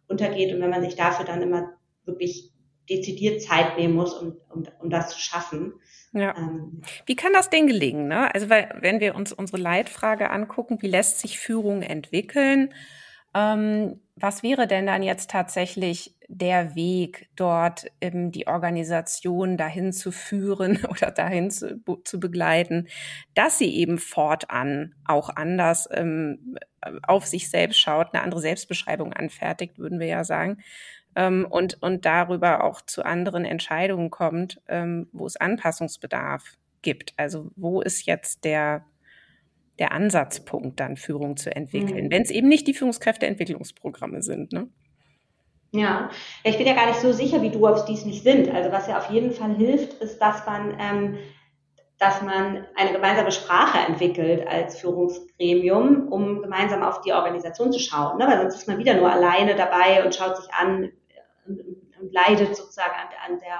untergeht 0.07 0.53
und 0.53 0.61
wenn 0.61 0.69
man 0.69 0.83
sich 0.83 0.95
dafür 0.95 1.25
dann 1.25 1.41
immer 1.41 1.73
wirklich 2.05 2.51
dezidiert 2.89 3.41
Zeit 3.41 3.77
nehmen 3.77 3.95
muss, 3.95 4.13
um, 4.13 4.35
um, 4.49 4.65
um 4.79 4.89
das 4.89 5.09
zu 5.09 5.19
schaffen. 5.19 5.73
Ja. 6.11 6.35
Ähm, 6.37 6.81
wie 7.05 7.15
kann 7.15 7.33
das 7.33 7.49
denn 7.49 7.67
gelingen? 7.67 8.07
Ne? 8.07 8.33
Also, 8.33 8.49
weil, 8.49 8.75
wenn 8.81 8.99
wir 8.99 9.15
uns 9.15 9.31
unsere 9.31 9.57
Leitfrage 9.57 10.29
angucken, 10.29 10.81
wie 10.81 10.87
lässt 10.87 11.19
sich 11.19 11.39
Führung 11.39 11.81
entwickeln? 11.81 12.73
Ähm, 13.33 13.99
was 14.15 14.43
wäre 14.43 14.67
denn 14.67 14.85
dann 14.85 15.01
jetzt 15.01 15.31
tatsächlich 15.31 16.15
der 16.27 16.75
Weg, 16.75 17.29
dort 17.35 17.87
ähm, 17.99 18.31
die 18.31 18.47
Organisation 18.47 19.57
dahin 19.57 19.91
zu 19.91 20.11
führen 20.11 20.85
oder 20.89 21.11
dahin 21.11 21.51
zu, 21.51 21.81
zu, 22.03 22.19
begleiten, 22.19 22.87
dass 23.33 23.57
sie 23.57 23.75
eben 23.75 23.97
fortan 23.97 24.95
auch 25.05 25.29
anders 25.29 25.89
ähm, 25.91 26.57
auf 27.01 27.25
sich 27.25 27.49
selbst 27.49 27.79
schaut, 27.79 28.13
eine 28.13 28.23
andere 28.23 28.41
Selbstbeschreibung 28.41 29.13
anfertigt, 29.13 29.77
würden 29.77 29.99
wir 29.99 30.07
ja 30.07 30.23
sagen, 30.23 30.57
ähm, 31.15 31.45
und, 31.49 31.81
und 31.81 32.05
darüber 32.05 32.63
auch 32.63 32.81
zu 32.81 33.03
anderen 33.03 33.45
Entscheidungen 33.45 34.09
kommt, 34.09 34.61
ähm, 34.67 35.07
wo 35.11 35.25
es 35.25 35.37
Anpassungsbedarf 35.37 36.43
gibt. 36.81 37.13
Also 37.17 37.51
wo 37.55 37.81
ist 37.81 38.05
jetzt 38.05 38.43
der, 38.43 38.85
der 39.79 39.91
Ansatzpunkt, 39.91 40.79
dann 40.79 40.97
Führung 40.97 41.37
zu 41.37 41.55
entwickeln, 41.55 42.05
mhm. 42.05 42.11
wenn 42.11 42.21
es 42.21 42.29
eben 42.29 42.47
nicht 42.47 42.67
die 42.67 42.73
Führungskräfteentwicklungsprogramme 42.73 44.21
sind. 44.21 44.51
Ne? 44.53 44.69
Ja, 45.71 46.09
ich 46.43 46.57
bin 46.57 46.67
ja 46.67 46.73
gar 46.73 46.87
nicht 46.87 46.99
so 46.99 47.11
sicher, 47.11 47.41
wie 47.41 47.49
du, 47.49 47.67
ob 47.67 47.85
dies 47.87 48.05
nicht 48.05 48.23
sind. 48.23 48.53
Also 48.53 48.71
was 48.71 48.87
ja 48.87 48.97
auf 48.97 49.09
jeden 49.09 49.31
Fall 49.31 49.55
hilft, 49.55 49.93
ist, 50.01 50.19
dass 50.19 50.45
man 50.45 50.77
ähm, 50.79 51.17
dass 52.03 52.21
man 52.21 52.65
eine 52.75 52.91
gemeinsame 52.91 53.31
Sprache 53.31 53.77
entwickelt 53.87 54.45
als 54.45 54.79
Führungsgremium, 54.79 56.09
um 56.09 56.41
gemeinsam 56.41 56.83
auf 56.83 57.01
die 57.01 57.13
Organisation 57.13 57.71
zu 57.71 57.79
schauen. 57.79 58.17
Ne? 58.17 58.27
Weil 58.27 58.41
sonst 58.41 58.55
ist 58.55 58.67
man 58.67 58.77
wieder 58.77 58.95
nur 58.95 59.09
alleine 59.09 59.55
dabei 59.55 60.03
und 60.03 60.13
schaut 60.13 60.35
sich 60.35 60.53
an, 60.53 60.91
und, 61.47 61.59
und 61.59 62.13
leidet 62.13 62.55
sozusagen 62.55 62.91
an, 62.91 63.33
an 63.33 63.39
der 63.39 63.57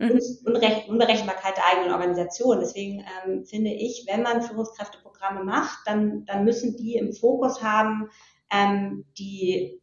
mhm. 0.00 0.20
Unrecht, 0.46 0.88
Unberechenbarkeit 0.88 1.56
der 1.56 1.66
eigenen 1.66 1.92
Organisation. 1.92 2.60
Deswegen 2.60 3.04
ähm, 3.24 3.44
finde 3.44 3.70
ich, 3.70 4.06
wenn 4.08 4.22
man 4.22 4.42
Führungskräfteprogramme 4.42 5.44
macht, 5.44 5.78
dann, 5.86 6.24
dann 6.24 6.44
müssen 6.44 6.76
die 6.76 6.96
im 6.96 7.12
Fokus 7.12 7.62
haben, 7.62 8.08
ähm, 8.50 9.04
die 9.18 9.80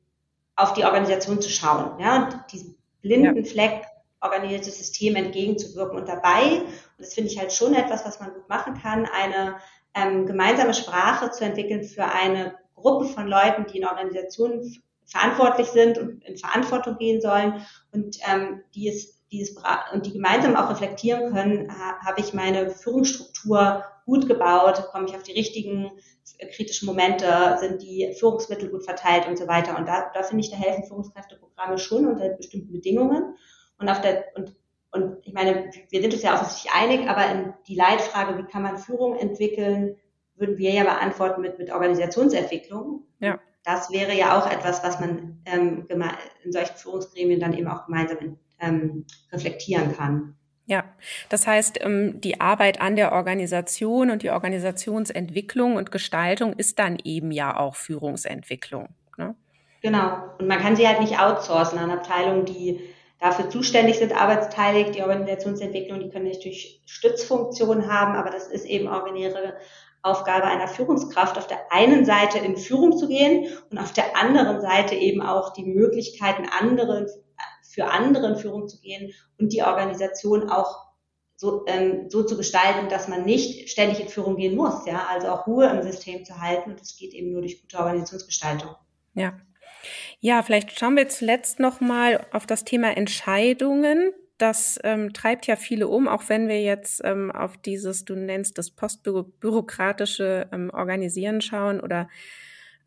auf 0.55 0.73
die 0.73 0.83
Organisation 0.83 1.39
zu 1.39 1.49
schauen. 1.49 1.99
Ja, 1.99 2.25
und 2.25 2.51
diesen 2.51 2.77
blinden 3.01 3.43
ja. 3.43 3.49
Fleck 3.49 3.85
organisiertes 4.21 4.77
System 4.77 5.15
entgegenzuwirken. 5.15 5.99
Und 5.99 6.09
dabei, 6.09 6.61
und 6.61 6.99
das 6.99 7.13
finde 7.13 7.31
ich 7.31 7.39
halt 7.39 7.53
schon 7.53 7.73
etwas, 7.75 8.05
was 8.05 8.19
man 8.19 8.33
gut 8.33 8.49
machen 8.49 8.73
kann, 8.81 9.05
eine 9.05 9.57
ähm, 9.93 10.25
gemeinsame 10.25 10.73
Sprache 10.73 11.31
zu 11.31 11.45
entwickeln 11.45 11.83
für 11.83 12.05
eine 12.05 12.55
Gruppe 12.75 13.05
von 13.05 13.27
Leuten, 13.27 13.65
die 13.71 13.77
in 13.79 13.85
Organisationen 13.85 14.81
verantwortlich 15.05 15.67
sind 15.67 15.97
und 15.97 16.23
in 16.25 16.37
Verantwortung 16.37 16.97
gehen 16.97 17.21
sollen 17.21 17.65
und 17.91 18.17
ähm, 18.27 18.61
die 18.75 18.89
es 18.89 19.16
die 19.31 19.41
es, 19.41 19.55
und 19.93 20.05
die 20.05 20.13
gemeinsam 20.13 20.55
auch 20.55 20.69
reflektieren 20.69 21.33
können, 21.33 21.69
ha, 21.69 21.99
habe 22.05 22.21
ich 22.21 22.33
meine 22.33 22.69
Führungsstruktur 22.69 23.83
gut 24.05 24.27
gebaut, 24.27 24.87
komme 24.91 25.07
ich 25.07 25.15
auf 25.15 25.23
die 25.23 25.33
richtigen 25.33 25.91
äh, 26.37 26.47
kritischen 26.47 26.85
Momente, 26.85 27.57
sind 27.59 27.81
die 27.81 28.13
Führungsmittel 28.17 28.69
gut 28.69 28.85
verteilt 28.85 29.27
und 29.27 29.37
so 29.37 29.47
weiter. 29.47 29.77
Und 29.77 29.87
da, 29.87 30.09
da 30.13 30.23
finde 30.23 30.43
ich, 30.43 30.51
da 30.51 30.57
helfen 30.57 30.85
Führungskräfteprogramme 30.85 31.77
schon 31.77 32.07
unter 32.07 32.29
bestimmten 32.29 32.71
Bedingungen. 32.71 33.35
Und 33.77 33.89
auf 33.89 34.01
der, 34.01 34.25
und, 34.35 34.55
und 34.91 35.17
ich 35.25 35.33
meine, 35.33 35.69
wir 35.89 36.01
sind 36.01 36.13
uns 36.13 36.23
ja 36.23 36.35
offensichtlich 36.35 36.73
einig, 36.73 37.09
aber 37.09 37.29
in 37.29 37.53
die 37.67 37.75
Leitfrage, 37.75 38.37
wie 38.37 38.49
kann 38.49 38.63
man 38.63 38.77
Führung 38.77 39.17
entwickeln, 39.17 39.97
würden 40.35 40.57
wir 40.57 40.71
ja 40.71 40.83
beantworten 40.83 41.41
mit, 41.41 41.57
mit 41.57 41.71
Organisationsentwicklung. 41.71 43.03
Ja 43.19 43.39
das 43.67 43.91
wäre 43.91 44.15
ja 44.15 44.39
auch 44.39 44.49
etwas, 44.49 44.81
was 44.81 44.97
man 45.01 45.41
ähm, 45.43 45.85
in 45.89 46.53
solchen 46.53 46.77
Führungsgremien 46.77 47.41
dann 47.41 47.51
eben 47.51 47.67
auch 47.67 47.85
gemeinsam 47.85 48.37
ähm, 48.59 49.05
reflektieren 49.31 49.95
kann. 49.95 50.35
Ja, 50.65 50.83
das 51.29 51.47
heißt, 51.47 51.79
ähm, 51.81 52.19
die 52.19 52.41
Arbeit 52.41 52.81
an 52.81 52.97
der 52.97 53.13
Organisation 53.13 54.11
und 54.11 54.21
die 54.21 54.31
Organisationsentwicklung 54.31 55.77
und 55.77 55.91
Gestaltung 55.91 56.53
ist 56.53 56.77
dann 56.77 56.97
eben 57.03 57.31
ja 57.31 57.57
auch 57.57 57.75
Führungsentwicklung. 57.75 58.89
Ne? 59.17 59.35
Genau. 59.81 60.17
Und 60.39 60.47
man 60.47 60.59
kann 60.59 60.75
sie 60.75 60.85
halt 60.85 60.99
nicht 60.99 61.19
outsourcen 61.19 61.79
an 61.79 61.91
Abteilungen, 61.91 62.43
die 62.45 62.81
dafür 63.19 63.49
zuständig 63.49 63.97
sind, 63.97 64.13
arbeitsteilig. 64.13 64.91
Die 64.91 65.01
Organisationsentwicklung, 65.01 66.01
die 66.01 66.09
können 66.09 66.25
natürlich 66.25 66.81
Stützfunktionen 66.85 67.91
haben, 67.91 68.15
aber 68.15 68.29
das 68.29 68.47
ist 68.47 68.65
eben 68.65 68.89
originäre 68.89 69.55
Aufgabe 70.01 70.45
einer 70.45 70.67
Führungskraft, 70.67 71.37
auf 71.37 71.47
der 71.47 71.71
einen 71.71 72.05
Seite 72.05 72.39
in 72.39 72.57
Führung 72.57 72.97
zu 72.97 73.07
gehen 73.07 73.47
und 73.71 73.77
auf 73.77 73.93
der 73.93 74.17
anderen 74.17 74.61
Seite 74.61 74.95
eben 74.95 75.21
auch 75.21 75.53
die 75.53 75.65
Möglichkeiten, 75.65 76.45
andere, 76.59 77.07
für 77.77 77.85
andere 77.85 78.27
in 78.27 78.37
Führung 78.37 78.67
zu 78.67 78.79
gehen 78.79 79.13
und 79.37 79.53
die 79.53 79.61
Organisation 79.61 80.49
auch 80.49 80.87
so, 81.35 81.65
ähm, 81.67 82.09
so 82.09 82.23
zu 82.23 82.35
gestalten, 82.35 82.89
dass 82.89 83.07
man 83.07 83.23
nicht 83.23 83.69
ständig 83.69 83.99
in 83.99 84.07
Führung 84.07 84.37
gehen 84.37 84.55
muss, 84.55 84.87
ja, 84.87 85.05
also 85.11 85.27
auch 85.27 85.45
Ruhe 85.45 85.67
im 85.67 85.83
System 85.83 86.25
zu 86.25 86.41
halten 86.41 86.71
und 86.71 86.81
das 86.81 86.97
geht 86.97 87.13
eben 87.13 87.31
nur 87.31 87.41
durch 87.41 87.61
gute 87.61 87.77
Organisationsgestaltung. 87.77 88.71
Ja. 89.13 89.39
Ja, 90.19 90.41
vielleicht 90.41 90.77
schauen 90.77 90.97
wir 90.97 91.07
zuletzt 91.07 91.59
noch 91.59 91.79
mal 91.79 92.25
auf 92.31 92.47
das 92.47 92.63
Thema 92.63 92.97
Entscheidungen 92.97 94.13
das 94.37 94.79
ähm, 94.83 95.13
treibt 95.13 95.47
ja 95.47 95.55
viele 95.55 95.87
um, 95.87 96.07
auch 96.07 96.29
wenn 96.29 96.47
wir 96.47 96.61
jetzt 96.61 97.01
ähm, 97.03 97.31
auf 97.31 97.57
dieses, 97.57 98.05
du 98.05 98.15
nennst 98.15 98.57
das 98.57 98.69
postbürokratische 98.69 100.47
ähm, 100.51 100.69
Organisieren 100.71 101.41
schauen 101.41 101.79
oder 101.79 102.07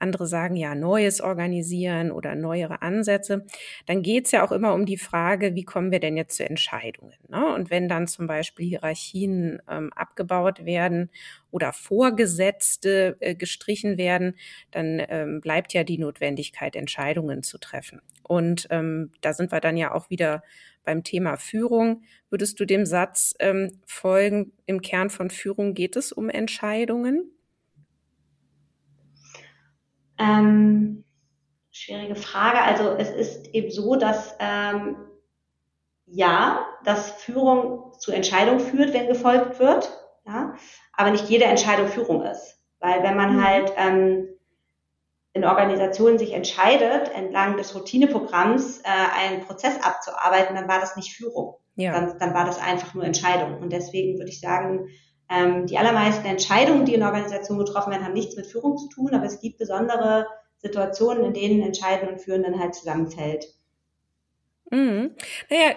andere 0.00 0.26
sagen 0.26 0.56
ja 0.56 0.74
neues 0.74 1.20
Organisieren 1.20 2.10
oder 2.10 2.34
neuere 2.34 2.82
Ansätze, 2.82 3.46
dann 3.86 4.02
geht's 4.02 4.30
ja 4.32 4.44
auch 4.44 4.52
immer 4.52 4.74
um 4.74 4.86
die 4.86 4.96
Frage, 4.96 5.54
wie 5.54 5.64
kommen 5.64 5.90
wir 5.90 6.00
denn 6.00 6.16
jetzt 6.16 6.36
zu 6.36 6.44
Entscheidungen? 6.44 7.14
Ne? 7.28 7.54
Und 7.54 7.70
wenn 7.70 7.88
dann 7.88 8.06
zum 8.06 8.26
Beispiel 8.26 8.66
Hierarchien 8.66 9.62
ähm, 9.68 9.92
abgebaut 9.94 10.64
werden 10.64 11.10
oder 11.50 11.72
Vorgesetzte 11.72 13.16
äh, 13.20 13.34
gestrichen 13.34 13.98
werden, 13.98 14.36
dann 14.70 15.02
ähm, 15.08 15.40
bleibt 15.40 15.72
ja 15.72 15.84
die 15.84 15.98
Notwendigkeit, 15.98 16.76
Entscheidungen 16.76 17.42
zu 17.42 17.58
treffen. 17.58 18.00
Und 18.22 18.68
ähm, 18.70 19.12
da 19.20 19.32
sind 19.32 19.52
wir 19.52 19.60
dann 19.60 19.76
ja 19.76 19.92
auch 19.92 20.10
wieder 20.10 20.42
beim 20.84 21.04
Thema 21.04 21.36
Führung. 21.36 22.02
Würdest 22.30 22.58
du 22.60 22.64
dem 22.64 22.86
Satz 22.86 23.34
ähm, 23.38 23.80
folgen, 23.86 24.52
im 24.66 24.80
Kern 24.82 25.10
von 25.10 25.30
Führung 25.30 25.74
geht 25.74 25.96
es 25.96 26.12
um 26.12 26.30
Entscheidungen? 26.30 27.30
Ähm, 30.20 31.04
schwierige 31.70 32.16
Frage. 32.16 32.60
Also 32.62 32.90
es 32.90 33.10
ist 33.10 33.48
eben 33.54 33.70
so, 33.70 33.96
dass 33.96 34.36
ähm, 34.38 34.96
ja, 36.06 36.66
dass 36.84 37.10
Führung 37.10 37.92
zu 37.98 38.12
Entscheidungen 38.12 38.60
führt, 38.60 38.92
wenn 38.92 39.06
gefolgt 39.06 39.58
wird, 39.58 39.90
ja, 40.26 40.54
aber 40.92 41.10
nicht 41.10 41.28
jede 41.28 41.44
Entscheidung 41.44 41.88
Führung 41.88 42.22
ist. 42.22 42.58
Weil 42.80 43.02
wenn 43.02 43.16
man 43.16 43.36
mhm. 43.36 43.44
halt 43.44 43.72
ähm, 43.76 44.28
in 45.32 45.44
Organisationen 45.44 46.18
sich 46.18 46.32
entscheidet, 46.32 47.14
entlang 47.14 47.56
des 47.56 47.74
Routineprogramms 47.74 48.80
äh, 48.80 48.88
einen 49.16 49.42
Prozess 49.42 49.80
abzuarbeiten, 49.82 50.56
dann 50.56 50.68
war 50.68 50.80
das 50.80 50.96
nicht 50.96 51.14
Führung. 51.14 51.56
Ja. 51.76 51.92
Dann, 51.92 52.18
dann 52.18 52.34
war 52.34 52.44
das 52.44 52.60
einfach 52.60 52.94
nur 52.94 53.04
Entscheidung. 53.04 53.58
Und 53.58 53.72
deswegen 53.72 54.18
würde 54.18 54.30
ich 54.30 54.40
sagen, 54.40 54.88
ähm, 55.30 55.66
die 55.66 55.78
allermeisten 55.78 56.26
Entscheidungen, 56.26 56.84
die 56.84 56.94
in 56.94 57.02
Organisationen 57.02 57.64
getroffen 57.64 57.92
werden, 57.92 58.04
haben 58.04 58.14
nichts 58.14 58.36
mit 58.36 58.46
Führung 58.46 58.76
zu 58.76 58.88
tun, 58.88 59.14
aber 59.14 59.24
es 59.24 59.40
gibt 59.40 59.58
besondere 59.58 60.26
Situationen, 60.58 61.24
in 61.24 61.32
denen 61.32 61.62
Entscheiden 61.62 62.08
und 62.08 62.20
Führen 62.20 62.42
dann 62.42 62.58
halt 62.58 62.74
zusammenfällt. 62.74 63.46
Mhm. 64.72 65.10
Naja, 65.48 65.74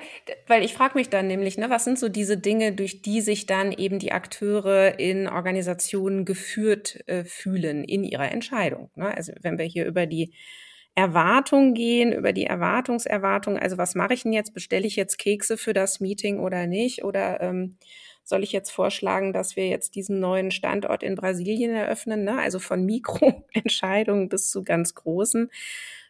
weil 0.47 0.63
ich 0.63 0.73
frage 0.73 0.97
mich 0.97 1.09
dann 1.09 1.27
nämlich, 1.27 1.57
ne, 1.57 1.69
was 1.69 1.83
sind 1.83 1.97
so 1.97 2.09
diese 2.09 2.37
Dinge, 2.37 2.73
durch 2.73 3.01
die 3.01 3.21
sich 3.21 3.47
dann 3.47 3.71
eben 3.71 3.97
die 3.97 4.11
Akteure 4.11 4.99
in 4.99 5.27
Organisationen 5.27 6.25
geführt 6.25 6.99
äh, 7.07 7.23
fühlen 7.23 7.83
in 7.83 8.03
ihrer 8.03 8.31
Entscheidung. 8.31 8.91
Ne? 8.95 9.15
Also 9.15 9.33
wenn 9.41 9.57
wir 9.57 9.65
hier 9.65 9.85
über 9.85 10.05
die 10.05 10.33
Erwartung 10.93 11.73
gehen, 11.73 12.13
über 12.13 12.33
die 12.33 12.45
Erwartungserwartung, 12.45 13.57
also 13.57 13.79
was 13.79 13.95
mache 13.95 14.13
ich 14.13 14.23
denn 14.23 14.33
jetzt? 14.33 14.53
Bestelle 14.53 14.85
ich 14.85 14.95
jetzt 14.95 15.17
Kekse 15.17 15.57
für 15.57 15.73
das 15.73 15.99
Meeting 15.99 16.39
oder 16.39 16.67
nicht? 16.67 17.03
Oder 17.03 17.41
ähm, 17.41 17.77
soll 18.23 18.43
ich 18.43 18.51
jetzt 18.51 18.71
vorschlagen, 18.71 19.33
dass 19.33 19.55
wir 19.55 19.67
jetzt 19.67 19.95
diesen 19.95 20.19
neuen 20.19 20.51
Standort 20.51 21.03
in 21.03 21.15
Brasilien 21.15 21.73
eröffnen? 21.75 22.23
Ne? 22.23 22.39
Also 22.39 22.59
von 22.59 22.85
Mikroentscheidungen 22.85 24.29
bis 24.29 24.49
zu 24.49 24.63
ganz 24.63 24.95
großen. 24.95 25.49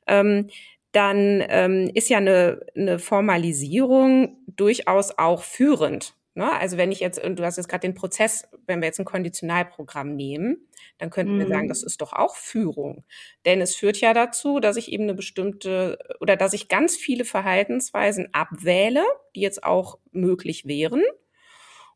Ähm, 0.07 0.49
dann 0.91 1.43
ähm, 1.49 1.89
ist 1.93 2.09
ja 2.09 2.17
eine, 2.17 2.65
eine 2.75 2.99
Formalisierung 2.99 4.37
durchaus 4.47 5.17
auch 5.17 5.41
führend. 5.41 6.15
Ne? 6.35 6.51
Also 6.51 6.77
wenn 6.77 6.91
ich 6.91 6.99
jetzt, 6.99 7.19
du 7.23 7.43
hast 7.43 7.57
jetzt 7.57 7.67
gerade 7.67 7.87
den 7.87 7.95
Prozess, 7.95 8.47
wenn 8.67 8.79
wir 8.79 8.87
jetzt 8.87 8.99
ein 8.99 9.05
Konditionalprogramm 9.05 10.15
nehmen, 10.15 10.67
dann 10.99 11.09
könnten 11.09 11.35
mhm. 11.35 11.39
wir 11.39 11.47
sagen, 11.47 11.65
mhm. 11.65 11.69
das 11.69 11.81
ist 11.81 12.01
doch 12.01 12.13
auch 12.13 12.35
Führung. 12.35 13.03
Denn 13.45 13.59
es 13.59 13.75
führt 13.75 13.97
ja 13.97 14.13
dazu, 14.13 14.59
dass 14.59 14.77
ich 14.77 14.91
eben 14.91 15.03
eine 15.03 15.15
bestimmte 15.15 15.97
oder 16.19 16.35
dass 16.35 16.53
ich 16.53 16.69
ganz 16.69 16.95
viele 16.95 17.25
Verhaltensweisen 17.25 18.29
abwähle, 18.31 19.03
die 19.35 19.41
jetzt 19.41 19.63
auch 19.63 19.97
möglich 20.11 20.67
wären 20.67 21.01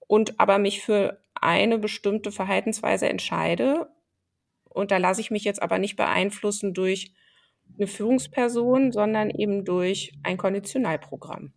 und 0.07 0.39
aber 0.39 0.57
mich 0.57 0.81
für 0.81 1.21
eine 1.35 1.77
bestimmte 1.77 2.31
Verhaltensweise 2.31 3.07
entscheide. 3.07 3.87
Und 4.69 4.91
da 4.91 4.97
lasse 4.97 5.21
ich 5.21 5.31
mich 5.31 5.43
jetzt 5.43 5.61
aber 5.61 5.79
nicht 5.79 5.95
beeinflussen 5.95 6.73
durch 6.73 7.13
eine 7.77 7.87
Führungsperson, 7.87 8.91
sondern 8.91 9.29
eben 9.29 9.65
durch 9.65 10.13
ein 10.23 10.37
Konditionalprogramm. 10.37 11.53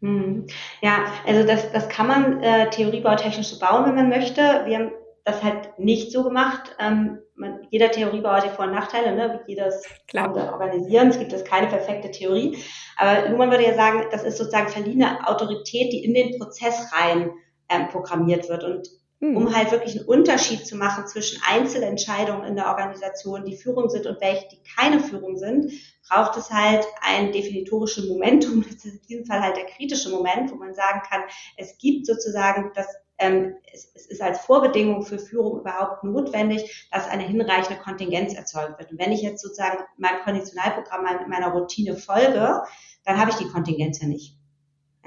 Hm. 0.00 0.46
Ja, 0.80 1.06
also 1.26 1.46
das, 1.46 1.72
das 1.72 1.88
kann 1.88 2.06
man 2.06 2.42
äh, 2.42 2.70
theoriebautechnisch 2.70 3.48
so 3.48 3.58
bauen, 3.58 3.86
wenn 3.86 3.96
man 3.96 4.08
möchte. 4.08 4.40
Wir 4.66 4.78
haben 4.78 4.92
das 5.24 5.42
halt 5.42 5.78
nicht 5.78 6.12
so 6.12 6.22
gemacht. 6.22 6.76
Ähm, 6.78 7.18
man, 7.34 7.66
jeder 7.70 7.90
Theoriebau 7.90 8.30
hat 8.30 8.44
die 8.44 8.50
Vor- 8.50 8.66
und 8.66 8.72
Nachteile, 8.72 9.14
ne? 9.14 9.40
wie 9.46 9.52
jedes 9.52 9.84
Klar. 10.06 10.34
organisieren. 10.52 11.08
Es 11.08 11.18
gibt 11.18 11.32
es 11.32 11.44
keine 11.44 11.66
perfekte 11.66 12.10
Theorie. 12.10 12.58
Aber 12.96 13.36
man 13.36 13.50
würde 13.50 13.64
ja 13.64 13.74
sagen, 13.74 14.04
das 14.10 14.24
ist 14.24 14.38
sozusagen 14.38 14.68
verliehene 14.68 15.26
Autorität, 15.26 15.92
die 15.92 16.04
in 16.04 16.14
den 16.14 16.38
Prozess 16.38 16.92
rein 16.92 17.30
ähm, 17.68 17.88
programmiert 17.88 18.48
wird. 18.48 18.64
Und 18.64 18.88
mhm. 19.20 19.36
um 19.36 19.56
halt 19.56 19.70
wirklich 19.72 19.96
einen 19.98 20.08
Unterschied 20.08 20.66
zu 20.66 20.76
machen 20.76 21.06
zwischen 21.06 21.40
Einzelentscheidungen 21.46 22.44
in 22.44 22.56
der 22.56 22.68
Organisation, 22.68 23.44
die 23.44 23.56
Führung 23.56 23.88
sind 23.88 24.06
und 24.06 24.20
welche, 24.20 24.48
die 24.48 24.62
keine 24.76 25.00
Führung 25.00 25.36
sind, 25.36 25.72
braucht 26.08 26.36
es 26.36 26.50
halt 26.50 26.86
ein 27.00 27.32
definitorisches 27.32 28.08
Momentum. 28.08 28.64
Das 28.68 28.84
ist 28.84 28.94
in 28.94 29.06
diesem 29.08 29.26
Fall 29.26 29.42
halt 29.42 29.56
der 29.56 29.66
kritische 29.66 30.10
Moment, 30.10 30.50
wo 30.50 30.56
man 30.56 30.74
sagen 30.74 31.02
kann, 31.08 31.22
es 31.56 31.76
gibt 31.78 32.06
sozusagen 32.06 32.72
das 32.74 32.86
ähm, 33.18 33.56
es, 33.72 33.90
es 33.94 34.06
ist 34.06 34.22
als 34.22 34.40
Vorbedingung 34.40 35.02
für 35.02 35.18
Führung 35.18 35.60
überhaupt 35.60 36.04
notwendig, 36.04 36.88
dass 36.92 37.08
eine 37.08 37.24
hinreichende 37.24 37.80
Kontingenz 37.80 38.34
erzeugt 38.34 38.78
wird. 38.78 38.92
Und 38.92 38.98
wenn 38.98 39.12
ich 39.12 39.22
jetzt 39.22 39.42
sozusagen 39.42 39.78
meinem 39.96 40.22
Konditionalprogramm 40.22 41.04
meiner 41.28 41.52
Routine 41.52 41.96
folge, 41.96 42.62
dann 43.04 43.18
habe 43.18 43.30
ich 43.30 43.36
die 43.36 43.48
Kontingenz 43.48 44.00
ja 44.00 44.06
nicht. 44.06 44.37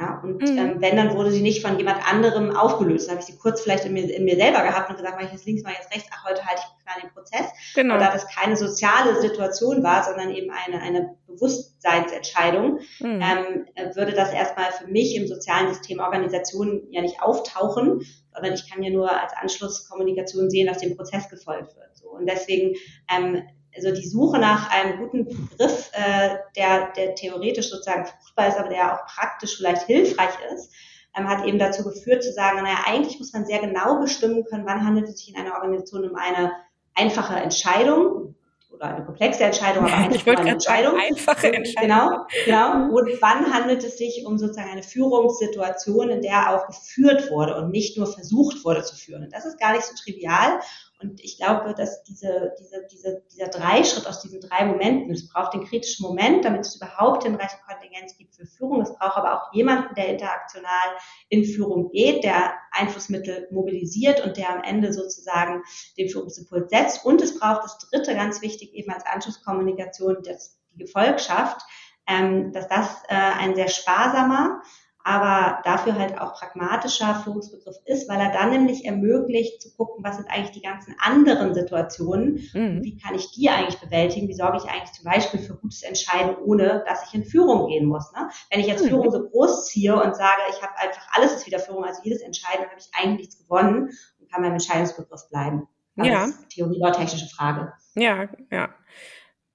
Ja, 0.02 0.20
und 0.24 0.42
mhm. 0.42 0.58
ähm, 0.58 0.76
wenn, 0.80 0.96
dann 0.96 1.16
wurde 1.16 1.32
sie 1.32 1.44
nicht 1.44 1.62
von 1.62 1.78
jemand 1.78 2.00
anderem 2.12 2.56
aufgelöst. 2.56 3.08
Dann 3.08 3.18
habe 3.18 3.22
ich 3.22 3.32
sie 3.32 3.38
kurz 3.38 3.62
vielleicht 3.62 3.86
in 3.86 3.94
mir, 3.94 4.12
in 4.12 4.26
mir 4.26 4.36
selber 4.36 4.64
gehabt 4.64 4.90
und 4.90 4.96
gesagt, 4.96 5.16
mache 5.16 5.28
ich 5.28 5.32
jetzt 5.32 5.46
links, 5.46 5.62
mache 5.62 5.74
ich 5.74 5.80
jetzt 5.80 5.94
rechts, 5.94 6.10
ach, 6.12 6.28
heute 6.28 6.44
halte 6.44 6.64
ich 6.66 6.84
klar 6.84 6.96
den 7.00 7.12
Prozess. 7.12 7.52
Genau. 7.76 7.94
Aber 7.94 8.06
da 8.06 8.12
das 8.12 8.26
keine 8.28 8.58
soziale 8.58 9.22
Situation 9.22 9.84
war, 9.84 10.04
sondern 10.04 10.32
eben 10.32 10.50
eine, 10.50 10.82
eine 10.82 11.16
Bewusstseinsentscheidung, 11.28 12.80
mhm. 13.00 13.22
ähm, 13.22 13.66
äh, 13.76 13.96
würde 13.96 14.14
das 14.14 14.34
erstmal 14.34 14.72
für 14.72 14.88
mich 14.88 15.16
im 15.16 15.28
sozialen 15.28 15.72
System 15.72 16.00
Organisation 16.00 16.88
ja 16.90 17.04
nicht 17.04 17.22
auftauchen, 17.22 18.02
sondern 18.34 18.54
ich 18.54 18.68
kann 18.72 18.82
ja 18.82 18.90
nur 18.90 19.12
als 19.12 19.34
Anschlusskommunikation 19.34 20.50
sehen, 20.50 20.66
dass 20.66 20.80
dem 20.80 20.98
Prozess 20.98 21.30
gefolgt 21.30 21.76
wird. 21.76 21.96
So. 21.96 22.10
Und 22.10 22.26
deswegen 22.26 22.76
ähm, 23.08 23.44
also 23.76 23.92
die 23.92 24.08
Suche 24.08 24.40
nach 24.40 24.70
einem 24.70 25.00
guten 25.00 25.26
Begriff, 25.26 25.92
äh, 25.94 26.38
der, 26.56 26.92
der 26.96 27.16
theoretisch 27.16 27.70
sozusagen 27.70 28.06
fruchtbar 28.06 28.48
ist, 28.48 28.58
aber 28.58 28.70
der 28.70 28.94
auch 28.94 29.06
praktisch 29.06 29.58
vielleicht 29.58 29.84
hilfreich 29.84 30.34
ist, 30.54 30.74
ähm, 31.16 31.28
hat 31.28 31.46
eben 31.46 31.60
dazu 31.60 31.84
geführt 31.84 32.24
zu 32.24 32.32
sagen, 32.32 32.62
naja, 32.62 32.80
eigentlich 32.86 33.20
muss 33.20 33.34
man 33.34 33.46
sehr 33.46 33.60
genau 33.60 34.00
bestimmen 34.00 34.46
können, 34.46 34.66
wann 34.66 34.86
handelt 34.86 35.08
es 35.08 35.20
sich 35.20 35.30
in 35.30 35.40
einer 35.40 35.56
Organisation 35.56 36.10
um 36.10 36.16
eine 36.16 36.52
einfache 36.96 37.36
Entscheidung 37.36 38.36
oder 38.72 38.96
eine 38.96 39.06
komplexe 39.06 39.44
Entscheidung, 39.44 39.86
aber 39.86 39.94
eigentlich 39.98 40.26
ich 40.26 40.38
eine 40.38 40.52
Entscheidung. 40.52 41.00
Einfache 41.00 41.54
Entscheidung. 41.54 41.90
Genau, 41.90 42.26
genau. 42.46 42.96
Und 42.96 43.22
wann 43.22 43.54
handelt 43.54 43.84
es 43.84 43.98
sich 43.98 44.26
um 44.26 44.38
sozusagen 44.38 44.70
eine 44.70 44.84
Führungssituation, 44.84 46.10
in 46.10 46.22
der 46.22 46.56
auch 46.56 46.68
geführt 46.68 47.30
wurde 47.30 47.56
und 47.58 47.72
nicht 47.72 47.98
nur 47.98 48.08
versucht 48.08 48.64
wurde 48.66 48.84
zu 48.84 48.96
führen. 48.96 49.24
Und 49.24 49.34
das 49.34 49.46
ist 49.46 49.60
gar 49.60 49.74
nicht 49.74 49.84
so 49.84 49.94
trivial. 49.96 50.60
Und 51.02 51.20
ich 51.24 51.38
glaube, 51.38 51.74
dass 51.74 52.04
diese, 52.04 52.54
diese, 52.60 52.86
diese, 52.92 53.24
dieser 53.32 53.48
Dreischritt 53.48 54.08
aus 54.08 54.22
diesen 54.22 54.42
drei 54.42 54.66
Momenten, 54.66 55.12
es 55.12 55.28
braucht 55.28 55.54
den 55.54 55.66
kritischen 55.66 56.06
Moment, 56.06 56.46
damit 56.46 56.62
es 56.62 56.76
überhaupt 56.76 57.24
hinreichend 57.24 57.62
Kontingenz 57.68 58.18
gibt 58.18 58.36
für 58.36 58.46
Führung. 58.46 58.82
Es 58.82 58.94
braucht 58.94 59.18
aber 59.18 59.36
auch 59.36 59.54
jemanden, 59.54 59.96
der 59.96 60.10
interaktional 60.10 60.96
in 61.30 61.44
Führung 61.44 61.90
geht, 61.92 62.24
der 62.24 62.54
Einflussmittel 62.72 63.48
mobilisiert 63.52 64.24
und 64.26 64.38
der 64.38 64.50
am 64.50 64.64
Ende 64.64 64.94
sozusagen 64.94 65.64
den 65.98 66.10
Führungsimpuls 66.10 66.70
setzt. 66.70 67.06
Und 67.06 67.22
es 67.22 67.40
braucht 67.40 67.64
das 67.64 67.78
dritte, 67.80 68.16
ganz 68.16 68.42
wichtig, 68.42 68.74
eben 68.74 68.92
als 68.92 69.06
Anschlusskommunikation, 69.06 70.18
das, 70.24 70.60
die 70.72 70.78
Gefolgschaft, 70.78 71.62
ähm, 72.08 72.52
dass 72.52 72.68
das 72.68 73.04
äh, 73.08 73.16
ein 73.16 73.56
sehr 73.56 73.68
sparsamer, 73.68 74.62
aber 75.04 75.62
dafür 75.64 75.98
halt 75.98 76.20
auch 76.20 76.34
pragmatischer 76.34 77.16
Führungsbegriff 77.24 77.78
ist, 77.86 78.08
weil 78.10 78.20
er 78.20 78.32
dann 78.32 78.52
nämlich 78.52 78.86
ermöglicht 78.86 79.62
zu 79.62 79.76
gucken, 79.76 80.04
was 80.04 80.18
sind 80.18 80.30
eigentlich 80.30 80.52
die 80.52 80.62
ganzen 80.62 80.96
anderen 81.00 81.54
Situationen, 81.54 82.48
mhm. 82.54 82.84
wie 82.84 82.98
kann 82.98 83.16
ich 83.16 83.32
die 83.32 83.50
eigentlich 83.50 83.80
bewältigen, 83.80 84.28
wie 84.28 84.34
sorge 84.34 84.58
ich 84.58 84.66
eigentlich 84.66 84.92
zum 84.92 85.06
Beispiel 85.06 85.40
für 85.40 85.56
gutes 85.56 85.84
Entscheiden, 85.84 86.36
ohne 86.44 86.84
dass 86.88 87.08
ich 87.08 87.14
in 87.14 87.26
Führung 87.26 87.68
gehen 87.68 87.88
muss. 87.88 88.12
Ne? 88.14 88.30
Wenn 88.50 88.60
ich 88.60 88.68
jetzt 88.68 88.84
mhm. 88.84 88.90
Führung 88.90 89.12
so 89.12 89.28
groß 89.30 89.68
ziehe 89.68 89.96
und 89.96 90.16
sage, 90.16 90.42
ich 90.50 90.62
habe 90.62 90.78
einfach 90.78 91.08
alles 91.14 91.34
ist 91.34 91.48
wieder 91.48 91.60
Führung, 91.60 91.84
also 91.84 92.02
jedes 92.04 92.22
Entscheiden, 92.22 92.62
dann 92.62 92.70
habe 92.70 92.80
ich 92.80 92.90
eigentlich 92.94 93.28
nichts 93.28 93.38
gewonnen 93.38 93.90
und 94.20 94.32
kann 94.32 94.42
beim 94.42 94.54
Entscheidungsbegriff 94.54 95.28
bleiben. 95.30 95.68
Das 95.96 96.08
ja. 96.08 96.24
ist 96.26 96.50
Theorie 96.50 96.80
oder 96.80 96.94
technische 96.94 97.28
Frage. 97.28 97.74
Ja, 97.96 98.30
ja. 98.52 98.70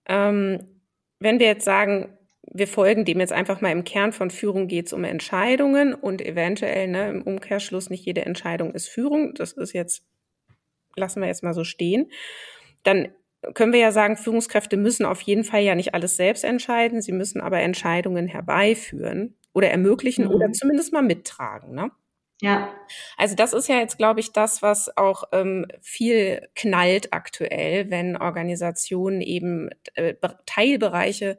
Ähm, 0.07 0.82
wenn 1.18 1.38
wir 1.38 1.47
jetzt 1.47 1.64
sagen, 1.64 2.15
wir 2.53 2.68
folgen 2.68 3.05
dem 3.05 3.20
jetzt 3.20 3.32
einfach 3.32 3.61
mal 3.61 3.72
im 3.72 3.84
Kern 3.84 4.12
von 4.12 4.30
Führung 4.30 4.68
geht 4.68 4.86
es 4.86 4.92
um 4.92 5.05
Entscheidungen 5.05 5.94
und 5.94 6.22
eventuell 6.22 6.88
ne, 6.88 7.09
im 7.09 7.22
Umkehrschluss 7.22 7.90
nicht 7.90 8.05
jede 8.05 8.24
Entscheidung 8.24 8.72
ist 8.72 8.88
Führung. 8.88 9.34
Das 9.34 9.53
ist 9.53 9.72
jetzt, 9.72 10.05
lassen 10.97 11.20
wir 11.20 11.28
jetzt 11.28 11.42
mal 11.42 11.55
so 11.55 11.64
stehen. 11.64 12.11
Dann 12.82 13.09
können 13.55 13.72
wir 13.72 13.80
ja 13.80 13.92
sagen, 13.92 14.16
Führungskräfte 14.16 14.76
müssen 14.76 15.05
auf 15.05 15.20
jeden 15.22 15.44
Fall 15.44 15.62
ja 15.62 15.74
nicht 15.74 15.94
alles 15.94 16.16
selbst 16.16 16.44
entscheiden. 16.44 17.03
Sie 17.03 17.12
müssen 17.12 17.40
aber 17.40 17.61
Entscheidungen 17.61 18.26
herbeiführen 18.26 19.36
oder 19.53 19.70
ermöglichen 19.70 20.26
mhm. 20.26 20.30
oder 20.32 20.53
zumindest 20.53 20.92
mal 20.92 21.03
mittragen. 21.03 21.74
Ne? 21.74 21.90
Ja. 22.40 22.72
Also 23.16 23.34
das 23.34 23.53
ist 23.53 23.68
ja 23.68 23.78
jetzt, 23.78 23.99
glaube 23.99 24.20
ich, 24.20 24.32
das, 24.32 24.62
was 24.62 24.97
auch 24.97 25.24
ähm, 25.32 25.66
viel 25.80 26.49
knallt 26.55 27.12
aktuell, 27.12 27.90
wenn 27.90 28.16
Organisationen 28.16 29.20
eben 29.20 29.70
äh, 29.94 30.14
Teilbereiche 30.44 31.38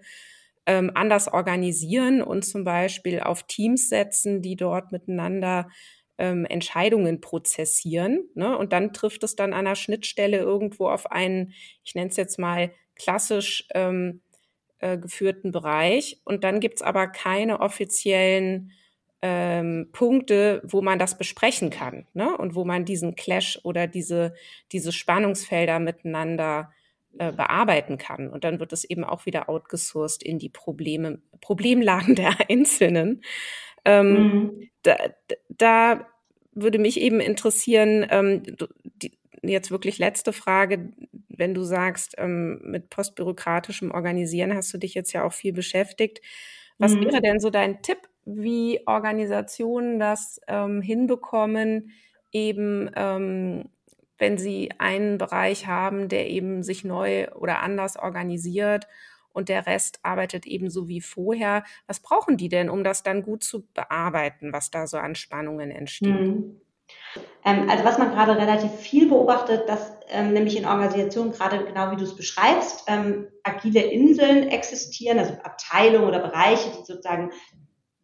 ähm, 0.67 0.91
anders 0.93 1.31
organisieren 1.31 2.21
und 2.21 2.43
zum 2.45 2.65
Beispiel 2.65 3.21
auf 3.21 3.43
Teams 3.43 3.89
setzen, 3.89 4.41
die 4.41 4.57
dort 4.57 4.91
miteinander 4.91 5.69
ähm, 6.17 6.45
Entscheidungen 6.45 7.21
prozessieren. 7.21 8.27
Ne? 8.35 8.55
Und 8.57 8.73
dann 8.73 8.91
trifft 8.93 9.23
es 9.23 9.35
dann 9.35 9.53
an 9.53 9.65
der 9.65 9.75
Schnittstelle 9.75 10.37
irgendwo 10.37 10.89
auf 10.89 11.09
einen, 11.09 11.53
ich 11.83 11.95
nenne 11.95 12.09
es 12.09 12.17
jetzt 12.17 12.37
mal 12.37 12.71
klassisch 12.95 13.67
ähm, 13.73 14.21
äh, 14.79 14.97
geführten 14.97 15.53
Bereich. 15.53 16.21
Und 16.25 16.43
dann 16.43 16.59
gibt's 16.59 16.81
aber 16.81 17.07
keine 17.07 17.61
offiziellen 17.61 18.73
ähm, 19.21 19.89
Punkte, 19.93 20.61
wo 20.65 20.81
man 20.81 20.99
das 20.99 21.17
besprechen 21.17 21.69
kann 21.69 22.07
ne? 22.13 22.37
und 22.37 22.55
wo 22.55 22.65
man 22.65 22.83
diesen 22.83 23.15
Clash 23.15 23.59
oder 23.63 23.87
diese, 23.87 24.33
diese 24.73 24.91
Spannungsfelder 24.91 25.79
miteinander 25.79 26.71
äh, 27.19 27.31
bearbeiten 27.31 27.97
kann. 27.97 28.29
Und 28.29 28.43
dann 28.43 28.59
wird 28.59 28.73
es 28.73 28.83
eben 28.83 29.03
auch 29.03 29.25
wieder 29.25 29.49
outgesourced 29.49 30.23
in 30.23 30.39
die 30.39 30.49
Probleme, 30.49 31.21
Problemlagen 31.41 32.15
der 32.15 32.49
Einzelnen. 32.49 33.21
Ähm, 33.85 34.13
mhm. 34.13 34.69
da, 34.83 34.95
da 35.49 36.07
würde 36.53 36.79
mich 36.79 36.99
eben 36.99 37.19
interessieren, 37.19 38.05
ähm, 38.09 38.43
die, 38.83 39.17
jetzt 39.43 39.71
wirklich 39.71 39.97
letzte 39.99 40.33
Frage, 40.33 40.91
wenn 41.29 41.53
du 41.53 41.63
sagst, 41.63 42.15
ähm, 42.17 42.59
mit 42.63 42.89
postbürokratischem 42.89 43.91
Organisieren 43.91 44.53
hast 44.53 44.73
du 44.73 44.77
dich 44.77 44.93
jetzt 44.93 45.13
ja 45.13 45.23
auch 45.23 45.33
viel 45.33 45.53
beschäftigt. 45.53 46.21
Was 46.77 46.93
mhm. 46.93 47.05
wäre 47.05 47.21
denn 47.21 47.39
so 47.39 47.49
dein 47.49 47.81
Tipp, 47.81 47.99
wie 48.25 48.81
Organisationen 48.85 49.99
das 49.99 50.41
ähm, 50.47 50.81
hinbekommen, 50.81 51.91
eben 52.31 52.89
ähm, 52.95 53.69
wenn 54.17 54.37
sie 54.37 54.71
einen 54.77 55.17
Bereich 55.17 55.67
haben, 55.67 56.09
der 56.09 56.29
eben 56.29 56.63
sich 56.63 56.83
neu 56.83 57.29
oder 57.31 57.61
anders 57.61 57.97
organisiert 57.97 58.87
und 59.31 59.49
der 59.49 59.67
Rest 59.67 59.99
arbeitet 60.01 60.47
eben 60.47 60.69
so 60.69 60.87
wie 60.87 61.01
vorher. 61.01 61.63
Was 61.85 61.99
brauchen 61.99 62.37
die 62.37 62.49
denn, 62.49 62.69
um 62.69 62.83
das 62.83 63.03
dann 63.03 63.21
gut 63.21 63.43
zu 63.43 63.67
bearbeiten, 63.73 64.51
was 64.51 64.71
da 64.71 64.87
so 64.87 64.97
an 64.97 65.15
Spannungen 65.15 65.69
entsteht? 65.69 66.09
Ähm, 67.45 67.69
also 67.69 67.83
was 67.83 67.97
man 67.97 68.11
gerade 68.11 68.37
relativ 68.37 68.71
viel 68.71 69.07
beobachtet, 69.07 69.69
dass 69.69 69.91
ähm, 70.09 70.33
nämlich 70.33 70.57
in 70.57 70.65
Organisationen, 70.65 71.31
gerade 71.31 71.63
genau 71.65 71.91
wie 71.91 71.97
du 71.97 72.03
es 72.03 72.15
beschreibst, 72.15 72.85
ähm, 72.87 73.27
agile 73.43 73.81
Inseln 73.81 74.47
existieren, 74.47 75.19
also 75.19 75.33
Abteilungen 75.43 76.07
oder 76.07 76.19
Bereiche, 76.19 76.69
die 76.69 76.85
sozusagen 76.85 77.31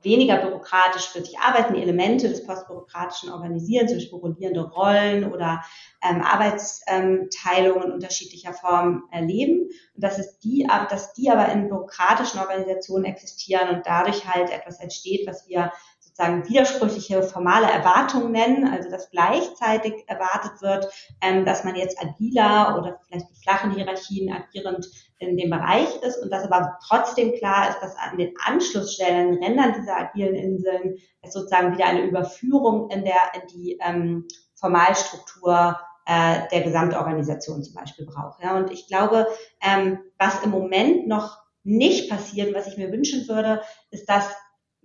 weniger 0.04 0.38
bürokratisch 0.38 1.08
für 1.08 1.24
sich 1.24 1.39
arbeiten, 1.39 1.76
Elemente 1.76 2.30
des 2.30 2.45
postbürokratischen 2.45 3.32
organisieren, 3.32 3.88
zum 3.88 3.97
Beispiel 3.97 4.20
rollierende 4.20 4.64
Rollen 4.64 5.32
oder 5.32 5.64
ähm, 6.01 6.22
Arbeitsteilungen 6.22 7.91
unterschiedlicher 7.91 8.54
Formen 8.54 9.04
erleben. 9.12 9.70
Und 9.95 10.04
dass, 10.04 10.20
es 10.20 10.39
die, 10.39 10.68
dass 10.89 11.14
die 11.14 11.30
aber 11.30 11.51
in 11.51 11.70
bürokratischen 11.70 12.39
Organisationen 12.39 13.06
existieren 13.06 13.70
und 13.70 13.86
dadurch 13.86 14.28
halt 14.28 14.49
etwas 14.49 14.80
entsteht, 14.80 15.28
was 15.28 15.47
wir 15.47 15.72
sozusagen 16.14 16.47
widersprüchliche 16.47 17.24
formale 17.24 17.66
Erwartungen 17.66 18.32
nennen, 18.32 18.68
also 18.68 18.89
dass 18.89 19.09
gleichzeitig 19.09 20.03
erwartet 20.07 20.61
wird, 20.61 20.88
ähm, 21.22 21.43
dass 21.43 21.64
man 21.64 21.76
jetzt 21.76 21.99
agiler 21.99 22.78
oder 22.78 22.99
vielleicht 23.07 23.30
mit 23.30 23.39
flachen 23.39 23.72
Hierarchien 23.72 24.32
agierend 24.32 24.88
in 25.18 25.38
dem 25.38 25.49
Bereich 25.49 25.89
ist 26.03 26.18
und 26.22 26.32
dass 26.32 26.43
aber 26.43 26.78
trotzdem 26.88 27.34
klar 27.34 27.70
ist, 27.70 27.80
dass 27.80 27.95
an 27.97 28.18
den 28.18 28.34
Anschlussstellen, 28.45 29.43
Rändern 29.43 29.74
dieser 29.80 29.97
agilen 29.97 30.36
Inseln 30.36 30.97
es 31.22 31.34
sozusagen 31.34 31.74
wieder 31.74 31.86
eine 31.86 32.03
Überführung 32.03 32.89
in 32.91 33.03
der 33.03 33.22
in 33.34 33.47
die 33.47 33.80
ähm, 33.82 34.28
Formalstruktur 34.55 35.80
äh, 36.05 36.47
der 36.51 36.61
Gesamtorganisation 36.61 37.64
zum 37.64 37.74
Beispiel 37.74 38.05
braucht. 38.05 38.43
Ja. 38.43 38.55
Und 38.55 38.72
ich 38.72 38.88
glaube, 38.88 39.28
ähm, 39.61 39.99
was 40.20 40.43
im 40.43 40.51
Moment 40.51 41.07
noch 41.07 41.41
nicht 41.64 42.09
passiert, 42.09 42.53
was 42.53 42.68
ich 42.68 42.78
mir 42.78 42.91
wünschen 42.91 43.28
würde, 43.28 43.61
ist, 43.89 44.07
dass 44.09 44.26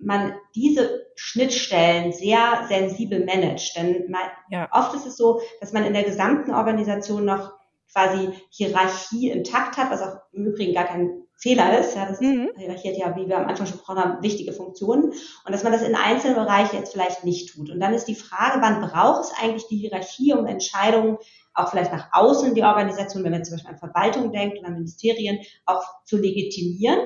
man 0.01 0.35
diese 0.55 1.07
Schnittstellen 1.17 2.13
sehr 2.13 2.67
sensibel 2.69 3.25
managt. 3.25 3.77
Denn 3.77 4.11
man, 4.11 4.23
ja. 4.51 4.69
oft 4.73 4.95
ist 4.95 5.07
es 5.07 5.17
so, 5.17 5.41
dass 5.61 5.73
man 5.73 5.85
in 5.85 5.93
der 5.93 6.05
gesamten 6.05 6.53
Organisation 6.55 7.25
noch 7.25 7.53
quasi 7.93 8.31
Hierarchie 8.51 9.31
intakt 9.31 9.77
hat, 9.77 9.91
was 9.91 10.03
auch 10.03 10.21
im 10.33 10.47
Übrigen 10.47 10.75
gar 10.75 10.85
kein 10.85 11.23
Fehler 11.41 11.79
ist. 11.79 11.95
Ja, 11.95 12.07
das 12.07 12.21
mhm. 12.21 12.51
Hierarchie 12.57 12.91
hat 12.91 12.99
ja, 12.99 13.17
wie 13.17 13.29
wir 13.29 13.39
am 13.39 13.47
Anfang 13.47 13.67
schon 13.67 13.77
gesprochen 13.77 14.01
haben, 14.01 14.23
wichtige 14.23 14.53
Funktionen. 14.53 15.13
Und 15.13 15.53
dass 15.53 15.63
man 15.63 15.73
das 15.73 15.83
in 15.83 15.95
einzelnen 15.95 16.37
Bereichen 16.37 16.77
jetzt 16.77 16.93
vielleicht 16.93 17.25
nicht 17.25 17.55
tut. 17.55 17.71
Und 17.71 17.81
dann 17.81 17.95
ist 17.95 18.07
die 18.07 18.15
Frage, 18.15 18.61
wann 18.61 18.81
braucht 18.81 19.25
es 19.25 19.33
eigentlich 19.41 19.67
die 19.69 19.79
Hierarchie, 19.79 20.35
um 20.35 20.47
Entscheidungen 20.47 21.19
auch 21.55 21.71
vielleicht 21.71 21.93
nach 21.93 22.09
außen 22.13 22.49
in 22.49 22.55
die 22.55 22.63
Organisation, 22.63 23.25
wenn 23.25 23.33
man 23.33 23.45
zum 23.45 23.57
Beispiel 23.57 23.73
an 23.73 23.79
Verwaltung 23.79 24.33
denkt 24.33 24.59
oder 24.59 24.71
Ministerien, 24.71 25.41
auch 25.67 25.83
zu 26.05 26.17
legitimieren 26.17 27.01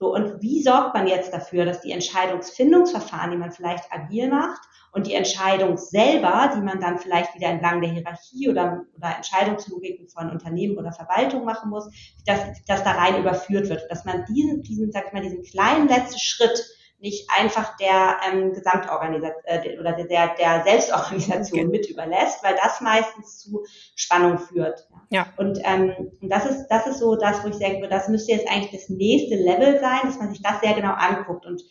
so, 0.00 0.14
und 0.14 0.40
wie 0.40 0.62
sorgt 0.62 0.94
man 0.94 1.06
jetzt 1.06 1.34
dafür, 1.34 1.66
dass 1.66 1.82
die 1.82 1.92
Entscheidungsfindungsverfahren, 1.92 3.32
die 3.32 3.36
man 3.36 3.52
vielleicht 3.52 3.92
agil 3.92 4.28
macht, 4.28 4.62
und 4.92 5.06
die 5.06 5.14
Entscheidung 5.14 5.76
selber, 5.76 6.50
die 6.56 6.62
man 6.62 6.80
dann 6.80 6.98
vielleicht 6.98 7.34
wieder 7.34 7.48
entlang 7.48 7.80
der 7.80 7.90
Hierarchie 7.90 8.48
oder, 8.48 8.86
oder 8.96 9.16
Entscheidungslogiken 9.16 10.08
von 10.08 10.30
Unternehmen 10.30 10.76
oder 10.78 10.90
Verwaltung 10.90 11.44
machen 11.44 11.70
muss, 11.70 11.88
dass, 12.26 12.40
dass 12.66 12.82
da 12.82 12.92
rein 12.92 13.20
überführt 13.20 13.68
wird, 13.68 13.88
dass 13.88 14.04
man 14.04 14.24
diesen, 14.24 14.62
diesen, 14.62 14.90
sag 14.90 15.06
ich 15.06 15.12
mal, 15.12 15.22
diesen 15.22 15.44
kleinen 15.44 15.86
letzten 15.86 16.18
Schritt 16.18 16.60
nicht 17.00 17.28
einfach 17.36 17.76
der 17.78 18.16
ähm, 18.28 18.52
Gesamtorganisation 18.52 19.42
äh, 19.44 19.78
oder 19.78 19.92
der, 19.92 20.34
der 20.34 20.62
Selbstorganisation 20.64 21.68
okay. 21.68 21.78
mit 21.78 21.88
überlässt, 21.88 22.42
weil 22.42 22.56
das 22.62 22.80
meistens 22.80 23.38
zu 23.38 23.64
Spannung 23.96 24.38
führt. 24.38 24.86
Ja. 25.10 25.26
Und, 25.36 25.58
ähm, 25.64 26.12
und 26.20 26.28
das 26.28 26.46
ist 26.46 26.68
das 26.68 26.86
ist 26.86 26.98
so 26.98 27.16
das, 27.16 27.42
wo 27.42 27.48
ich 27.48 27.58
denke, 27.58 27.88
das 27.88 28.08
müsste 28.08 28.32
jetzt 28.32 28.48
eigentlich 28.48 28.72
das 28.72 28.90
nächste 28.90 29.36
Level 29.36 29.80
sein, 29.80 30.00
dass 30.04 30.18
man 30.18 30.30
sich 30.30 30.42
das 30.42 30.60
sehr 30.60 30.74
genau 30.74 30.92
anguckt. 30.92 31.46
Und 31.46 31.62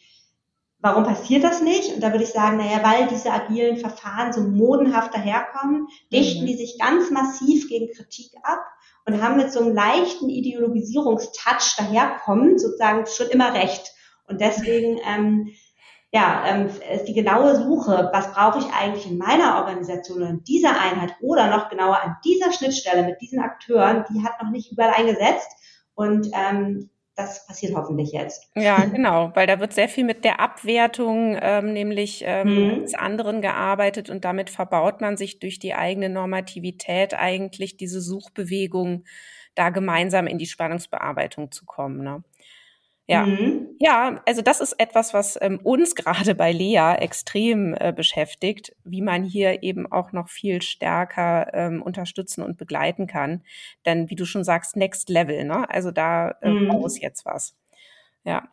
warum 0.79 1.03
passiert 1.03 1.43
das 1.43 1.61
nicht? 1.61 1.93
Und 1.93 2.01
da 2.01 2.11
würde 2.11 2.23
ich 2.23 2.31
sagen, 2.31 2.57
naja, 2.57 2.81
weil 2.83 3.07
diese 3.07 3.31
agilen 3.31 3.77
Verfahren 3.77 4.33
so 4.33 4.41
modenhaft 4.41 5.13
daherkommen, 5.13 5.87
dichten 6.11 6.43
mhm. 6.43 6.47
die 6.47 6.55
sich 6.55 6.79
ganz 6.79 7.11
massiv 7.11 7.69
gegen 7.69 7.93
Kritik 7.93 8.31
ab 8.43 8.65
und 9.05 9.21
haben 9.21 9.37
mit 9.37 9.51
so 9.51 9.59
einem 9.59 9.75
leichten 9.75 10.29
Ideologisierungstouch 10.29 11.75
daherkommen, 11.77 12.57
sozusagen 12.57 13.05
schon 13.05 13.27
immer 13.27 13.53
recht. 13.53 13.93
Und 14.29 14.41
deswegen, 14.41 14.99
ähm, 15.05 15.49
ja, 16.11 16.43
ähm, 16.47 16.69
ist 16.93 17.05
die 17.05 17.13
genaue 17.13 17.55
Suche, 17.55 18.09
was 18.13 18.33
brauche 18.33 18.59
ich 18.59 18.65
eigentlich 18.73 19.09
in 19.09 19.17
meiner 19.17 19.57
Organisation 19.57 20.17
oder 20.17 20.29
in 20.29 20.43
dieser 20.43 20.79
Einheit 20.79 21.15
oder 21.21 21.49
noch 21.49 21.69
genauer 21.69 22.01
an 22.01 22.15
dieser 22.25 22.51
Schnittstelle 22.51 23.03
mit 23.03 23.21
diesen 23.21 23.39
Akteuren, 23.39 24.05
die 24.09 24.23
hat 24.23 24.41
noch 24.41 24.49
nicht 24.49 24.71
überall 24.71 24.93
eingesetzt. 24.95 25.51
Und 25.93 26.27
ähm, 26.33 26.89
das 27.19 27.45
passiert 27.45 27.75
hoffentlich 27.75 28.13
jetzt. 28.13 28.49
Ja, 28.55 28.85
genau, 28.85 29.31
weil 29.33 29.45
da 29.45 29.59
wird 29.59 29.73
sehr 29.73 29.89
viel 29.89 30.05
mit 30.05 30.23
der 30.23 30.39
Abwertung 30.39 31.37
ähm, 31.41 31.73
nämlich 31.73 32.23
ähm, 32.25 32.77
mhm. 32.77 32.81
des 32.83 32.95
anderen 32.95 33.41
gearbeitet 33.41 34.09
und 34.09 34.23
damit 34.23 34.49
verbaut 34.49 35.01
man 35.01 35.17
sich 35.17 35.39
durch 35.39 35.59
die 35.59 35.75
eigene 35.75 36.09
Normativität 36.09 37.13
eigentlich 37.13 37.75
diese 37.75 38.01
Suchbewegung, 38.01 39.03
da 39.55 39.69
gemeinsam 39.69 40.27
in 40.27 40.37
die 40.37 40.45
Spannungsbearbeitung 40.45 41.51
zu 41.51 41.65
kommen. 41.65 42.01
Ne? 42.03 42.23
Ja, 43.09 43.25
mhm. 43.25 43.69
ja, 43.79 44.21
also 44.27 44.43
das 44.43 44.61
ist 44.61 44.73
etwas, 44.73 45.15
was 45.15 45.35
ähm, 45.41 45.59
uns 45.63 45.95
gerade 45.95 46.35
bei 46.35 46.51
Lea 46.51 46.93
extrem 46.99 47.73
äh, 47.73 47.91
beschäftigt, 47.91 48.75
wie 48.83 49.01
man 49.01 49.23
hier 49.23 49.63
eben 49.63 49.91
auch 49.91 50.11
noch 50.11 50.29
viel 50.29 50.61
stärker 50.61 51.51
ähm, 51.53 51.81
unterstützen 51.81 52.43
und 52.43 52.57
begleiten 52.57 53.07
kann. 53.07 53.41
Denn 53.87 54.11
wie 54.11 54.15
du 54.15 54.25
schon 54.25 54.43
sagst, 54.43 54.75
Next 54.75 55.09
Level, 55.09 55.43
ne? 55.43 55.67
Also 55.71 55.89
da 55.89 56.35
äh, 56.43 56.51
mhm. 56.51 56.67
muss 56.67 57.01
jetzt 57.01 57.25
was. 57.25 57.55
Ja. 58.25 58.47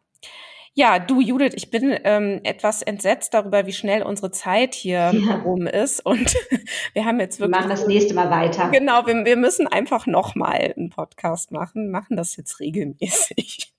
Ja, 0.72 0.98
du 0.98 1.20
Judith, 1.20 1.52
ich 1.54 1.70
bin 1.70 1.94
ähm, 2.04 2.40
etwas 2.44 2.80
entsetzt 2.80 3.34
darüber, 3.34 3.66
wie 3.66 3.72
schnell 3.72 4.02
unsere 4.02 4.30
Zeit 4.30 4.74
hier 4.74 5.12
ja. 5.26 5.36
rum 5.36 5.66
ist. 5.66 6.00
Und 6.04 6.34
wir 6.94 7.04
haben 7.04 7.20
jetzt 7.20 7.40
wirklich. 7.40 7.54
Wir 7.54 7.60
machen 7.60 7.70
das 7.70 7.86
nächste 7.86 8.14
Mal 8.14 8.30
weiter. 8.30 8.70
Genau, 8.70 9.06
wir, 9.06 9.22
wir 9.26 9.36
müssen 9.36 9.66
einfach 9.66 10.06
nochmal 10.06 10.72
einen 10.74 10.88
Podcast 10.88 11.52
machen, 11.52 11.90
machen 11.90 12.16
das 12.16 12.36
jetzt 12.36 12.58
regelmäßig. 12.58 13.75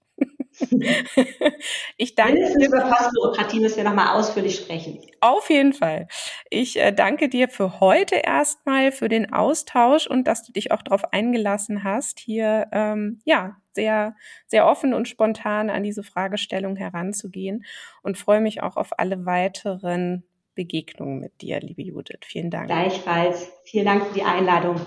ich 1.98 2.16
danke 2.16 2.58
dir. 2.58 2.68
Über 2.68 2.82
Postbürokratie 2.82 3.60
müssen 3.60 3.78
wir 3.78 3.84
nochmal 3.84 4.18
ausführlich 4.18 4.56
sprechen. 4.56 5.00
Auf 5.22 5.50
jeden 5.50 5.74
Fall. 5.74 6.08
Ich 6.50 6.80
äh, 6.80 6.92
danke 6.92 7.30
dir 7.30 7.50
für 7.50 7.80
heute 7.80 8.16
erstmal 8.16 8.92
für 8.92 9.10
den 9.10 9.34
Austausch 9.34 10.08
und 10.08 10.26
dass 10.26 10.44
du 10.44 10.52
dich 10.52 10.72
auch 10.72 10.82
darauf 10.82 11.14
eingelassen 11.14 11.84
hast, 11.84 12.20
hier 12.20 12.68
ähm, 12.72 13.20
ja 13.26 13.58
sehr, 13.74 14.16
sehr 14.48 14.66
offen 14.66 14.94
und 14.94 15.08
spontan 15.08 15.70
an 15.70 15.84
diese 15.84 16.04
Fragestellung 16.04 16.76
heranzugehen 16.76 17.64
und 18.02 18.18
freue 18.18 18.42
mich 18.42 18.64
auch 18.64 18.76
auf 18.76 18.98
alle 19.00 19.26
weiteren 19.26 20.24
Begegnungen 20.56 21.20
mit 21.20 21.42
dir, 21.42 21.60
liebe 21.60 21.84
Judith. 21.84 22.22
Vielen 22.26 22.50
Dank. 22.50 22.68
Gleichfalls. 22.68 23.52
Vielen 23.64 23.86
Dank 23.86 24.08
für 24.08 24.14
die 24.16 24.24
Einladung. 24.24 24.82